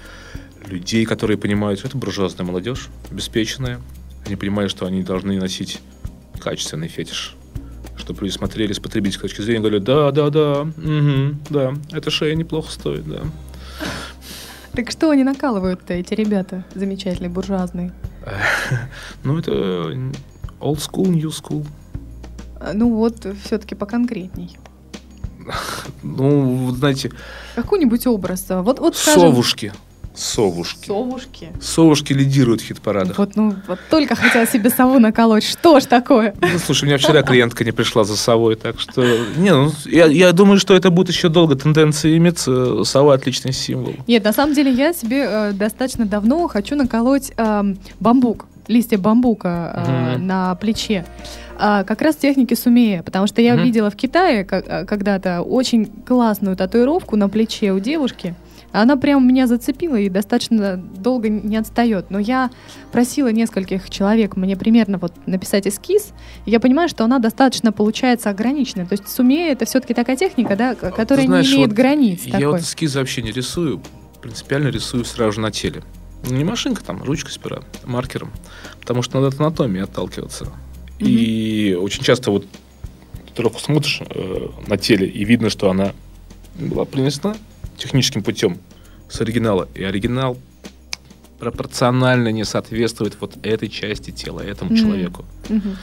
людей, 0.66 1.06
которые 1.06 1.38
понимают, 1.38 1.78
что 1.78 1.88
это 1.88 1.96
буржуазная 1.96 2.46
молодежь, 2.46 2.88
обеспеченная. 3.10 3.80
Они 4.26 4.36
понимают, 4.36 4.70
что 4.70 4.86
они 4.86 5.02
должны 5.02 5.38
носить 5.40 5.80
качественный 6.40 6.88
фетиш. 6.88 7.36
Чтобы 7.96 8.22
люди 8.22 8.34
смотрели 8.34 8.72
с 8.72 8.78
потребительской 8.78 9.28
точки 9.28 9.42
зрения 9.42 9.58
и 9.58 9.62
говорили, 9.62 9.82
да, 9.82 10.10
да, 10.10 10.30
да, 10.30 10.64
мгм, 10.64 11.40
да, 11.48 11.74
эта 11.92 12.10
шея 12.10 12.34
неплохо 12.34 12.70
стоит, 12.70 13.08
да. 13.08 13.22
Так 14.72 14.90
что 14.90 15.10
они 15.10 15.24
накалывают-то, 15.24 15.94
эти 15.94 16.14
ребята 16.14 16.64
замечательные, 16.74 17.30
буржуазные? 17.30 17.92
Ну, 19.24 19.38
это 19.38 19.52
old 20.60 20.78
school, 20.78 21.08
new 21.08 21.30
school. 21.30 21.66
А, 22.60 22.72
Ну 22.74 22.94
вот, 22.94 23.26
все-таки 23.44 23.74
поконкретней. 23.74 24.56
Ну, 26.02 26.70
знаете, 26.72 27.10
Какой-нибудь 27.54 28.06
образ. 28.06 28.46
Вот, 28.48 28.78
вот 28.78 28.96
скажем, 28.96 29.22
совушки. 29.22 29.72
Совушки. 30.14 30.86
Совушки. 30.86 31.48
Совушки 31.60 32.12
лидируют 32.12 32.60
в 32.60 32.64
хит-парадах. 32.64 33.16
Вот, 33.16 33.36
ну, 33.36 33.54
вот 33.68 33.78
только 33.88 34.14
хотел 34.16 34.46
себе 34.46 34.68
сову 34.68 34.98
наколоть. 34.98 35.44
Что 35.44 35.80
ж 35.80 35.84
такое? 35.84 36.34
Ну, 36.40 36.58
слушай, 36.58 36.84
у 36.84 36.86
меня 36.88 36.98
вчера 36.98 37.22
клиентка 37.22 37.64
не 37.64 37.70
пришла 37.72 38.04
за 38.04 38.16
совой, 38.16 38.56
так 38.56 38.78
что... 38.80 39.02
Не, 39.36 39.54
ну, 39.54 39.72
я, 39.86 40.06
я 40.06 40.32
думаю, 40.32 40.58
что 40.58 40.74
это 40.74 40.90
будет 40.90 41.08
еще 41.08 41.28
долго 41.28 41.54
тенденция 41.54 42.16
иметься. 42.16 42.84
Сова 42.84 43.14
отличный 43.14 43.52
символ. 43.52 43.94
Нет, 44.06 44.24
на 44.24 44.32
самом 44.32 44.54
деле 44.54 44.70
я 44.72 44.92
себе 44.92 45.26
э, 45.26 45.52
достаточно 45.52 46.04
давно 46.04 46.46
хочу 46.48 46.74
наколоть 46.76 47.32
эм, 47.36 47.78
бамбук, 48.00 48.46
листья 48.68 48.98
бамбука 48.98 49.84
э, 49.86 50.16
Мгм. 50.16 50.26
на 50.26 50.54
плече. 50.56 51.06
А, 51.62 51.84
как 51.84 52.00
раз 52.00 52.16
техники 52.16 52.54
сумея, 52.54 53.02
потому 53.02 53.26
что 53.26 53.42
я 53.42 53.54
Мгм. 53.54 53.64
видела 53.64 53.90
в 53.90 53.96
Китае 53.96 54.46
э, 54.50 54.84
когда-то 54.86 55.42
очень 55.42 55.86
классную 55.86 56.56
татуировку 56.56 57.16
на 57.16 57.28
плече 57.28 57.72
у 57.72 57.78
девушки. 57.78 58.34
Она 58.72 58.96
прям 58.96 59.26
меня 59.26 59.46
зацепила 59.46 59.96
и 59.96 60.08
достаточно 60.08 60.76
долго 60.76 61.28
не 61.28 61.56
отстает. 61.56 62.06
Но 62.10 62.18
я 62.18 62.50
просила 62.92 63.28
нескольких 63.32 63.90
человек 63.90 64.36
мне 64.36 64.56
примерно 64.56 64.96
вот 64.98 65.12
написать 65.26 65.66
эскиз. 65.66 66.12
И 66.46 66.50
я 66.50 66.60
понимаю, 66.60 66.88
что 66.88 67.04
она 67.04 67.18
достаточно 67.18 67.72
получается 67.72 68.30
ограниченная. 68.30 68.86
То 68.86 68.92
есть 68.92 69.08
сумея 69.08 69.52
это 69.52 69.64
все-таки 69.66 69.92
такая 69.92 70.16
техника, 70.16 70.56
да, 70.56 70.74
которая 70.76 71.24
Ты 71.24 71.26
знаешь, 71.26 71.48
не 71.48 71.54
имеет 71.56 71.68
вот 71.70 71.76
границ. 71.76 72.22
Я 72.24 72.32
такой. 72.32 72.46
вот 72.52 72.60
эскизы 72.60 73.00
вообще 73.00 73.22
не 73.22 73.32
рисую. 73.32 73.82
Принципиально 74.22 74.68
рисую 74.68 75.04
сразу 75.04 75.32
же 75.32 75.40
на 75.40 75.50
теле. 75.50 75.82
Ну, 76.28 76.36
Не 76.36 76.44
машинка, 76.44 76.84
там, 76.84 77.02
ручкой 77.02 77.32
с 77.32 77.38
пера, 77.38 77.62
маркером. 77.84 78.30
Потому 78.80 79.02
что 79.02 79.16
надо 79.20 79.34
от 79.34 79.40
анатомии 79.40 79.82
отталкиваться. 79.82 80.46
И 81.00 81.76
очень 81.80 82.02
часто 82.02 82.30
вот 82.30 82.46
татуировку 83.28 83.60
смотришь 83.60 84.00
э, 84.08 84.48
на 84.66 84.76
теле, 84.76 85.06
и 85.06 85.24
видно, 85.24 85.50
что 85.50 85.70
она 85.70 85.92
была 86.58 86.84
принесена 86.84 87.36
техническим 87.78 88.22
путем 88.22 88.58
с 89.08 89.20
оригинала. 89.20 89.68
И 89.74 89.82
оригинал 89.82 90.36
пропорционально 91.38 92.28
не 92.28 92.44
соответствует 92.44 93.16
вот 93.20 93.38
этой 93.42 93.68
части 93.68 94.10
тела, 94.10 94.40
этому 94.40 94.70
Мгм. 94.72 94.78
человеку. 94.80 95.24
Мгм. 95.48 95.76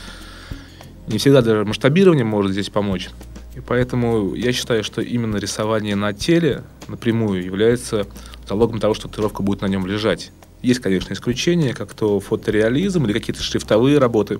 Не 1.07 1.17
всегда 1.17 1.41
даже 1.41 1.65
масштабирование 1.65 2.25
может 2.25 2.51
здесь 2.51 2.69
помочь. 2.69 3.09
И 3.55 3.59
поэтому 3.59 4.35
я 4.35 4.53
считаю, 4.53 4.83
что 4.83 5.01
именно 5.01 5.37
рисование 5.37 5.95
на 5.95 6.13
теле 6.13 6.63
напрямую 6.87 7.43
является 7.43 8.05
залогом 8.47 8.79
того, 8.79 8.93
что 8.93 9.07
татуировка 9.07 9.41
будет 9.41 9.61
на 9.61 9.65
нем 9.65 9.87
лежать. 9.87 10.31
Есть, 10.61 10.79
конечно, 10.79 11.13
исключения, 11.13 11.73
как 11.73 11.93
то 11.93 12.19
фотореализм 12.19 13.05
или 13.05 13.13
какие-то 13.13 13.41
шрифтовые 13.41 13.97
работы, 13.97 14.39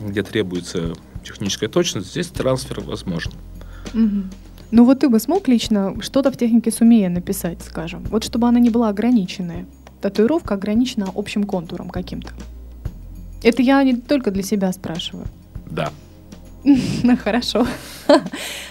где 0.00 0.22
требуется 0.22 0.94
техническая 1.24 1.68
точность. 1.68 2.10
Здесь 2.10 2.28
трансфер 2.28 2.80
возможен. 2.80 3.32
Мгм. 3.92 4.30
Ну 4.70 4.84
вот 4.84 5.00
ты 5.00 5.08
бы 5.08 5.20
смог 5.20 5.48
лично 5.48 5.94
что-то 6.00 6.32
в 6.32 6.36
технике 6.36 6.70
сумея 6.70 7.10
написать, 7.10 7.62
скажем, 7.62 8.04
вот 8.04 8.24
чтобы 8.24 8.48
она 8.48 8.58
не 8.58 8.70
была 8.70 8.88
ограниченная. 8.88 9.66
Татуировка 10.00 10.54
ограничена 10.54 11.08
общим 11.14 11.44
контуром 11.44 11.90
каким-то. 11.90 12.32
Это 13.42 13.62
я 13.62 13.82
не 13.82 13.96
только 13.96 14.30
для 14.30 14.42
себя 14.42 14.72
спрашиваю. 14.72 15.26
Да. 15.70 15.90
Ну, 17.02 17.16
хорошо. 17.16 17.66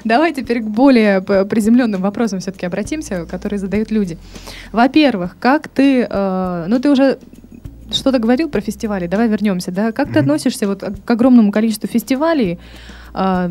Давай 0.05 0.33
теперь 0.33 0.61
к 0.61 0.65
более 0.65 1.21
приземленным 1.21 2.01
вопросам 2.01 2.39
все-таки 2.39 2.65
обратимся, 2.65 3.25
которые 3.25 3.59
задают 3.59 3.91
люди. 3.91 4.17
Во-первых, 4.71 5.35
как 5.39 5.67
ты, 5.67 6.07
э, 6.09 6.65
ну 6.69 6.79
ты 6.79 6.89
уже 6.89 7.19
что-то 7.93 8.19
говорил 8.19 8.49
про 8.49 8.61
фестивали, 8.61 9.07
давай 9.07 9.27
вернемся, 9.27 9.71
да? 9.71 9.91
Как 9.91 10.11
ты 10.11 10.19
относишься 10.19 10.67
вот 10.67 10.83
к 11.05 11.11
огромному 11.11 11.51
количеству 11.51 11.87
фестивалей, 11.87 12.59
э, 13.13 13.49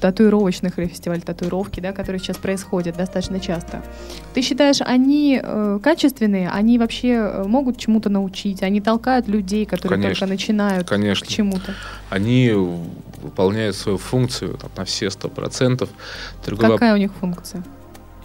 татуировочных 0.00 0.78
или 0.78 0.86
фестиваль 0.86 1.20
татуировки, 1.20 1.80
да, 1.80 1.92
которые 1.92 2.20
сейчас 2.20 2.36
происходят 2.36 2.96
достаточно 2.96 3.40
часто? 3.40 3.82
Ты 4.34 4.42
считаешь, 4.42 4.80
они 4.80 5.40
э, 5.42 5.78
качественные, 5.82 6.48
они 6.48 6.78
вообще 6.78 7.08
э, 7.08 7.44
могут 7.46 7.76
чему-то 7.78 8.08
научить, 8.08 8.62
они 8.62 8.80
толкают 8.80 9.28
людей, 9.28 9.66
которые 9.66 10.00
Конечно. 10.00 10.26
только 10.26 10.32
начинают 10.32 10.88
Конечно. 10.88 11.26
к 11.26 11.28
чему-то? 11.30 11.74
Они 12.08 12.52
выполняют 13.22 13.76
свою 13.76 13.98
функцию 13.98 14.56
там, 14.56 14.70
на 14.76 14.84
все 14.84 15.10
сто 15.10 15.28
процентов. 15.28 15.88
Другой 16.46 16.68
воп- 16.68 16.72
Какая 16.74 16.94
у 16.94 16.96
них 16.96 17.10
функция? 17.20 17.62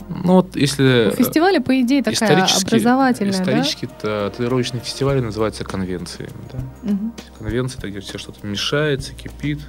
Ну 0.08 0.34
вот 0.34 0.56
если... 0.56 1.10
У 1.12 1.16
фестиваля, 1.16 1.60
по 1.60 1.80
идее, 1.82 2.03
такая 2.03 2.14
исторически- 2.14 2.68
образовательная, 2.68 3.32
Исторически 3.32 3.89
та- 4.01 4.30
татуировочные 4.30 4.82
фестивали 4.82 5.20
называются 5.20 5.64
конвенциями. 5.64 6.32
Да? 6.51 6.60
да? 6.84 6.91
Мгм. 6.91 7.14
Конвенции, 7.39 7.78
это 7.80 7.89
где 7.89 7.99
все 8.01 8.18
что-то 8.18 8.45
мешается, 8.45 9.14
кипит. 9.14 9.60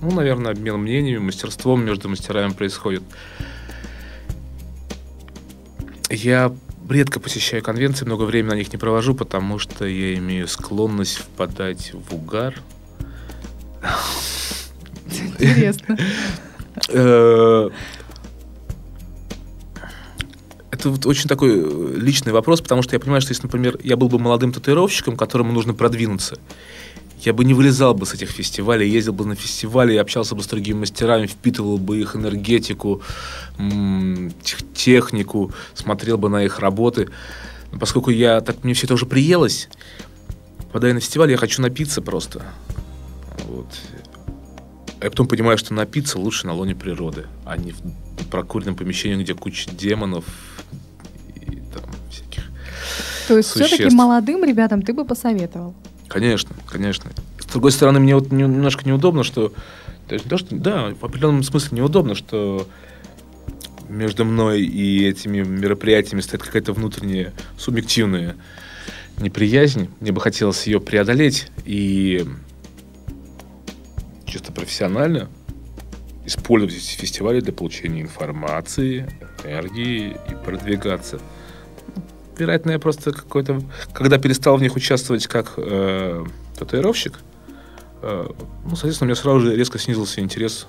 Ну, 0.00 0.10
наверное, 0.12 0.52
обмен 0.52 0.76
мнениями, 0.78 1.18
мастерством 1.18 1.84
между 1.84 2.08
мастерами 2.08 2.52
происходит. 2.52 3.02
Я 6.10 6.52
редко 6.88 7.18
посещаю 7.18 7.62
конвенции, 7.62 8.04
много 8.04 8.22
времени 8.22 8.50
на 8.50 8.56
них 8.56 8.72
не 8.72 8.78
провожу, 8.78 9.14
потому 9.14 9.58
что 9.58 9.84
я 9.86 10.14
имею 10.14 10.46
склонность 10.46 11.16
впадать 11.18 11.92
в 11.92 12.14
угар. 12.14 12.54
Интересно. 15.38 15.96
Это 20.76 20.90
вот 20.90 21.06
очень 21.06 21.26
такой 21.26 21.52
э, 21.54 21.94
личный 21.96 22.34
вопрос, 22.34 22.60
потому 22.60 22.82
что 22.82 22.94
я 22.94 23.00
понимаю, 23.00 23.22
что 23.22 23.30
если, 23.30 23.44
например, 23.44 23.78
я 23.82 23.96
был 23.96 24.10
бы 24.10 24.18
молодым 24.18 24.52
татуировщиком, 24.52 25.16
которому 25.16 25.50
нужно 25.50 25.72
продвинуться, 25.72 26.38
я 27.22 27.32
бы 27.32 27.46
не 27.46 27.54
вылезал 27.54 27.94
бы 27.94 28.04
с 28.04 28.12
этих 28.12 28.28
фестивалей, 28.28 28.86
ездил 28.86 29.14
бы 29.14 29.24
на 29.24 29.34
фестивали, 29.36 29.96
общался 29.96 30.34
бы 30.34 30.42
с 30.42 30.46
другими 30.46 30.80
мастерами, 30.80 31.26
впитывал 31.26 31.78
бы 31.78 31.98
их 31.98 32.14
энергетику, 32.14 33.00
технику, 34.74 35.50
смотрел 35.72 36.18
бы 36.18 36.28
на 36.28 36.44
их 36.44 36.58
работы. 36.58 37.08
Но 37.72 37.78
поскольку 37.78 38.10
я 38.10 38.42
так 38.42 38.62
мне 38.62 38.74
все 38.74 38.84
это 38.84 38.94
уже 38.94 39.06
приелось, 39.06 39.70
попадая 40.58 40.92
на 40.92 41.00
фестиваль, 41.00 41.30
я 41.30 41.38
хочу 41.38 41.62
напиться 41.62 42.02
просто. 42.02 42.42
Вот. 43.48 43.68
Я 45.02 45.08
потом 45.08 45.26
понимаю, 45.26 45.56
что 45.56 45.72
напиться 45.72 46.18
лучше 46.18 46.46
на 46.46 46.52
лоне 46.52 46.74
природы, 46.74 47.24
а 47.46 47.56
не 47.56 47.72
в 47.72 48.26
прокуренном 48.30 48.76
помещении, 48.76 49.22
где 49.22 49.32
куча 49.32 49.70
демонов 49.70 50.24
и 51.48 51.56
там 51.72 51.84
всяких. 52.10 52.44
То 53.28 53.36
есть 53.36 53.50
все-таки 53.50 53.76
Существ. 53.76 53.96
молодым 53.96 54.44
ребятам 54.44 54.82
ты 54.82 54.92
бы 54.92 55.04
посоветовал? 55.04 55.74
Конечно, 56.08 56.54
конечно. 56.70 57.10
С 57.40 57.46
другой 57.46 57.72
стороны, 57.72 58.00
мне 58.00 58.14
вот 58.14 58.30
не- 58.30 58.42
немножко 58.42 58.86
неудобно, 58.86 59.24
что... 59.24 59.52
то 60.08 60.14
есть 60.14 60.28
то, 60.28 60.38
что 60.38 60.54
да, 60.56 60.94
в 61.00 61.04
определенном 61.04 61.42
смысле 61.42 61.78
неудобно, 61.78 62.14
что 62.14 62.68
между 63.88 64.24
мной 64.24 64.62
и 64.62 65.06
этими 65.06 65.42
мероприятиями 65.42 66.20
стоит 66.20 66.42
какая-то 66.42 66.72
внутренняя 66.72 67.32
субъективная 67.58 68.36
неприязнь. 69.18 69.88
Мне 70.00 70.12
бы 70.12 70.20
хотелось 70.20 70.66
ее 70.66 70.80
преодолеть 70.80 71.48
и 71.64 72.26
чисто 74.26 74.52
профессионально 74.52 75.28
использовать 76.24 76.76
эти 76.76 76.96
фестивали 77.00 77.40
для 77.40 77.52
получения 77.52 78.02
информации, 78.02 79.08
энергии 79.44 80.16
и 80.28 80.34
продвигаться. 80.44 81.20
Вероятно, 82.38 82.72
я 82.72 82.78
просто 82.78 83.12
какой-то... 83.12 83.62
Когда 83.92 84.18
перестал 84.18 84.56
в 84.56 84.62
них 84.62 84.76
участвовать 84.76 85.26
как 85.26 85.54
э, 85.56 86.24
татуировщик, 86.58 87.14
э, 88.02 88.28
ну, 88.64 88.70
соответственно, 88.70 89.06
у 89.06 89.08
меня 89.08 89.16
сразу 89.16 89.40
же 89.40 89.56
резко 89.56 89.78
снизился 89.78 90.20
интерес. 90.20 90.66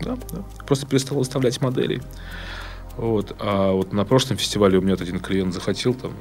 Да, 0.00 0.16
да. 0.30 0.44
Просто 0.66 0.86
перестал 0.86 1.18
выставлять 1.18 1.60
моделей. 1.60 2.00
Вот. 2.96 3.34
А 3.38 3.72
вот 3.72 3.92
на 3.92 4.04
прошлом 4.04 4.36
фестивале 4.36 4.78
у 4.78 4.80
меня 4.80 4.94
один 4.94 5.20
клиент 5.20 5.54
захотел 5.54 5.94
там 5.94 6.12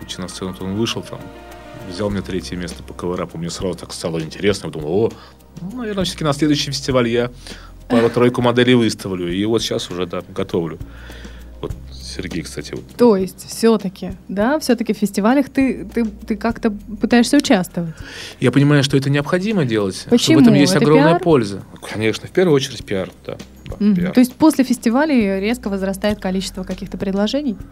выйти 0.00 0.20
на 0.20 0.28
сцену, 0.28 0.54
то 0.54 0.64
он 0.64 0.76
вышел 0.76 1.02
там, 1.02 1.20
взял 1.88 2.10
мне 2.10 2.20
третье 2.20 2.56
место 2.56 2.82
по 2.82 2.94
коврапу. 2.94 3.38
Мне 3.38 3.50
сразу 3.50 3.78
так 3.78 3.92
стало 3.92 4.20
интересно. 4.20 4.66
Я 4.66 4.72
думал, 4.72 5.04
о, 5.04 5.12
ну, 5.60 5.78
наверное, 5.78 6.04
все-таки 6.04 6.24
на 6.24 6.32
следующий 6.32 6.70
фестиваль 6.70 7.08
я 7.08 7.30
пару-тройку 7.88 8.42
моделей 8.42 8.74
выставлю. 8.74 9.32
И 9.32 9.44
вот 9.44 9.62
сейчас 9.62 9.90
уже, 9.90 10.06
да, 10.06 10.22
готовлю. 10.28 10.78
Вот 11.60 11.72
Сергей, 11.92 12.42
кстати, 12.42 12.72
вот. 12.72 12.84
То 12.96 13.16
есть, 13.16 13.46
все-таки, 13.48 14.12
да, 14.28 14.58
все-таки 14.60 14.92
в 14.92 14.96
фестивалях 14.96 15.48
ты, 15.48 15.84
ты, 15.84 16.04
ты 16.04 16.36
как-то 16.36 16.70
пытаешься 17.00 17.36
участвовать. 17.36 17.94
Я 18.40 18.52
понимаю, 18.52 18.82
что 18.84 18.96
это 18.96 19.10
необходимо 19.10 19.64
делать. 19.64 19.96
Что 19.96 20.10
Почему? 20.10 20.38
в 20.38 20.42
этом 20.42 20.54
есть 20.54 20.72
Это 20.74 20.84
огромная 20.84 21.12
пиар? 21.14 21.22
польза. 21.22 21.62
Конечно, 21.92 22.28
в 22.28 22.30
первую 22.30 22.54
очередь 22.54 22.84
пиар, 22.84 23.10
да. 23.26 23.36
да, 23.66 23.76
Мгм. 23.80 23.94
пиар. 23.96 24.12
То 24.12 24.20
есть 24.20 24.34
после 24.34 24.64
фестивалей 24.64 25.40
резко 25.40 25.68
возрастает 25.68 26.20
количество 26.20 26.62
каких-то 26.64 26.96
предложений? 26.98 27.56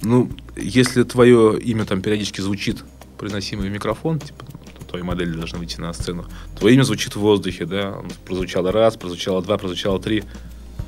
Ну, 0.00 0.30
если 0.56 1.02
твое 1.02 1.58
имя 1.60 1.84
там 1.84 2.00
периодически 2.00 2.40
звучит, 2.40 2.78
произносимый 3.18 3.68
в 3.68 3.72
микрофон, 3.72 4.18
типа, 4.20 4.44
ну, 4.80 4.86
твои 4.88 5.02
модели 5.02 5.32
должны 5.32 5.58
выйти 5.58 5.80
на 5.80 5.92
сцену, 5.92 6.24
твое 6.58 6.76
имя 6.76 6.82
звучит 6.84 7.14
в 7.16 7.20
воздухе, 7.20 7.66
да, 7.66 7.96
прозвучало 8.26 8.72
раз, 8.72 8.96
прозвучало 8.96 9.42
два, 9.42 9.58
прозвучало 9.58 10.00
три, 10.00 10.24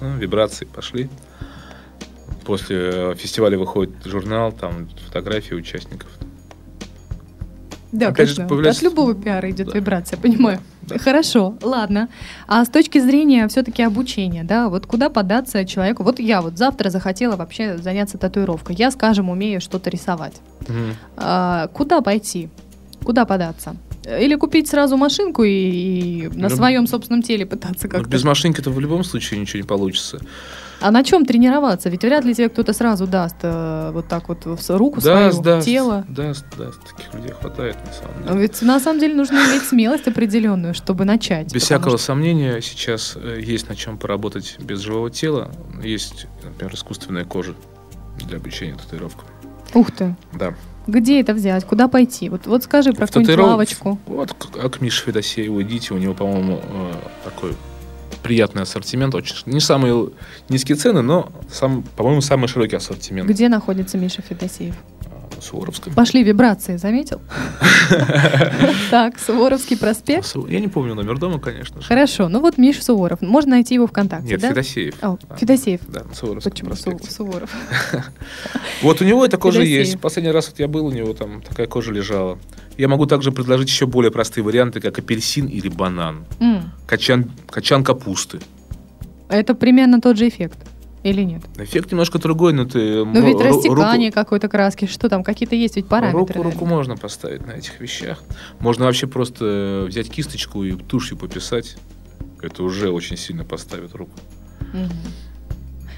Ну, 0.00 0.16
вибрации 0.16 0.64
пошли. 0.64 1.08
После 2.44 2.76
э, 2.92 3.14
фестиваля 3.16 3.58
выходит 3.58 3.92
журнал, 4.04 4.52
там 4.52 4.88
фотографии 5.06 5.54
участников. 5.54 6.08
Да, 7.92 8.08
Опять 8.08 8.28
же, 8.28 8.36
конечно. 8.36 8.48
появляется- 8.48 8.78
От 8.86 8.90
любого 8.92 9.14
пиара 9.14 9.50
идет 9.50 9.68
Да. 9.68 9.72
вибрация, 9.78 10.16
понимаю. 10.16 10.60
Да. 10.82 10.96
Хорошо, 10.98 11.56
ладно. 11.60 12.08
А 12.46 12.64
с 12.64 12.68
точки 12.68 12.98
зрения 13.00 13.46
все-таки 13.48 13.82
обучения, 13.82 14.44
да, 14.44 14.68
вот 14.68 14.86
куда 14.86 15.08
податься 15.10 15.64
человеку? 15.64 16.04
Вот 16.04 16.20
я 16.20 16.40
вот 16.40 16.56
завтра 16.56 16.90
захотела 16.90 17.34
вообще 17.36 17.78
заняться 17.78 18.16
татуировкой. 18.16 18.76
Я, 18.76 18.90
скажем, 18.92 19.28
умею 19.28 19.60
что-то 19.60 19.90
рисовать. 19.90 20.40
Мгм. 20.68 20.94
А, 21.16 21.66
куда 21.68 22.00
пойти? 22.00 22.48
Куда 23.04 23.24
податься? 23.24 23.74
Или 24.04 24.34
купить 24.36 24.68
сразу 24.68 24.96
машинку 24.96 25.44
и, 25.44 25.50
и 25.50 26.28
на 26.28 26.48
Ну, 26.48 26.56
своем 26.56 26.86
собственном 26.86 27.22
теле 27.22 27.44
пытаться 27.44 27.86
Ну, 27.86 27.90
как-то? 27.90 28.08
без 28.08 28.24
машинки-то 28.24 28.70
в 28.70 28.80
любом 28.80 29.04
случае 29.04 29.40
ничего 29.40 29.60
не 29.62 29.66
получится. 29.66 30.18
А 30.80 30.90
на 30.90 31.04
чем 31.04 31.26
тренироваться? 31.26 31.90
Ведь 31.90 32.02
вряд 32.02 32.24
ли 32.24 32.34
тебе 32.34 32.48
кто-то 32.48 32.72
сразу 32.72 33.06
даст 33.06 33.36
э, 33.42 33.90
вот 33.92 34.08
так 34.08 34.30
вот 34.30 34.46
в 34.46 34.70
руку 34.70 35.02
Да, 35.02 35.30
свою, 35.30 35.42
да, 35.42 35.60
тело. 35.60 36.06
Да, 36.08 36.32
да, 36.56 36.70
таких 36.96 37.12
людей 37.12 37.32
хватает 37.38 37.76
на 37.84 37.92
самом 37.92 38.22
деле. 38.26 38.40
Ведь 38.40 38.62
на 38.62 38.80
самом 38.80 38.98
деле 39.00 39.14
нужно 39.14 39.34
иметь 39.36 39.64
смелость 39.64 40.08
определенную, 40.08 40.72
чтобы 40.72 41.04
начать. 41.04 41.52
Без 41.52 41.64
всякого 41.64 41.98
что- 41.98 42.06
сомнения, 42.06 42.62
сейчас 42.62 43.14
э, 43.16 43.40
есть 43.42 43.68
над 43.68 43.76
чем 43.76 43.98
поработать 43.98 44.56
без 44.60 44.78
живого 44.80 45.10
тела. 45.10 45.50
Есть, 45.82 46.26
например, 46.42 46.74
искусственная 46.74 47.26
кожа 47.26 47.52
для 48.26 48.38
обучения 48.38 48.76
татуировкам. 48.76 49.26
Ух 49.74 49.90
ты. 49.90 50.16
Да. 50.32 50.54
Где 50.86 51.20
это 51.20 51.34
взять? 51.34 51.64
Куда 51.64 51.88
пойти? 51.88 52.28
Вот, 52.28 52.46
вот 52.46 52.64
скажи 52.64 52.92
про 52.92 53.06
какую-нибудь 53.06 53.34
татуиров- 53.34 53.46
лавочку. 53.46 53.98
Вот 54.06 54.32
к, 54.32 54.56
а 54.56 54.68
к 54.68 54.80
Мише 54.80 55.04
Федосееву 55.04 55.62
идите, 55.62 55.94
у 55.94 55.98
него, 55.98 56.14
по-моему, 56.14 56.60
э, 56.62 56.92
такой 57.24 57.54
приятный 58.22 58.62
ассортимент, 58.62 59.14
очень 59.14 59.36
не 59.46 59.60
самые 59.60 60.10
низкие 60.48 60.76
цены, 60.76 61.00
но, 61.02 61.30
сам, 61.50 61.82
по-моему, 61.96 62.20
самый 62.20 62.48
широкий 62.48 62.76
ассортимент. 62.76 63.28
Где 63.28 63.48
находится 63.48 63.96
Миша 63.98 64.22
Федосеев? 64.22 64.74
На 65.40 65.46
Суворовском. 65.46 65.94
Пошли 65.94 66.22
вибрации, 66.22 66.76
заметил? 66.76 67.20
Так, 68.90 69.18
Суворовский 69.18 69.76
проспект. 69.76 70.36
Я 70.48 70.60
не 70.60 70.68
помню 70.68 70.94
номер 70.94 71.18
дома, 71.18 71.38
конечно 71.38 71.80
же. 71.80 71.86
Хорошо, 71.86 72.28
ну 72.28 72.40
вот 72.40 72.58
Миша 72.58 72.84
Суворов. 72.84 73.22
Можно 73.22 73.52
найти 73.52 73.74
его 73.74 73.86
ВКонтакте, 73.86 74.28
Нет? 74.28 74.42
Федосеев. 74.42 74.94
Федосеев. 75.38 75.80
Да, 75.88 76.04
на 76.04 76.14
Суворовском 76.14 76.68
Почему. 76.68 76.98
Суворов? 77.08 77.50
Вот 78.82 79.00
у 79.00 79.04
него 79.04 79.24
эта 79.24 79.38
кожа 79.38 79.62
есть. 79.62 79.98
Последний 79.98 80.30
раз 80.30 80.48
вот 80.48 80.58
я 80.58 80.68
был, 80.68 80.86
у 80.86 80.90
него 80.90 81.14
там 81.14 81.40
такая 81.40 81.66
кожа 81.66 81.90
лежала. 81.92 82.38
Я 82.76 82.88
могу 82.88 83.06
также 83.06 83.32
предложить 83.32 83.68
еще 83.68 83.86
более 83.86 84.10
простые 84.10 84.44
варианты, 84.44 84.80
как 84.80 84.98
апельсин 84.98 85.46
или 85.46 85.68
банан. 85.68 86.26
Качан, 86.86 87.30
качан 87.48 87.82
капусты. 87.82 88.40
Это 89.28 89.54
примерно 89.54 90.00
тот 90.00 90.18
же 90.18 90.28
эффект. 90.28 90.58
Или 91.02 91.22
нет? 91.22 91.42
Эффект 91.56 91.90
немножко 91.92 92.18
другой, 92.18 92.52
но 92.52 92.66
ты... 92.66 93.04
Ну 93.04 93.24
ведь 93.24 93.40
растекание 93.40 94.12
какой-то 94.12 94.48
краски, 94.48 94.86
что 94.86 95.08
там, 95.08 95.24
какие-то 95.24 95.54
есть 95.54 95.76
ведь 95.76 95.86
параметры. 95.88 96.34
Руку, 96.36 96.42
руку 96.42 96.66
можно 96.66 96.96
поставить 96.96 97.46
на 97.46 97.52
этих 97.52 97.80
вещах. 97.80 98.22
Можно 98.58 98.84
вообще 98.84 99.06
просто 99.06 99.44
э, 99.44 99.86
взять 99.86 100.10
кисточку 100.10 100.62
и 100.62 100.72
тушью 100.72 101.16
пописать. 101.16 101.76
Это 102.42 102.62
уже 102.62 102.90
очень 102.90 103.16
сильно 103.16 103.44
поставит 103.44 103.94
руку. 103.94 104.12
Мгм. 104.74 104.90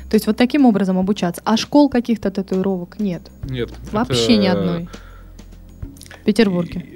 То 0.09 0.14
есть 0.14 0.26
вот 0.26 0.36
таким 0.36 0.66
образом 0.66 0.98
обучаться. 0.98 1.42
А 1.44 1.57
школ 1.57 1.88
каких-то 1.88 2.30
татуировок 2.30 3.00
нет? 3.00 3.22
Нет. 3.44 3.70
Вообще 3.90 4.34
это- 4.34 4.42
ни 4.42 4.46
одной. 4.46 4.88
В 6.20 6.24
Петербурге. 6.24 6.86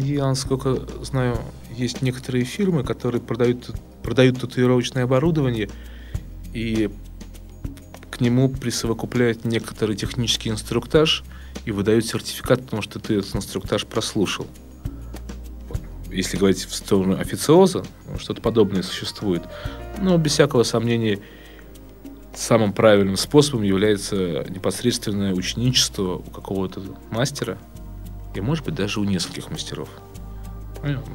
Я, 0.00 0.26
насколько 0.26 0.76
знаю, 1.02 1.38
есть 1.74 2.02
некоторые 2.02 2.44
фирмы, 2.44 2.84
которые 2.84 3.22
продают, 3.22 3.70
продают 4.02 4.40
татуировочное 4.40 5.04
оборудование, 5.04 5.70
и 6.52 6.90
к 8.14 8.20
нему 8.20 8.48
присовокупляют 8.48 9.44
некоторый 9.44 9.96
технический 9.96 10.48
инструктаж 10.48 11.24
и 11.64 11.72
выдают 11.72 12.06
сертификат, 12.06 12.62
потому 12.62 12.80
что 12.80 13.00
ты 13.00 13.18
этот 13.18 13.34
инструктаж 13.34 13.86
прослушал. 13.86 14.46
Если 16.12 16.36
говорить 16.36 16.64
в 16.64 16.72
сторону 16.72 17.18
официоза, 17.18 17.84
что-то 18.18 18.40
подобное 18.40 18.84
существует. 18.84 19.42
Но 20.00 20.16
без 20.16 20.30
всякого 20.30 20.62
сомнения 20.62 21.18
самым 22.36 22.72
правильным 22.72 23.16
способом 23.16 23.64
является 23.64 24.46
непосредственное 24.48 25.34
ученичество 25.34 26.18
у 26.18 26.30
какого-то 26.30 26.82
мастера, 27.10 27.58
и, 28.36 28.40
может 28.40 28.64
быть, 28.64 28.76
даже 28.76 29.00
у 29.00 29.04
нескольких 29.04 29.50
мастеров. 29.50 29.88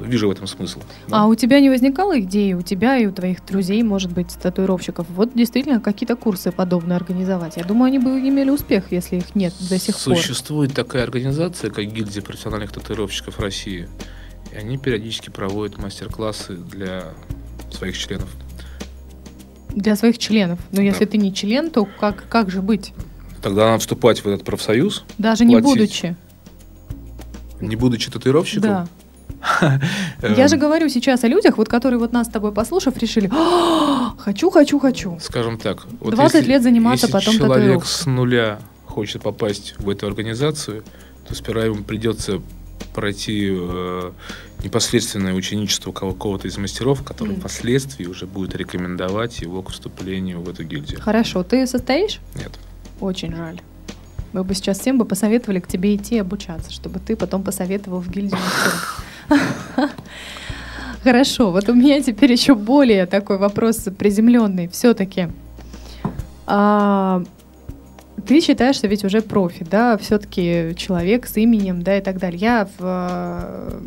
Вижу 0.02 0.28
в 0.28 0.32
этом 0.32 0.48
смысл. 0.48 0.82
А 1.12 1.28
у 1.28 1.36
тебя 1.36 1.60
не 1.60 1.70
возникало 1.70 2.20
идеи, 2.22 2.54
у 2.54 2.62
тебя 2.62 2.98
и 2.98 3.06
у 3.06 3.12
твоих 3.12 3.46
друзей, 3.46 3.82
может 3.84 4.12
быть, 4.12 4.30
татуировщиков, 4.42 5.08
вот 5.10 5.32
действительно 5.36 5.80
какие-то 5.80 6.16
курсы 6.16 6.52
подобные 6.52 6.96
организовать? 6.96 7.58
Я 7.58 7.64
думаю, 7.64 7.88
они 7.88 8.00
бы 8.00 8.10
имели 8.20 8.50
успех, 8.50 8.92
если 8.92 9.18
их 9.18 9.36
нет 9.36 9.54
до 9.70 9.78
сих 9.78 9.96
пор. 10.00 10.18
Существует 10.18 10.74
такая 10.74 11.04
организация, 11.04 11.70
как 11.70 11.86
Гильдия 11.86 12.22
профессиональных 12.22 12.72
татуировщиков 12.72 13.40
России. 13.40 13.88
И 14.52 14.56
они 14.56 14.78
периодически 14.78 15.30
проводят 15.30 15.78
мастер-классы 15.78 16.54
для 16.56 17.04
своих 17.72 17.98
членов. 17.98 18.30
Для 19.70 19.96
своих 19.96 20.18
членов. 20.18 20.60
Но 20.72 20.82
если 20.82 21.06
Да. 21.06 21.12
ты 21.12 21.18
не 21.18 21.32
член, 21.34 21.70
то 21.70 21.86
как, 21.86 22.28
как 22.28 22.50
же 22.50 22.62
быть? 22.62 22.94
Тогда 23.42 23.68
надо 23.68 23.80
вступать 23.80 24.20
в 24.24 24.28
этот 24.28 24.44
профсоюз, 24.44 25.06
Даже 25.20 25.46
не 25.46 25.54
Платить. 25.60 25.70
будучи. 25.70 26.16
не 27.62 27.76
будучи 27.76 28.10
татуировщиком. 28.10 28.62
Да. 28.70 28.88
Эм, 30.22 30.34
Я 30.36 30.48
же 30.48 30.58
говорю 30.58 30.90
сейчас 30.90 31.24
о 31.24 31.28
людях, 31.28 31.58
вот 31.58 31.70
которые 31.70 32.00
вот 32.00 32.12
нас 32.14 32.28
с 32.28 32.30
тобой 32.30 32.52
послушав, 32.52 32.98
решили, 32.98 33.30
«А, 33.34 34.14
хочу, 34.18 34.50
хочу, 34.50 34.80
хочу. 34.80 35.18
Скажем 35.22 35.58
так. 35.58 35.86
вот 36.00 36.14
20 36.16 36.36
если- 36.42 36.50
лет 36.52 36.64
заниматься, 36.64 37.08
если 37.08 37.14
потом 37.14 37.36
человек 37.38 37.86
с 37.86 38.06
нуля 38.06 38.60
хочет 38.86 39.22
попасть 39.22 39.76
в 39.78 39.90
эту 39.90 40.08
организацию, 40.08 40.84
то 41.28 41.36
сперва 41.36 41.64
ему 41.66 41.84
придется 41.84 42.42
пройти 42.94 43.50
э, 43.52 44.12
непосредственное 44.64 45.34
ученичество 45.34 45.92
какого-то 45.92 46.48
из 46.48 46.58
мастеров, 46.58 47.04
который 47.04 47.32
Мгм. 47.34 47.40
впоследствии 47.42 48.06
уже 48.06 48.26
будет 48.26 48.56
рекомендовать 48.56 49.40
его 49.42 49.62
к 49.62 49.70
вступлению 49.70 50.42
в 50.42 50.50
эту 50.50 50.64
гильдию. 50.64 51.00
Хорошо, 51.02 51.44
ты 51.44 51.66
состоишь? 51.68 52.20
Нет. 52.36 52.52
Очень 53.00 53.36
жаль. 53.36 53.62
Мы 54.34 54.44
бы 54.44 54.54
сейчас 54.54 54.80
всем 54.80 54.98
бы 54.98 55.06
посоветовали 55.06 55.60
к 55.60 55.68
тебе 55.68 55.96
идти 55.96 56.20
обучаться, 56.20 56.72
чтобы 56.72 57.00
ты 57.00 57.16
потом 57.16 57.44
посоветовал 57.44 58.00
в 58.00 58.10
гильдию. 58.10 58.40
Хорошо, 61.04 61.52
вот 61.52 61.70
у 61.70 61.74
меня 61.74 62.02
теперь 62.02 62.32
еще 62.32 62.56
более 62.56 63.06
такой 63.06 63.38
вопрос 63.38 63.88
приземленный. 63.98 64.68
Все-таки 64.68 65.30
ты 68.28 68.42
считаешься 68.42 68.88
ведь 68.88 69.04
уже 69.04 69.22
профи, 69.22 69.66
да, 69.70 69.98
все-таки 69.98 70.74
человек 70.76 71.26
с 71.26 71.38
именем, 71.38 71.82
да, 71.82 71.98
и 71.98 72.02
так 72.02 72.20
далее. 72.20 72.40
Я 72.40 72.66
в, 72.78 72.82
э, 72.82 73.80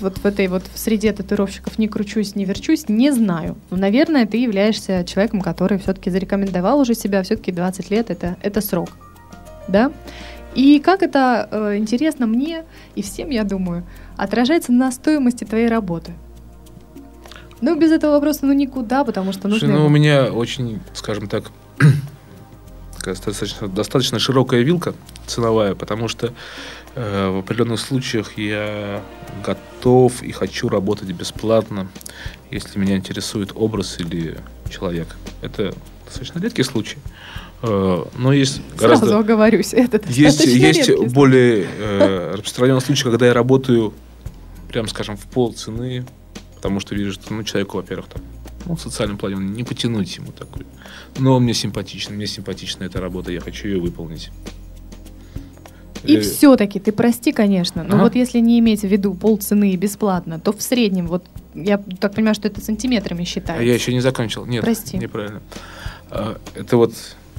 вот 0.00 0.18
в 0.18 0.26
этой 0.26 0.48
вот 0.48 0.62
в 0.72 0.78
среде 0.78 1.12
татуировщиков 1.12 1.78
не 1.78 1.88
кручусь, 1.88 2.34
не 2.34 2.44
верчусь, 2.44 2.88
не 2.88 3.10
знаю. 3.12 3.56
Но, 3.70 3.76
наверное, 3.76 4.26
ты 4.26 4.38
являешься 4.38 5.04
человеком, 5.04 5.40
который 5.40 5.78
все-таки 5.78 6.10
зарекомендовал 6.10 6.80
уже 6.80 6.94
себя, 6.94 7.22
все-таки 7.22 7.52
20 7.52 7.90
лет 7.90 8.10
это, 8.10 8.36
это 8.42 8.60
срок, 8.60 8.90
да? 9.68 9.92
И 10.54 10.80
как 10.80 11.02
это 11.02 11.48
э, 11.50 11.76
интересно 11.76 12.26
мне 12.26 12.64
и 12.94 13.02
всем, 13.02 13.28
я 13.28 13.44
думаю, 13.44 13.84
отражается 14.16 14.72
на 14.72 14.90
стоимости 14.90 15.44
твоей 15.44 15.68
работы? 15.68 16.14
Ну, 17.60 17.78
без 17.78 17.92
этого 17.92 18.12
вопроса 18.12 18.40
ну 18.46 18.52
никуда, 18.52 19.04
потому 19.04 19.32
что 19.32 19.48
нужно... 19.48 19.68
ну, 19.68 19.86
у 19.86 19.88
меня 19.88 20.32
очень, 20.32 20.80
скажем 20.94 21.28
так, 21.28 21.50
достаточно, 23.04 23.68
достаточно 23.68 24.18
широкая 24.18 24.62
вилка 24.62 24.94
ценовая, 25.26 25.74
потому 25.74 26.08
что 26.08 26.32
э, 26.94 27.30
в 27.30 27.38
определенных 27.40 27.80
случаях 27.80 28.38
я 28.38 29.02
готов 29.44 30.22
и 30.22 30.32
хочу 30.32 30.70
работать 30.70 31.10
бесплатно, 31.12 31.86
если 32.50 32.78
меня 32.78 32.96
интересует 32.96 33.52
образ 33.54 34.00
или 34.00 34.38
человек. 34.70 35.16
Это 35.42 35.74
достаточно 36.06 36.40
редкий 36.40 36.62
случай. 36.62 36.96
Э, 36.96 37.15
но 37.62 38.32
есть 38.32 38.60
гораздо... 38.78 39.06
Сразу 39.06 39.18
оговорюсь, 39.20 39.72
это 39.72 40.00
Есть, 40.08 40.44
есть 40.44 40.86
редкий 40.88 41.06
более 41.08 41.66
э, 41.78 42.34
распространенный 42.34 42.80
случай, 42.80 43.04
когда 43.04 43.26
я 43.26 43.34
работаю, 43.34 43.92
прям 44.68 44.88
скажем, 44.88 45.16
в 45.16 45.24
пол 45.26 45.52
цены, 45.52 46.04
потому 46.54 46.80
что 46.80 46.94
вижу, 46.94 47.12
что 47.12 47.32
ну, 47.32 47.42
человеку, 47.44 47.78
во-первых, 47.78 48.06
там, 48.08 48.22
ну, 48.66 48.76
в 48.76 48.80
социальном 48.80 49.16
плане 49.16 49.36
не 49.36 49.64
потянуть 49.64 50.14
ему 50.16 50.32
такой. 50.32 50.66
Но 51.18 51.38
мне 51.40 51.54
симпатичен, 51.54 52.14
мне 52.14 52.26
симпатична 52.26 52.84
эта 52.84 53.00
работа, 53.00 53.32
я 53.32 53.40
хочу 53.40 53.68
ее 53.68 53.80
выполнить. 53.80 54.30
И 56.04 56.16
Э, 56.16 56.20
все-таки, 56.20 56.78
ты 56.78 56.92
прости, 56.92 57.32
конечно, 57.32 57.82
но 57.82 57.94
Ага. 57.96 58.04
вот 58.04 58.14
если 58.14 58.38
не 58.38 58.58
иметь 58.60 58.82
в 58.82 58.86
виду 58.86 59.14
полцены 59.14 59.72
и 59.72 59.76
бесплатно, 59.76 60.38
то 60.38 60.52
в 60.52 60.62
среднем, 60.62 61.06
вот 61.08 61.24
я 61.54 61.78
так 62.00 62.14
понимаю, 62.14 62.34
что 62.34 62.46
это 62.48 62.60
сантиметрами 62.60 63.22
А 63.22 63.26
считается. 63.26 63.64
я 63.64 63.74
еще 63.74 63.92
не 63.92 64.00
закончил. 64.00 64.46
Нет, 64.46 64.62
Прости. 64.62 64.98
неправильно. 64.98 65.40
А, 66.10 66.38
Это 66.54 66.76
вот 66.76 66.92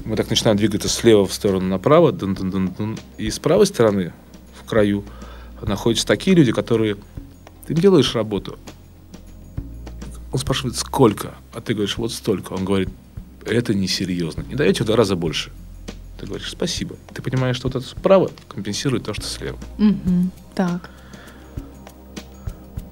мы 0.04 0.16
так 0.16 0.30
начинаем 0.30 0.56
двигаться 0.56 0.88
слева 0.88 1.26
в 1.26 1.32
сторону 1.32 1.66
направо, 1.66 2.12
дун-дун-дун-дун, 2.12 2.98
и 3.18 3.30
с 3.30 3.38
правой 3.38 3.66
стороны, 3.66 4.12
в 4.60 4.64
краю, 4.64 5.04
находятся 5.62 6.06
такие 6.06 6.36
люди, 6.36 6.52
которые... 6.52 6.96
Ты 7.66 7.74
им 7.74 7.80
делаешь 7.80 8.14
работу. 8.14 8.58
Он 10.32 10.38
спрашивает, 10.38 10.76
сколько? 10.76 11.34
А 11.52 11.60
ты 11.60 11.74
говоришь, 11.74 11.98
вот 11.98 12.12
столько. 12.12 12.52
Он 12.52 12.64
говорит, 12.64 12.88
это 13.44 13.74
несерьезно. 13.74 14.42
Не 14.42 14.54
даете 14.54 14.84
в 14.84 14.86
два 14.86 14.96
раза 14.96 15.16
больше. 15.16 15.52
Ты 16.18 16.26
говоришь, 16.26 16.50
спасибо. 16.50 16.96
Ты 17.14 17.22
понимаешь, 17.22 17.56
что 17.56 17.68
вот 17.68 17.76
это 17.76 17.86
справа 17.86 18.30
компенсирует 18.48 19.04
то, 19.04 19.14
что 19.14 19.24
слева. 19.24 19.58
Так. 20.54 20.90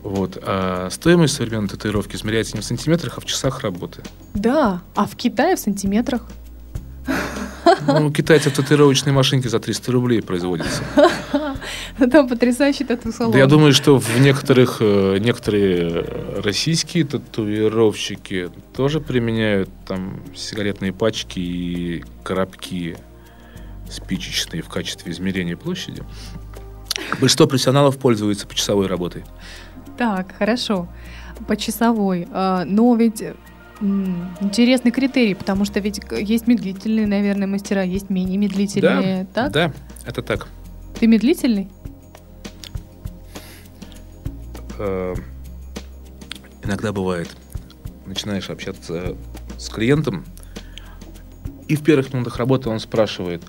Вот. 0.02 0.38
А 0.42 0.88
стоимость 0.90 1.34
современной 1.34 1.68
татуировки 1.68 2.16
измеряется 2.16 2.54
не 2.54 2.60
в 2.60 2.64
сантиметрах, 2.64 3.18
а 3.18 3.20
в 3.20 3.24
часах 3.24 3.60
работы. 3.60 4.02
Да, 4.34 4.82
а 4.94 5.06
в 5.06 5.16
Китае 5.16 5.56
в 5.56 5.58
сантиметрах. 5.58 6.22
Ну, 7.86 8.06
у 8.06 8.12
китайцев 8.12 8.52
татуировочные 8.54 9.12
машинки 9.12 9.48
за 9.48 9.58
300 9.58 9.92
рублей 9.92 10.22
производятся. 10.22 10.82
Там 12.10 12.28
потрясающий 12.28 12.84
тату-салон. 12.84 13.32
Да 13.32 13.38
я 13.38 13.46
думаю, 13.46 13.72
что 13.72 13.98
в 13.98 14.20
некоторых, 14.20 14.78
э, 14.80 15.18
некоторые 15.18 16.04
э, 16.04 16.40
российские 16.42 17.04
татуировщики 17.04 18.50
тоже 18.74 19.00
применяют 19.00 19.68
там 19.86 20.20
сигаретные 20.34 20.92
пачки 20.92 21.38
и 21.38 22.04
коробки 22.22 22.96
спичечные 23.90 24.62
в 24.62 24.68
качестве 24.68 25.12
измерения 25.12 25.56
площади. 25.56 26.02
Большинство 27.20 27.46
профессионалов 27.46 27.98
пользуются 27.98 28.46
почасовой 28.46 28.86
работой. 28.86 29.24
Так, 29.96 30.34
хорошо. 30.38 30.88
По 31.46 31.56
часовой. 31.56 32.26
А, 32.32 32.64
Но 32.64 32.94
ведь 32.96 33.22
интересный 33.80 34.90
критерий, 34.90 35.34
потому 35.34 35.64
что 35.64 35.80
ведь 35.80 36.00
есть 36.10 36.46
медлительные, 36.46 37.06
наверное, 37.06 37.46
мастера, 37.46 37.82
есть 37.82 38.10
менее 38.10 38.38
медлительные. 38.38 39.26
так? 39.34 39.52
Да, 39.52 39.72
это 40.04 40.22
так. 40.22 40.48
Ты 40.98 41.06
медлительный? 41.06 41.68
Э, 44.78 45.14
иногда 46.62 46.92
бывает, 46.92 47.28
начинаешь 48.06 48.50
общаться 48.50 49.16
с 49.58 49.68
клиентом, 49.68 50.24
и 51.68 51.76
в 51.76 51.82
первых 51.82 52.12
минутах 52.12 52.36
работы 52.38 52.68
он 52.68 52.80
спрашивает, 52.80 53.42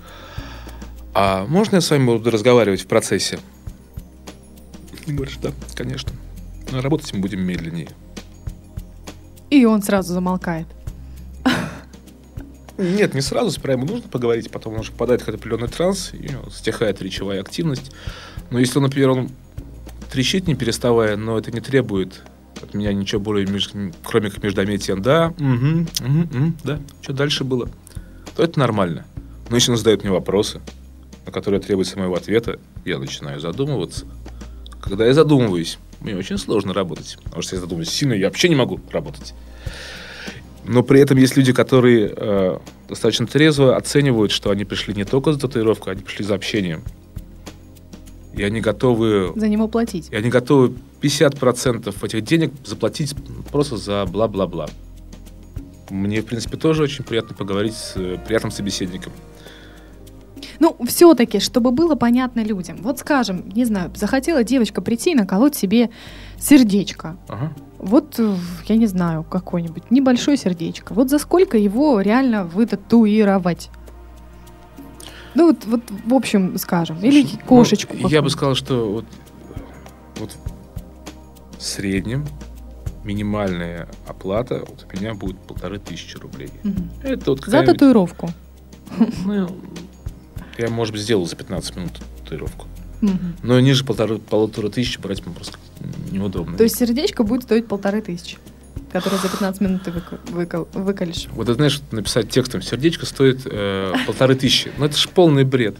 а 1.14 1.46
можно 1.46 1.76
я 1.76 1.80
с 1.80 1.90
вами 1.90 2.06
буду 2.06 2.30
разговаривать 2.30 2.82
в 2.82 2.86
процессе? 2.86 3.38
И 5.06 5.12
говоришь, 5.12 5.38
да, 5.42 5.52
конечно. 5.74 6.12
Но 6.70 6.80
работать 6.80 7.12
мы 7.14 7.20
будем 7.20 7.40
медленнее. 7.40 7.88
И 9.50 9.64
он 9.64 9.82
сразу 9.82 10.12
замолкает. 10.12 10.66
Нет, 12.76 13.12
не 13.14 13.20
сразу, 13.22 13.50
сперва 13.50 13.72
ему 13.72 13.86
нужно 13.86 14.08
поговорить, 14.08 14.50
потом 14.52 14.74
он 14.74 14.80
уже 14.80 14.92
попадает 14.92 15.22
в 15.22 15.24
какой-то 15.24 15.40
определенный 15.42 15.68
транс, 15.68 16.12
и 16.14 16.30
стихает 16.52 17.02
речевая 17.02 17.40
активность. 17.40 17.90
Но 18.50 18.60
если, 18.60 18.78
например, 18.78 19.10
он 19.10 19.30
трещит, 20.12 20.46
не 20.46 20.54
переставая, 20.54 21.16
но 21.16 21.36
это 21.36 21.50
не 21.50 21.60
требует 21.60 22.22
от 22.62 22.74
меня 22.74 22.92
ничего 22.92 23.20
более, 23.20 23.46
меж- 23.46 23.94
кроме 24.04 24.30
как 24.30 24.44
междометия, 24.44 24.94
да, 24.94 25.34
угу, 25.38 25.86
угу, 26.06 26.20
угу, 26.20 26.52
да, 26.62 26.78
что 27.02 27.12
дальше 27.12 27.42
было, 27.42 27.68
то 28.36 28.44
это 28.44 28.58
нормально. 28.60 29.04
Но 29.50 29.56
если 29.56 29.72
он 29.72 29.76
задает 29.76 30.02
мне 30.02 30.12
вопросы, 30.12 30.60
на 31.26 31.32
которые 31.32 31.60
требуется 31.60 31.98
моего 31.98 32.14
ответа, 32.14 32.60
я 32.84 32.98
начинаю 32.98 33.40
задумываться. 33.40 34.06
Когда 34.80 35.04
я 35.04 35.14
задумываюсь, 35.14 35.78
мне 36.00 36.16
очень 36.16 36.38
сложно 36.38 36.72
работать, 36.72 37.18
потому 37.24 37.42
что 37.42 37.54
если 37.54 37.56
я 37.56 37.60
задумываюсь 37.62 37.90
сильно, 37.90 38.14
я 38.14 38.26
вообще 38.26 38.48
не 38.48 38.54
могу 38.54 38.80
работать. 38.90 39.34
Но 40.64 40.82
при 40.82 41.00
этом 41.00 41.16
есть 41.16 41.36
люди, 41.36 41.52
которые 41.52 42.12
э, 42.14 42.58
достаточно 42.88 43.26
трезво 43.26 43.76
оценивают, 43.76 44.30
что 44.32 44.50
они 44.50 44.64
пришли 44.64 44.94
не 44.94 45.04
только 45.04 45.32
за 45.32 45.40
татуировку, 45.40 45.90
они 45.90 46.02
пришли 46.02 46.24
за 46.24 46.34
общением. 46.34 46.82
И 48.34 48.42
они 48.42 48.60
готовы, 48.60 49.32
За 49.34 49.48
него 49.48 49.66
платить. 49.66 50.08
и 50.10 50.16
они 50.16 50.28
готовы 50.28 50.74
50% 51.00 52.04
этих 52.04 52.22
денег 52.22 52.52
заплатить 52.64 53.14
просто 53.50 53.76
за 53.76 54.04
бла-бла-бла. 54.06 54.68
Мне, 55.90 56.20
в 56.20 56.26
принципе, 56.26 56.56
тоже 56.58 56.82
очень 56.82 57.02
приятно 57.02 57.34
поговорить 57.34 57.74
с 57.74 57.94
э, 57.96 58.18
приятным 58.26 58.52
собеседником. 58.52 59.12
Ну, 60.60 60.76
все-таки, 60.86 61.40
чтобы 61.40 61.70
было 61.70 61.94
понятно 61.94 62.40
людям. 62.40 62.78
Вот 62.82 62.98
скажем, 62.98 63.48
не 63.54 63.64
знаю, 63.64 63.90
захотела 63.94 64.44
девочка 64.44 64.80
прийти 64.80 65.12
и 65.12 65.14
наколоть 65.14 65.54
себе 65.54 65.90
сердечко. 66.38 67.16
Ага. 67.28 67.52
Вот, 67.78 68.16
э, 68.18 68.34
я 68.66 68.76
не 68.76 68.86
знаю, 68.86 69.24
какое-нибудь 69.24 69.90
небольшое 69.90 70.36
сердечко. 70.36 70.94
Вот 70.94 71.10
за 71.10 71.18
сколько 71.18 71.56
его 71.56 72.00
реально 72.00 72.44
вытатуировать? 72.44 73.70
Ну, 75.34 75.48
вот, 75.48 75.64
вот 75.66 75.82
в 76.06 76.14
общем, 76.14 76.58
скажем. 76.58 76.98
Или 77.00 77.22
Слушай, 77.22 77.40
кошечку. 77.46 77.96
ну, 77.98 78.08
я 78.08 78.22
бы 78.22 78.30
сказал, 78.30 78.54
что 78.54 78.90
вот, 78.90 79.04
вот 80.18 80.36
в 81.56 81.62
среднем 81.62 82.26
минимальная 83.04 83.88
оплата 84.06 84.64
вот 84.68 84.86
у 84.92 85.00
меня 85.00 85.14
будет 85.14 85.38
полторы 85.38 85.78
тысячи 85.78 86.16
рублей. 86.16 86.50
Мгм. 86.62 86.90
Это 87.02 87.30
вот 87.30 87.44
За 87.44 87.62
татуировку. 87.62 88.30
Ну, 89.24 89.48
я, 90.58 90.68
может 90.68 90.92
быть, 90.92 91.02
сделал 91.02 91.26
за 91.26 91.36
15 91.36 91.76
минут 91.76 91.92
татуировку. 92.22 92.66
Мгм. 93.00 93.36
Но 93.42 93.60
ниже 93.60 93.84
полторы, 93.84 94.18
полутора 94.18 94.68
тысяч 94.70 94.98
брать 94.98 95.24
мне 95.24 95.34
просто 95.34 95.56
неудобно. 96.10 96.56
То 96.56 96.64
есть 96.64 96.76
сердечко 96.76 97.22
будет 97.22 97.44
стоить 97.44 97.66
полторы 97.68 98.02
тысячи, 98.02 98.38
которое 98.92 99.18
за 99.18 99.28
15 99.28 99.60
минут 99.60 99.82
ты 99.84 99.92
выколешь. 100.32 101.26
Вот, 101.32 101.46
ты 101.46 101.54
знаешь, 101.54 101.80
написать 101.92 102.28
текстом 102.28 102.60
сердечко 102.60 103.06
стоит 103.06 103.42
э, 103.44 103.94
полторы 104.06 104.34
тысячи. 104.34 104.72
Ну, 104.78 104.86
это 104.86 104.96
же 104.96 105.08
полный 105.08 105.44
бред. 105.44 105.76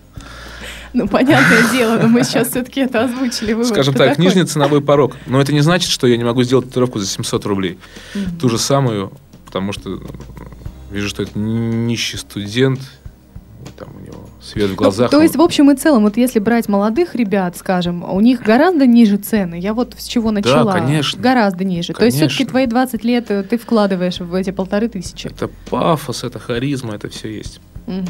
Ну, 0.94 1.06
понятное 1.06 1.70
дело, 1.70 1.98
но 1.98 2.08
мы 2.08 2.24
сейчас 2.24 2.48
все-таки 2.48 2.80
это 2.80 3.04
озвучили. 3.04 3.52
вывод 3.52 3.68
Скажем 3.68 3.94
такой. 3.94 4.08
так, 4.08 4.18
нижний 4.18 4.44
ценовой 4.44 4.80
порог. 4.80 5.16
Но 5.26 5.40
это 5.40 5.52
не 5.52 5.60
значит, 5.60 5.90
что 5.90 6.06
я 6.06 6.16
не 6.16 6.24
могу 6.24 6.42
сделать 6.44 6.66
татуировку 6.68 6.98
за 6.98 7.06
700 7.06 7.44
рублей. 7.46 7.78
Мгм. 8.14 8.38
Ту 8.38 8.48
же 8.48 8.58
самую, 8.58 9.12
потому 9.44 9.72
что 9.72 10.00
вижу, 10.90 11.08
что 11.08 11.22
это 11.24 11.38
нищий 11.38 12.16
студент, 12.16 12.80
там 13.78 13.88
у 13.96 14.00
него 14.04 14.28
свет 14.42 14.66
в 14.68 14.70
Ну, 14.70 14.76
глазах. 14.76 15.10
то 15.10 15.20
есть, 15.22 15.36
в 15.36 15.40
общем 15.40 15.70
и 15.70 15.76
целом, 15.76 16.02
вот 16.04 16.16
если 16.16 16.38
брать 16.38 16.68
молодых 16.68 17.14
ребят, 17.14 17.56
скажем, 17.56 18.02
у 18.10 18.20
них 18.20 18.42
гораздо 18.42 18.86
ниже 18.86 19.16
цены. 19.16 19.56
Я 19.58 19.74
вот 19.74 19.94
с 19.98 20.04
чего 20.06 20.30
начала. 20.30 20.72
конечно. 20.72 21.20
Гораздо 21.20 21.64
ниже. 21.64 21.92
То 21.92 22.04
есть, 22.04 22.16
Конечно. 22.18 22.34
все-таки 22.34 22.50
твои 22.50 22.66
20 22.66 23.04
лет 23.04 23.30
э, 23.30 23.42
ты 23.42 23.58
вкладываешь 23.58 24.18
в 24.20 24.34
эти 24.34 24.50
полторы 24.50 24.88
тысячи. 24.88 25.26
Это 25.28 25.48
пафос, 25.70 26.24
это 26.24 26.38
харизма, 26.38 26.94
это 26.94 27.08
все 27.08 27.28
есть. 27.36 27.60
Мгм. 27.86 28.06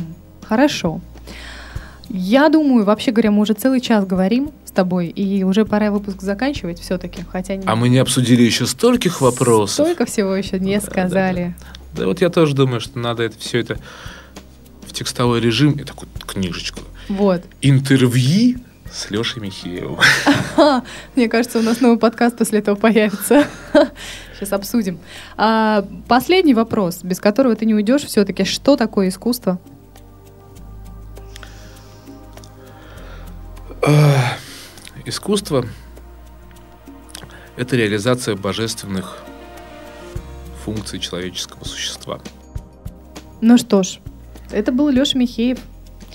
Хорошо. 0.49 1.01
Я 2.11 2.49
думаю, 2.49 2.85
вообще 2.87 3.11
говоря, 3.11 3.31
мы 3.31 3.43
уже 3.43 3.53
целый 3.53 3.81
час 3.83 4.07
говорим 4.07 4.51
с 4.65 4.71
тобой, 4.71 5.09
и 5.09 5.45
уже 5.45 5.67
пора 5.67 5.91
выпуск 5.91 6.23
заканчивать 6.23 6.81
все-таки, 6.81 7.23
хотя 7.31 7.57
не 7.57 7.67
А 7.67 7.77
мы 7.77 7.91
не 7.91 7.99
обсудили 7.99 8.43
еще 8.43 8.65
стольких 8.67 9.21
вопросов. 9.21 9.87
столько 9.87 10.07
всего 10.07 10.35
еще 10.35 10.59
не 10.59 10.77
Да, 10.77 10.81
да, 10.81 10.87
сказали. 10.87 11.55
Да 11.95 12.07
вот 12.07 12.21
я 12.23 12.31
тоже 12.31 12.55
думаю, 12.55 12.81
что 12.81 12.99
надо 12.99 13.25
это 13.25 13.37
все 13.39 13.59
это 13.59 13.79
текстовой 14.99 15.41
режим 15.41 15.73
и 15.73 15.85
такую 15.85 16.09
книжечку. 16.27 16.81
Вот. 17.09 17.43
Интервью 17.63 18.59
с 18.91 19.11
Лешей 19.11 19.41
Михеевым. 19.41 19.99
Мне 21.15 21.29
кажется, 21.29 21.59
у 21.59 21.63
нас 21.63 21.81
новый 21.81 21.99
подкаст 21.99 22.37
после 22.37 22.59
этого 22.59 22.75
появится. 22.75 23.47
Сейчас 24.35 24.53
обсудим. 24.53 24.99
А, 25.37 25.87
последний 26.09 26.55
вопрос, 26.55 27.01
без 27.03 27.21
которого 27.21 27.55
ты 27.55 27.67
не 27.67 27.75
уйдешь, 27.75 28.05
все-таки, 28.05 28.45
что 28.45 28.77
такое 28.77 29.09
искусство? 29.09 29.61
А, 33.83 34.37
Искусство— 35.09 35.65
это 37.57 37.77
реализация 37.77 38.37
божественных 38.37 39.17
функций 40.65 40.99
человеческого 40.99 41.65
существа. 41.65 42.21
Ну 43.41 43.57
что 43.57 43.83
ж, 43.83 44.01
Это 44.51 44.73
был 44.73 44.89
Леша 44.89 45.19
Михеев. 45.19 45.59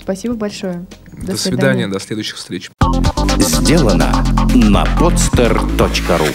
Спасибо 0.00 0.34
большое. 0.34 0.86
До, 1.12 1.36
свидания, 1.36 1.88
до 1.88 1.98
следующих 2.00 2.36
встреч. 2.36 2.70
Сделано 3.38 4.12
на 4.54 4.84
podster.ru 4.98 6.34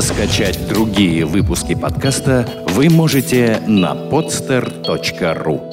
Скачать 0.00 0.66
другие 0.68 1.26
выпуски 1.26 1.74
подкаста 1.74 2.48
вы 2.68 2.88
можете 2.88 3.62
на 3.66 3.92
podster.ru 3.92 5.71